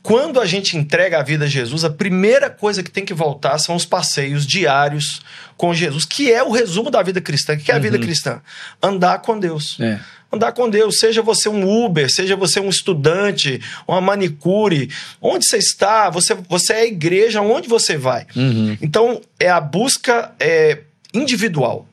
Quando 0.00 0.40
a 0.40 0.46
gente 0.46 0.76
entrega 0.76 1.18
a 1.18 1.22
vida 1.24 1.46
a 1.46 1.48
Jesus, 1.48 1.82
a 1.82 1.90
primeira 1.90 2.48
coisa 2.48 2.84
que 2.84 2.90
tem 2.90 3.04
que 3.04 3.12
voltar 3.12 3.58
são 3.58 3.74
os 3.74 3.84
passeios 3.84 4.46
diários 4.46 5.22
com 5.56 5.74
Jesus, 5.74 6.04
que 6.04 6.32
é 6.32 6.40
o 6.40 6.52
resumo 6.52 6.88
da 6.88 7.02
vida 7.02 7.20
cristã. 7.20 7.54
O 7.54 7.56
que 7.56 7.72
é 7.72 7.74
a 7.74 7.80
vida 7.80 7.96
uhum. 7.96 8.02
cristã? 8.04 8.40
Andar 8.80 9.18
com 9.22 9.36
Deus. 9.36 9.76
É. 9.80 9.98
Andar 10.32 10.52
com 10.52 10.70
Deus, 10.70 11.00
seja 11.00 11.20
você 11.20 11.48
um 11.48 11.84
Uber, 11.84 12.08
seja 12.08 12.36
você 12.36 12.60
um 12.60 12.68
estudante, 12.68 13.60
uma 13.88 14.00
manicure, 14.00 14.88
onde 15.20 15.44
você 15.44 15.56
está, 15.56 16.10
você, 16.10 16.36
você 16.48 16.74
é 16.74 16.80
a 16.82 16.86
igreja, 16.86 17.40
onde 17.40 17.68
você 17.68 17.96
vai. 17.96 18.24
Uhum. 18.36 18.78
Então, 18.80 19.20
é 19.40 19.50
a 19.50 19.60
busca 19.60 20.32
é, 20.38 20.82
individual. 21.12 21.88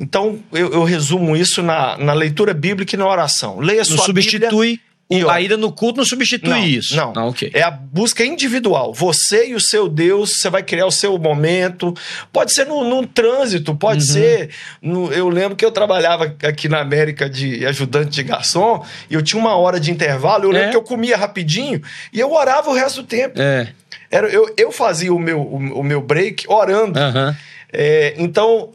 Então, 0.00 0.38
eu, 0.52 0.72
eu, 0.72 0.84
resumo 0.84 1.36
isso 1.36 1.62
na, 1.62 1.98
na 1.98 2.12
leitura 2.12 2.54
bíblica 2.54 2.94
e 2.94 2.98
na 2.98 3.06
oração. 3.06 3.58
Leia 3.58 3.84
sua 3.84 4.04
substitui 4.04 4.48
Bíblia 4.48 4.88
e, 5.10 5.24
ó, 5.24 5.30
a 5.30 5.40
ida 5.40 5.56
no 5.56 5.72
culto 5.72 5.98
não 5.98 6.04
substitui 6.04 6.50
não, 6.50 6.58
isso. 6.58 6.94
Não, 6.94 7.12
ah, 7.16 7.26
okay. 7.26 7.50
é 7.54 7.62
a 7.62 7.70
busca 7.70 8.24
individual. 8.24 8.92
Você 8.92 9.48
e 9.48 9.54
o 9.54 9.60
seu 9.60 9.88
Deus, 9.88 10.34
você 10.36 10.50
vai 10.50 10.62
criar 10.62 10.84
o 10.84 10.90
seu 10.90 11.18
momento. 11.18 11.94
Pode 12.30 12.52
ser 12.52 12.66
no, 12.66 12.84
no 12.84 13.06
trânsito, 13.06 13.74
pode 13.74 14.02
uhum. 14.02 14.12
ser. 14.12 14.50
No, 14.82 15.12
eu 15.12 15.30
lembro 15.30 15.56
que 15.56 15.64
eu 15.64 15.70
trabalhava 15.70 16.36
aqui 16.44 16.68
na 16.68 16.80
América 16.80 17.28
de 17.28 17.64
ajudante 17.64 18.10
de 18.10 18.22
garçom 18.22 18.84
e 19.08 19.14
eu 19.14 19.22
tinha 19.22 19.40
uma 19.40 19.56
hora 19.56 19.80
de 19.80 19.90
intervalo. 19.90 20.44
Eu 20.44 20.50
lembro 20.50 20.68
é. 20.68 20.70
que 20.72 20.76
eu 20.76 20.82
comia 20.82 21.16
rapidinho 21.16 21.80
e 22.12 22.20
eu 22.20 22.30
orava 22.30 22.68
o 22.68 22.74
resto 22.74 23.00
do 23.00 23.08
tempo. 23.08 23.40
É. 23.40 23.72
Era, 24.10 24.28
eu, 24.28 24.52
eu 24.58 24.70
fazia 24.70 25.12
o 25.12 25.18
meu, 25.18 25.40
o, 25.40 25.80
o 25.80 25.82
meu 25.82 26.02
break 26.02 26.44
orando. 26.48 27.00
Uhum. 27.00 27.34
É, 27.72 28.14
então, 28.18 28.70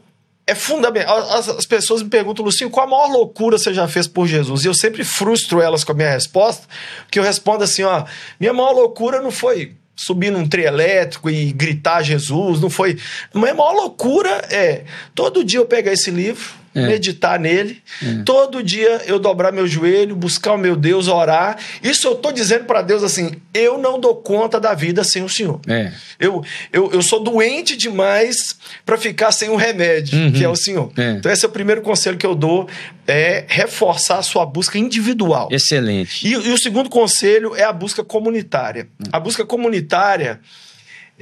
é 0.45 0.53
fundamental. 0.53 1.17
As, 1.31 1.47
as, 1.49 1.65
pessoas 1.65 2.03
me 2.03 2.09
perguntam, 2.09 2.43
Lucinho, 2.43 2.69
qual 2.69 2.85
a 2.85 2.89
maior 2.89 3.07
loucura 3.07 3.57
você 3.57 3.73
já 3.73 3.87
fez 3.87 4.07
por 4.07 4.27
Jesus? 4.27 4.63
E 4.63 4.67
eu 4.67 4.73
sempre 4.73 5.03
frustro 5.03 5.61
elas 5.61 5.83
com 5.83 5.91
a 5.91 5.95
minha 5.95 6.09
resposta, 6.09 6.67
porque 7.03 7.19
eu 7.19 7.23
respondo 7.23 7.63
assim: 7.63 7.83
ó, 7.83 8.05
minha 8.39 8.53
maior 8.53 8.71
loucura 8.71 9.21
não 9.21 9.31
foi 9.31 9.75
subir 9.95 10.31
num 10.31 10.47
trio 10.47 10.65
elétrico 10.65 11.29
e 11.29 11.51
gritar 11.51 12.01
Jesus, 12.03 12.59
não 12.59 12.69
foi. 12.69 12.97
Minha 13.33 13.53
maior 13.53 13.73
loucura 13.73 14.29
é 14.49 14.83
todo 15.15 15.43
dia 15.43 15.59
eu 15.59 15.65
pegar 15.65 15.93
esse 15.93 16.11
livro 16.11 16.62
é. 16.75 16.87
meditar 16.87 17.39
nele. 17.39 17.81
É. 18.01 18.23
Todo 18.23 18.63
dia 18.63 19.01
eu 19.05 19.19
dobrar 19.19 19.51
meu 19.51 19.67
joelho, 19.67 20.15
buscar 20.15 20.53
o 20.53 20.57
meu 20.57 20.75
Deus, 20.75 21.07
orar. 21.07 21.57
Isso 21.81 22.07
eu 22.07 22.13
estou 22.13 22.31
dizendo 22.31 22.65
para 22.65 22.81
Deus 22.81 23.03
assim: 23.03 23.31
eu 23.53 23.77
não 23.77 23.99
dou 23.99 24.15
conta 24.15 24.59
da 24.59 24.73
vida 24.73 25.03
sem 25.03 25.23
o 25.23 25.29
Senhor. 25.29 25.59
É. 25.67 25.91
Eu, 26.19 26.43
eu, 26.71 26.91
eu 26.91 27.01
sou 27.01 27.21
doente 27.21 27.75
demais 27.75 28.57
para 28.85 28.97
ficar 28.97 29.31
sem 29.31 29.49
o 29.49 29.55
remédio, 29.55 30.17
uhum. 30.17 30.31
que 30.31 30.43
é 30.43 30.49
o 30.49 30.55
Senhor. 30.55 30.91
É. 30.97 31.11
Então, 31.11 31.31
esse 31.31 31.45
é 31.45 31.47
o 31.47 31.51
primeiro 31.51 31.81
conselho 31.81 32.17
que 32.17 32.25
eu 32.25 32.35
dou: 32.35 32.67
é 33.07 33.45
reforçar 33.47 34.17
a 34.17 34.23
sua 34.23 34.45
busca 34.45 34.77
individual. 34.77 35.49
Excelente. 35.51 36.27
E, 36.27 36.31
e 36.31 36.51
o 36.51 36.57
segundo 36.57 36.89
conselho 36.89 37.55
é 37.55 37.63
a 37.63 37.73
busca 37.73 38.03
comunitária. 38.03 38.87
A 39.11 39.19
busca 39.19 39.45
comunitária 39.45 40.39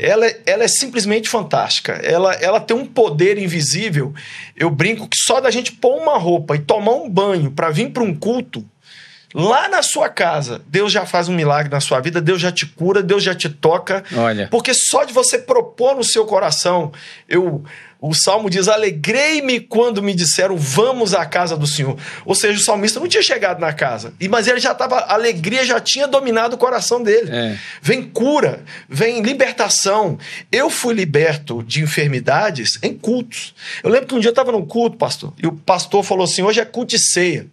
ela, 0.01 0.25
ela 0.45 0.63
é 0.63 0.67
simplesmente 0.67 1.29
fantástica. 1.29 1.93
Ela, 2.03 2.33
ela 2.35 2.59
tem 2.59 2.75
um 2.75 2.85
poder 2.85 3.37
invisível. 3.37 4.13
Eu 4.55 4.69
brinco 4.71 5.07
que 5.07 5.17
só 5.17 5.39
da 5.39 5.51
gente 5.51 5.71
pôr 5.73 6.01
uma 6.01 6.17
roupa 6.17 6.55
e 6.55 6.59
tomar 6.59 6.93
um 6.93 7.07
banho 7.07 7.51
para 7.51 7.69
vir 7.69 7.91
para 7.91 8.01
um 8.01 8.15
culto, 8.15 8.65
lá 9.33 9.69
na 9.69 9.81
sua 9.81 10.09
casa, 10.09 10.61
Deus 10.67 10.91
já 10.91 11.05
faz 11.05 11.27
um 11.27 11.33
milagre 11.33 11.71
na 11.71 11.79
sua 11.79 11.99
vida, 11.99 12.21
Deus 12.21 12.41
já 12.41 12.51
te 12.51 12.65
cura, 12.65 13.01
Deus 13.01 13.23
já 13.23 13.33
te 13.33 13.49
toca. 13.49 14.03
Olha. 14.15 14.47
Porque 14.49 14.73
só 14.73 15.03
de 15.03 15.13
você 15.13 15.37
propor 15.37 15.95
no 15.95 16.03
seu 16.03 16.25
coração, 16.25 16.91
eu 17.27 17.63
o 18.01 18.15
salmo 18.15 18.49
diz: 18.49 18.67
Alegrei-me 18.67 19.59
quando 19.59 20.01
me 20.01 20.15
disseram, 20.15 20.57
vamos 20.57 21.13
à 21.13 21.23
casa 21.23 21.55
do 21.55 21.67
Senhor. 21.67 21.95
Ou 22.25 22.33
seja, 22.33 22.57
o 22.57 22.63
salmista 22.63 22.99
não 22.99 23.07
tinha 23.07 23.21
chegado 23.21 23.59
na 23.59 23.71
casa, 23.71 24.11
mas 24.27 24.47
ele 24.47 24.59
já 24.59 24.71
estava, 24.71 24.97
a 24.97 25.13
alegria 25.13 25.63
já 25.63 25.79
tinha 25.79 26.07
dominado 26.07 26.55
o 26.55 26.57
coração 26.57 27.03
dele. 27.03 27.29
É. 27.31 27.57
Vem 27.79 28.01
cura, 28.01 28.63
vem 28.89 29.21
libertação. 29.21 30.17
Eu 30.51 30.71
fui 30.71 30.95
liberto 30.95 31.61
de 31.61 31.83
enfermidades 31.83 32.79
em 32.81 32.97
cultos. 32.97 33.53
Eu 33.83 33.91
lembro 33.91 34.07
que 34.07 34.15
um 34.15 34.19
dia 34.19 34.29
eu 34.29 34.31
estava 34.31 34.51
num 34.51 34.65
culto, 34.65 34.97
pastor, 34.97 35.31
e 35.37 35.45
o 35.45 35.51
pastor 35.51 36.03
falou 36.03 36.23
assim: 36.23 36.41
hoje 36.41 36.59
é 36.59 36.65
culto 36.65 36.95
e 36.95 36.99
ceia. 36.99 37.45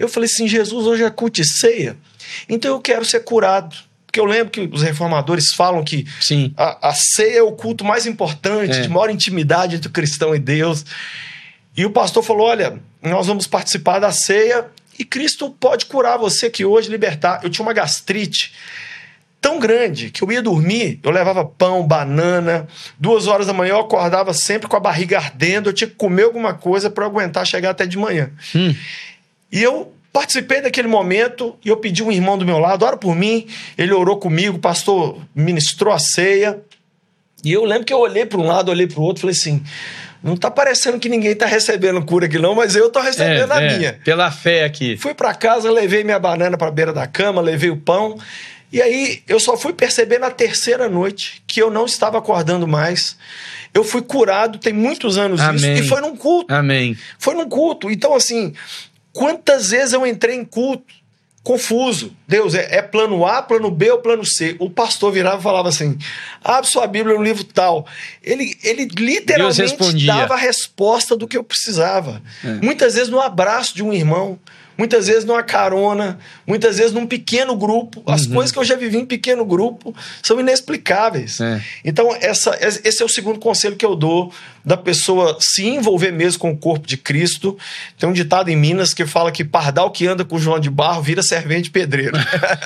Eu 0.00 0.08
falei 0.08 0.26
assim: 0.26 0.48
Jesus, 0.48 0.86
hoje 0.86 1.04
é 1.04 1.10
culto 1.10 1.42
e 1.42 1.44
ceia. 1.44 1.96
Então 2.48 2.70
eu 2.70 2.80
quero 2.80 3.04
ser 3.04 3.20
curado. 3.20 3.76
Porque 4.06 4.18
eu 4.18 4.24
lembro 4.24 4.50
que 4.50 4.62
os 4.72 4.82
reformadores 4.82 5.52
falam 5.54 5.84
que 5.84 6.04
Sim. 6.20 6.52
A, 6.56 6.88
a 6.88 6.94
ceia 6.94 7.38
é 7.38 7.42
o 7.42 7.52
culto 7.52 7.84
mais 7.84 8.06
importante, 8.06 8.78
é. 8.78 8.80
de 8.80 8.88
maior 8.88 9.10
intimidade 9.10 9.76
entre 9.76 9.88
o 9.88 9.92
cristão 9.92 10.34
e 10.34 10.38
Deus. 10.38 10.84
E 11.76 11.84
o 11.84 11.90
pastor 11.90 12.24
falou: 12.24 12.46
olha, 12.48 12.80
nós 13.02 13.26
vamos 13.26 13.46
participar 13.46 13.98
da 13.98 14.10
ceia 14.10 14.66
e 14.98 15.04
Cristo 15.04 15.50
pode 15.50 15.86
curar 15.86 16.18
você 16.18 16.48
que 16.48 16.64
hoje 16.64 16.90
libertar. 16.90 17.40
Eu 17.44 17.50
tinha 17.50 17.64
uma 17.64 17.74
gastrite 17.74 18.52
tão 19.40 19.58
grande 19.58 20.10
que 20.10 20.22
eu 20.22 20.32
ia 20.32 20.42
dormir, 20.42 20.98
eu 21.02 21.10
levava 21.10 21.44
pão, 21.44 21.86
banana, 21.86 22.66
duas 22.98 23.26
horas 23.26 23.46
da 23.46 23.52
manhã 23.52 23.72
eu 23.72 23.80
acordava 23.80 24.34
sempre 24.34 24.68
com 24.68 24.76
a 24.76 24.80
barriga 24.80 25.16
ardendo, 25.16 25.70
eu 25.70 25.72
tinha 25.72 25.88
que 25.88 25.96
comer 25.96 26.24
alguma 26.24 26.52
coisa 26.52 26.90
para 26.90 27.06
aguentar 27.06 27.46
chegar 27.46 27.70
até 27.70 27.86
de 27.86 27.96
manhã. 27.96 28.30
Hum. 28.54 28.74
E 29.52 29.62
eu 29.62 29.92
Participei 30.12 30.60
daquele 30.60 30.88
momento 30.88 31.56
e 31.64 31.68
eu 31.68 31.76
pedi 31.76 32.02
um 32.02 32.10
irmão 32.10 32.36
do 32.36 32.44
meu 32.44 32.58
lado, 32.58 32.84
ora 32.84 32.96
por 32.96 33.14
mim. 33.14 33.46
Ele 33.78 33.92
orou 33.92 34.16
comigo, 34.16 34.56
o 34.56 34.60
pastor 34.60 35.16
ministrou 35.32 35.94
a 35.94 36.00
ceia. 36.00 36.58
E 37.44 37.52
eu 37.52 37.64
lembro 37.64 37.84
que 37.84 37.92
eu 37.92 37.98
olhei 37.98 38.26
para 38.26 38.38
um 38.40 38.46
lado, 38.46 38.70
olhei 38.70 38.88
para 38.88 38.98
o 38.98 39.04
outro, 39.04 39.20
falei 39.20 39.36
assim: 39.36 39.62
não 40.20 40.34
está 40.34 40.50
parecendo 40.50 40.98
que 40.98 41.08
ninguém 41.08 41.30
está 41.30 41.46
recebendo 41.46 42.04
cura 42.04 42.26
aqui, 42.26 42.40
não, 42.40 42.56
mas 42.56 42.74
eu 42.74 42.88
estou 42.88 43.00
recebendo 43.00 43.52
é, 43.52 43.56
a 43.56 43.62
é, 43.62 43.78
minha. 43.78 44.00
Pela 44.04 44.32
fé 44.32 44.64
aqui. 44.64 44.96
Fui 44.96 45.14
para 45.14 45.32
casa, 45.32 45.70
levei 45.70 46.02
minha 46.02 46.18
banana 46.18 46.58
para 46.58 46.66
a 46.66 46.72
beira 46.72 46.92
da 46.92 47.06
cama, 47.06 47.40
levei 47.40 47.70
o 47.70 47.76
pão. 47.76 48.18
E 48.72 48.82
aí 48.82 49.22
eu 49.28 49.38
só 49.38 49.56
fui 49.56 49.72
perceber 49.72 50.18
na 50.18 50.30
terceira 50.30 50.88
noite 50.88 51.40
que 51.46 51.62
eu 51.62 51.70
não 51.70 51.86
estava 51.86 52.18
acordando 52.18 52.66
mais. 52.66 53.16
Eu 53.72 53.84
fui 53.84 54.02
curado, 54.02 54.58
tem 54.58 54.72
muitos 54.72 55.16
anos 55.16 55.40
Amém. 55.40 55.74
isso, 55.74 55.84
e 55.84 55.88
foi 55.88 56.00
num 56.00 56.16
culto. 56.16 56.52
Amém. 56.52 56.96
Foi 57.18 57.34
num 57.34 57.48
culto. 57.48 57.88
Então, 57.88 58.14
assim, 58.14 58.52
Quantas 59.12 59.70
vezes 59.70 59.92
eu 59.92 60.06
entrei 60.06 60.36
em 60.36 60.44
culto 60.44 61.00
confuso? 61.42 62.14
Deus, 62.28 62.54
é, 62.54 62.76
é, 62.76 62.82
plano 62.82 63.26
A, 63.26 63.42
plano 63.42 63.70
B 63.70 63.90
ou 63.90 63.98
plano 63.98 64.24
C? 64.24 64.56
O 64.58 64.70
pastor 64.70 65.12
virava 65.12 65.40
e 65.40 65.42
falava 65.42 65.68
assim: 65.68 65.98
abre 66.42 66.70
sua 66.70 66.86
Bíblia 66.86 67.16
no 67.16 67.22
livro 67.22 67.44
tal. 67.44 67.86
Ele, 68.22 68.56
ele 68.62 68.88
literalmente 68.96 70.06
dava 70.06 70.34
a 70.34 70.38
resposta 70.38 71.16
do 71.16 71.26
que 71.26 71.36
eu 71.36 71.44
precisava. 71.44 72.22
É. 72.44 72.54
Muitas 72.64 72.94
vezes 72.94 73.08
no 73.08 73.20
abraço 73.20 73.74
de 73.74 73.82
um 73.82 73.92
irmão, 73.92 74.38
muitas 74.80 75.08
vezes 75.08 75.26
numa 75.26 75.42
carona, 75.42 76.18
muitas 76.46 76.78
vezes 76.78 76.92
num 76.92 77.06
pequeno 77.06 77.54
grupo. 77.54 78.02
As 78.06 78.24
uhum. 78.26 78.34
coisas 78.34 78.50
que 78.52 78.58
eu 78.58 78.64
já 78.64 78.76
vivi 78.76 78.96
em 78.96 79.04
pequeno 79.04 79.44
grupo 79.44 79.94
são 80.22 80.40
inexplicáveis. 80.40 81.38
É. 81.40 81.60
Então, 81.84 82.16
essa, 82.18 82.56
esse 82.60 83.02
é 83.02 83.04
o 83.04 83.08
segundo 83.08 83.38
conselho 83.38 83.76
que 83.76 83.84
eu 83.84 83.94
dou 83.94 84.32
da 84.64 84.76
pessoa 84.76 85.36
se 85.40 85.66
envolver 85.66 86.12
mesmo 86.12 86.40
com 86.40 86.50
o 86.50 86.56
corpo 86.56 86.86
de 86.86 86.96
Cristo. 86.96 87.58
Tem 87.98 88.08
um 88.08 88.12
ditado 88.12 88.48
em 88.50 88.56
Minas 88.56 88.94
que 88.94 89.06
fala 89.06 89.32
que 89.32 89.44
pardal 89.44 89.90
que 89.90 90.06
anda 90.06 90.24
com 90.24 90.38
João 90.38 90.60
de 90.60 90.70
Barro 90.70 91.02
vira 91.02 91.22
servente 91.22 91.70
pedreiro. 91.70 92.16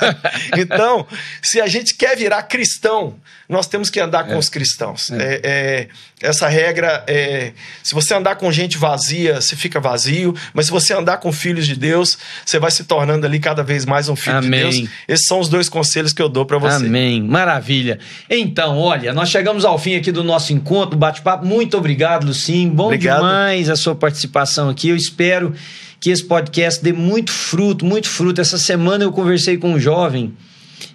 então, 0.56 1.06
se 1.42 1.60
a 1.60 1.66
gente 1.66 1.94
quer 1.94 2.16
virar 2.16 2.42
cristão, 2.44 3.14
nós 3.48 3.66
temos 3.66 3.90
que 3.90 4.00
andar 4.00 4.24
com 4.24 4.34
é. 4.34 4.38
os 4.38 4.48
cristãos. 4.48 5.10
É. 5.10 5.40
é. 5.42 5.74
É, 5.74 5.88
essa 6.22 6.48
regra 6.48 7.04
é: 7.06 7.52
se 7.82 7.94
você 7.94 8.14
andar 8.14 8.36
com 8.36 8.50
gente 8.50 8.78
vazia, 8.78 9.40
você 9.40 9.54
fica 9.56 9.80
vazio, 9.80 10.34
mas 10.52 10.66
se 10.66 10.72
você 10.72 10.94
andar 10.94 11.18
com 11.18 11.32
filhos 11.32 11.66
de 11.66 11.76
Deus, 11.76 12.18
você 12.44 12.58
vai 12.58 12.70
se 12.70 12.84
tornando 12.84 13.26
ali 13.26 13.38
cada 13.38 13.62
vez 13.62 13.84
mais 13.84 14.08
um 14.08 14.16
filho 14.16 14.38
Amém. 14.38 14.70
de 14.70 14.78
Deus. 14.78 14.90
Esses 15.08 15.26
são 15.26 15.40
os 15.40 15.48
dois 15.48 15.68
conselhos 15.68 16.12
que 16.12 16.22
eu 16.22 16.28
dou 16.28 16.46
para 16.46 16.58
você. 16.58 16.86
Amém. 16.86 17.22
Maravilha. 17.22 17.98
Então, 18.28 18.78
olha, 18.78 19.12
nós 19.12 19.28
chegamos 19.28 19.64
ao 19.64 19.78
fim 19.78 19.96
aqui 19.96 20.10
do 20.10 20.24
nosso 20.24 20.52
encontro, 20.52 20.96
bate-papo. 20.96 21.44
Muito 21.44 21.76
obrigado, 21.76 21.83
Lucim. 22.24 22.68
Bom 22.68 22.86
obrigado. 22.86 23.16
demais 23.16 23.68
a 23.68 23.76
sua 23.76 23.94
participação 23.94 24.68
aqui. 24.68 24.88
Eu 24.88 24.96
espero 24.96 25.54
que 26.00 26.10
esse 26.10 26.24
podcast 26.24 26.82
dê 26.82 26.92
muito 26.92 27.32
fruto, 27.32 27.84
muito 27.84 28.08
fruto. 28.08 28.40
Essa 28.40 28.58
semana 28.58 29.04
eu 29.04 29.12
conversei 29.12 29.56
com 29.56 29.72
um 29.72 29.78
jovem 29.78 30.34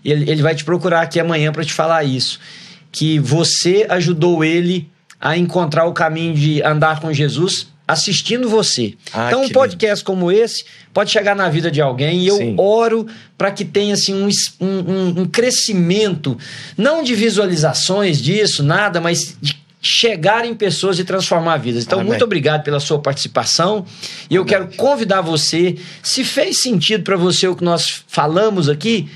ele, 0.03 0.29
ele 0.29 0.41
vai 0.41 0.55
te 0.55 0.63
procurar 0.63 1.01
aqui 1.01 1.19
amanhã 1.19 1.51
para 1.51 1.63
te 1.63 1.73
falar 1.73 2.03
isso. 2.03 2.39
Que 2.91 3.19
você 3.19 3.85
ajudou 3.89 4.43
ele 4.43 4.89
a 5.19 5.37
encontrar 5.37 5.85
o 5.85 5.93
caminho 5.93 6.33
de 6.33 6.61
andar 6.63 6.99
com 6.99 7.13
Jesus 7.13 7.67
assistindo 7.87 8.47
você. 8.47 8.93
Ah, 9.11 9.27
então, 9.27 9.43
um 9.43 9.49
podcast 9.49 10.01
lindo. 10.01 10.05
como 10.05 10.31
esse 10.31 10.63
pode 10.93 11.09
chegar 11.09 11.35
na 11.35 11.49
vida 11.49 11.71
de 11.71 11.81
alguém 11.81 12.19
e 12.19 12.27
eu 12.27 12.37
Sim. 12.37 12.55
oro 12.55 13.07
para 13.35 13.51
que 13.51 13.65
tenha 13.65 13.95
assim, 13.95 14.13
um, 14.13 14.29
um, 14.63 15.21
um, 15.21 15.25
crescimento, 15.25 16.37
não 16.77 17.01
de 17.01 17.15
visualizações 17.15 18.21
disso, 18.21 18.61
nada, 18.61 19.01
mas 19.01 19.35
de 19.41 19.58
chegar 19.81 20.45
em 20.45 20.53
pessoas 20.53 20.99
e 20.99 21.03
transformar 21.03 21.57
vidas. 21.57 21.83
Então, 21.85 21.99
Amém. 21.99 22.09
muito 22.09 22.23
obrigado 22.23 22.63
pela 22.63 22.79
sua 22.79 22.99
participação. 22.99 23.85
E 24.29 24.35
eu 24.35 24.41
Amém. 24.41 24.49
quero 24.49 24.75
convidar 24.75 25.21
você, 25.21 25.77
se 26.03 26.23
fez 26.23 26.61
sentido 26.61 27.03
para 27.03 27.15
você 27.15 27.47
o 27.47 27.55
que 27.55 27.63
nós 27.63 28.03
falamos 28.07 28.67
aqui, 28.67 29.09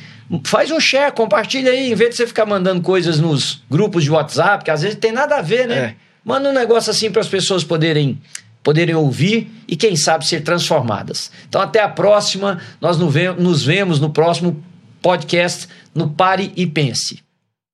Faz 0.45 0.71
um 0.71 0.80
share, 0.80 1.13
compartilha 1.13 1.71
aí, 1.71 1.91
em 1.91 1.95
vez 1.95 2.12
de 2.12 2.15
você 2.15 2.26
ficar 2.26 2.45
mandando 2.45 2.82
coisas 2.82 3.19
nos 3.19 3.62
grupos 3.69 4.04
de 4.04 4.10
WhatsApp, 4.10 4.63
que 4.63 4.71
às 4.71 4.82
vezes 4.82 4.97
tem 4.97 5.12
nada 5.12 5.36
a 5.36 5.41
ver, 5.41 5.67
né? 5.67 5.76
É. 5.78 5.95
Manda 6.26 6.49
um 6.49 6.54
negócio 6.54 6.89
assim 6.89 7.12
para 7.12 7.21
as 7.21 7.28
pessoas 7.28 7.63
poderem 7.63 8.19
poderem 8.63 8.95
ouvir 8.95 9.52
e 9.67 9.76
quem 9.76 9.93
sabe 9.97 10.26
ser 10.26 10.41
transformadas. 10.41 11.30
Então 11.49 11.61
até 11.61 11.82
a 11.82 11.89
próxima, 11.89 12.61
nós 12.80 12.97
nos 12.97 13.64
vemos 13.64 13.99
no 13.99 14.09
próximo 14.09 14.64
podcast 15.01 15.68
no 15.93 16.09
Pare 16.09 16.53
e 16.55 16.66
Pense. 16.66 17.22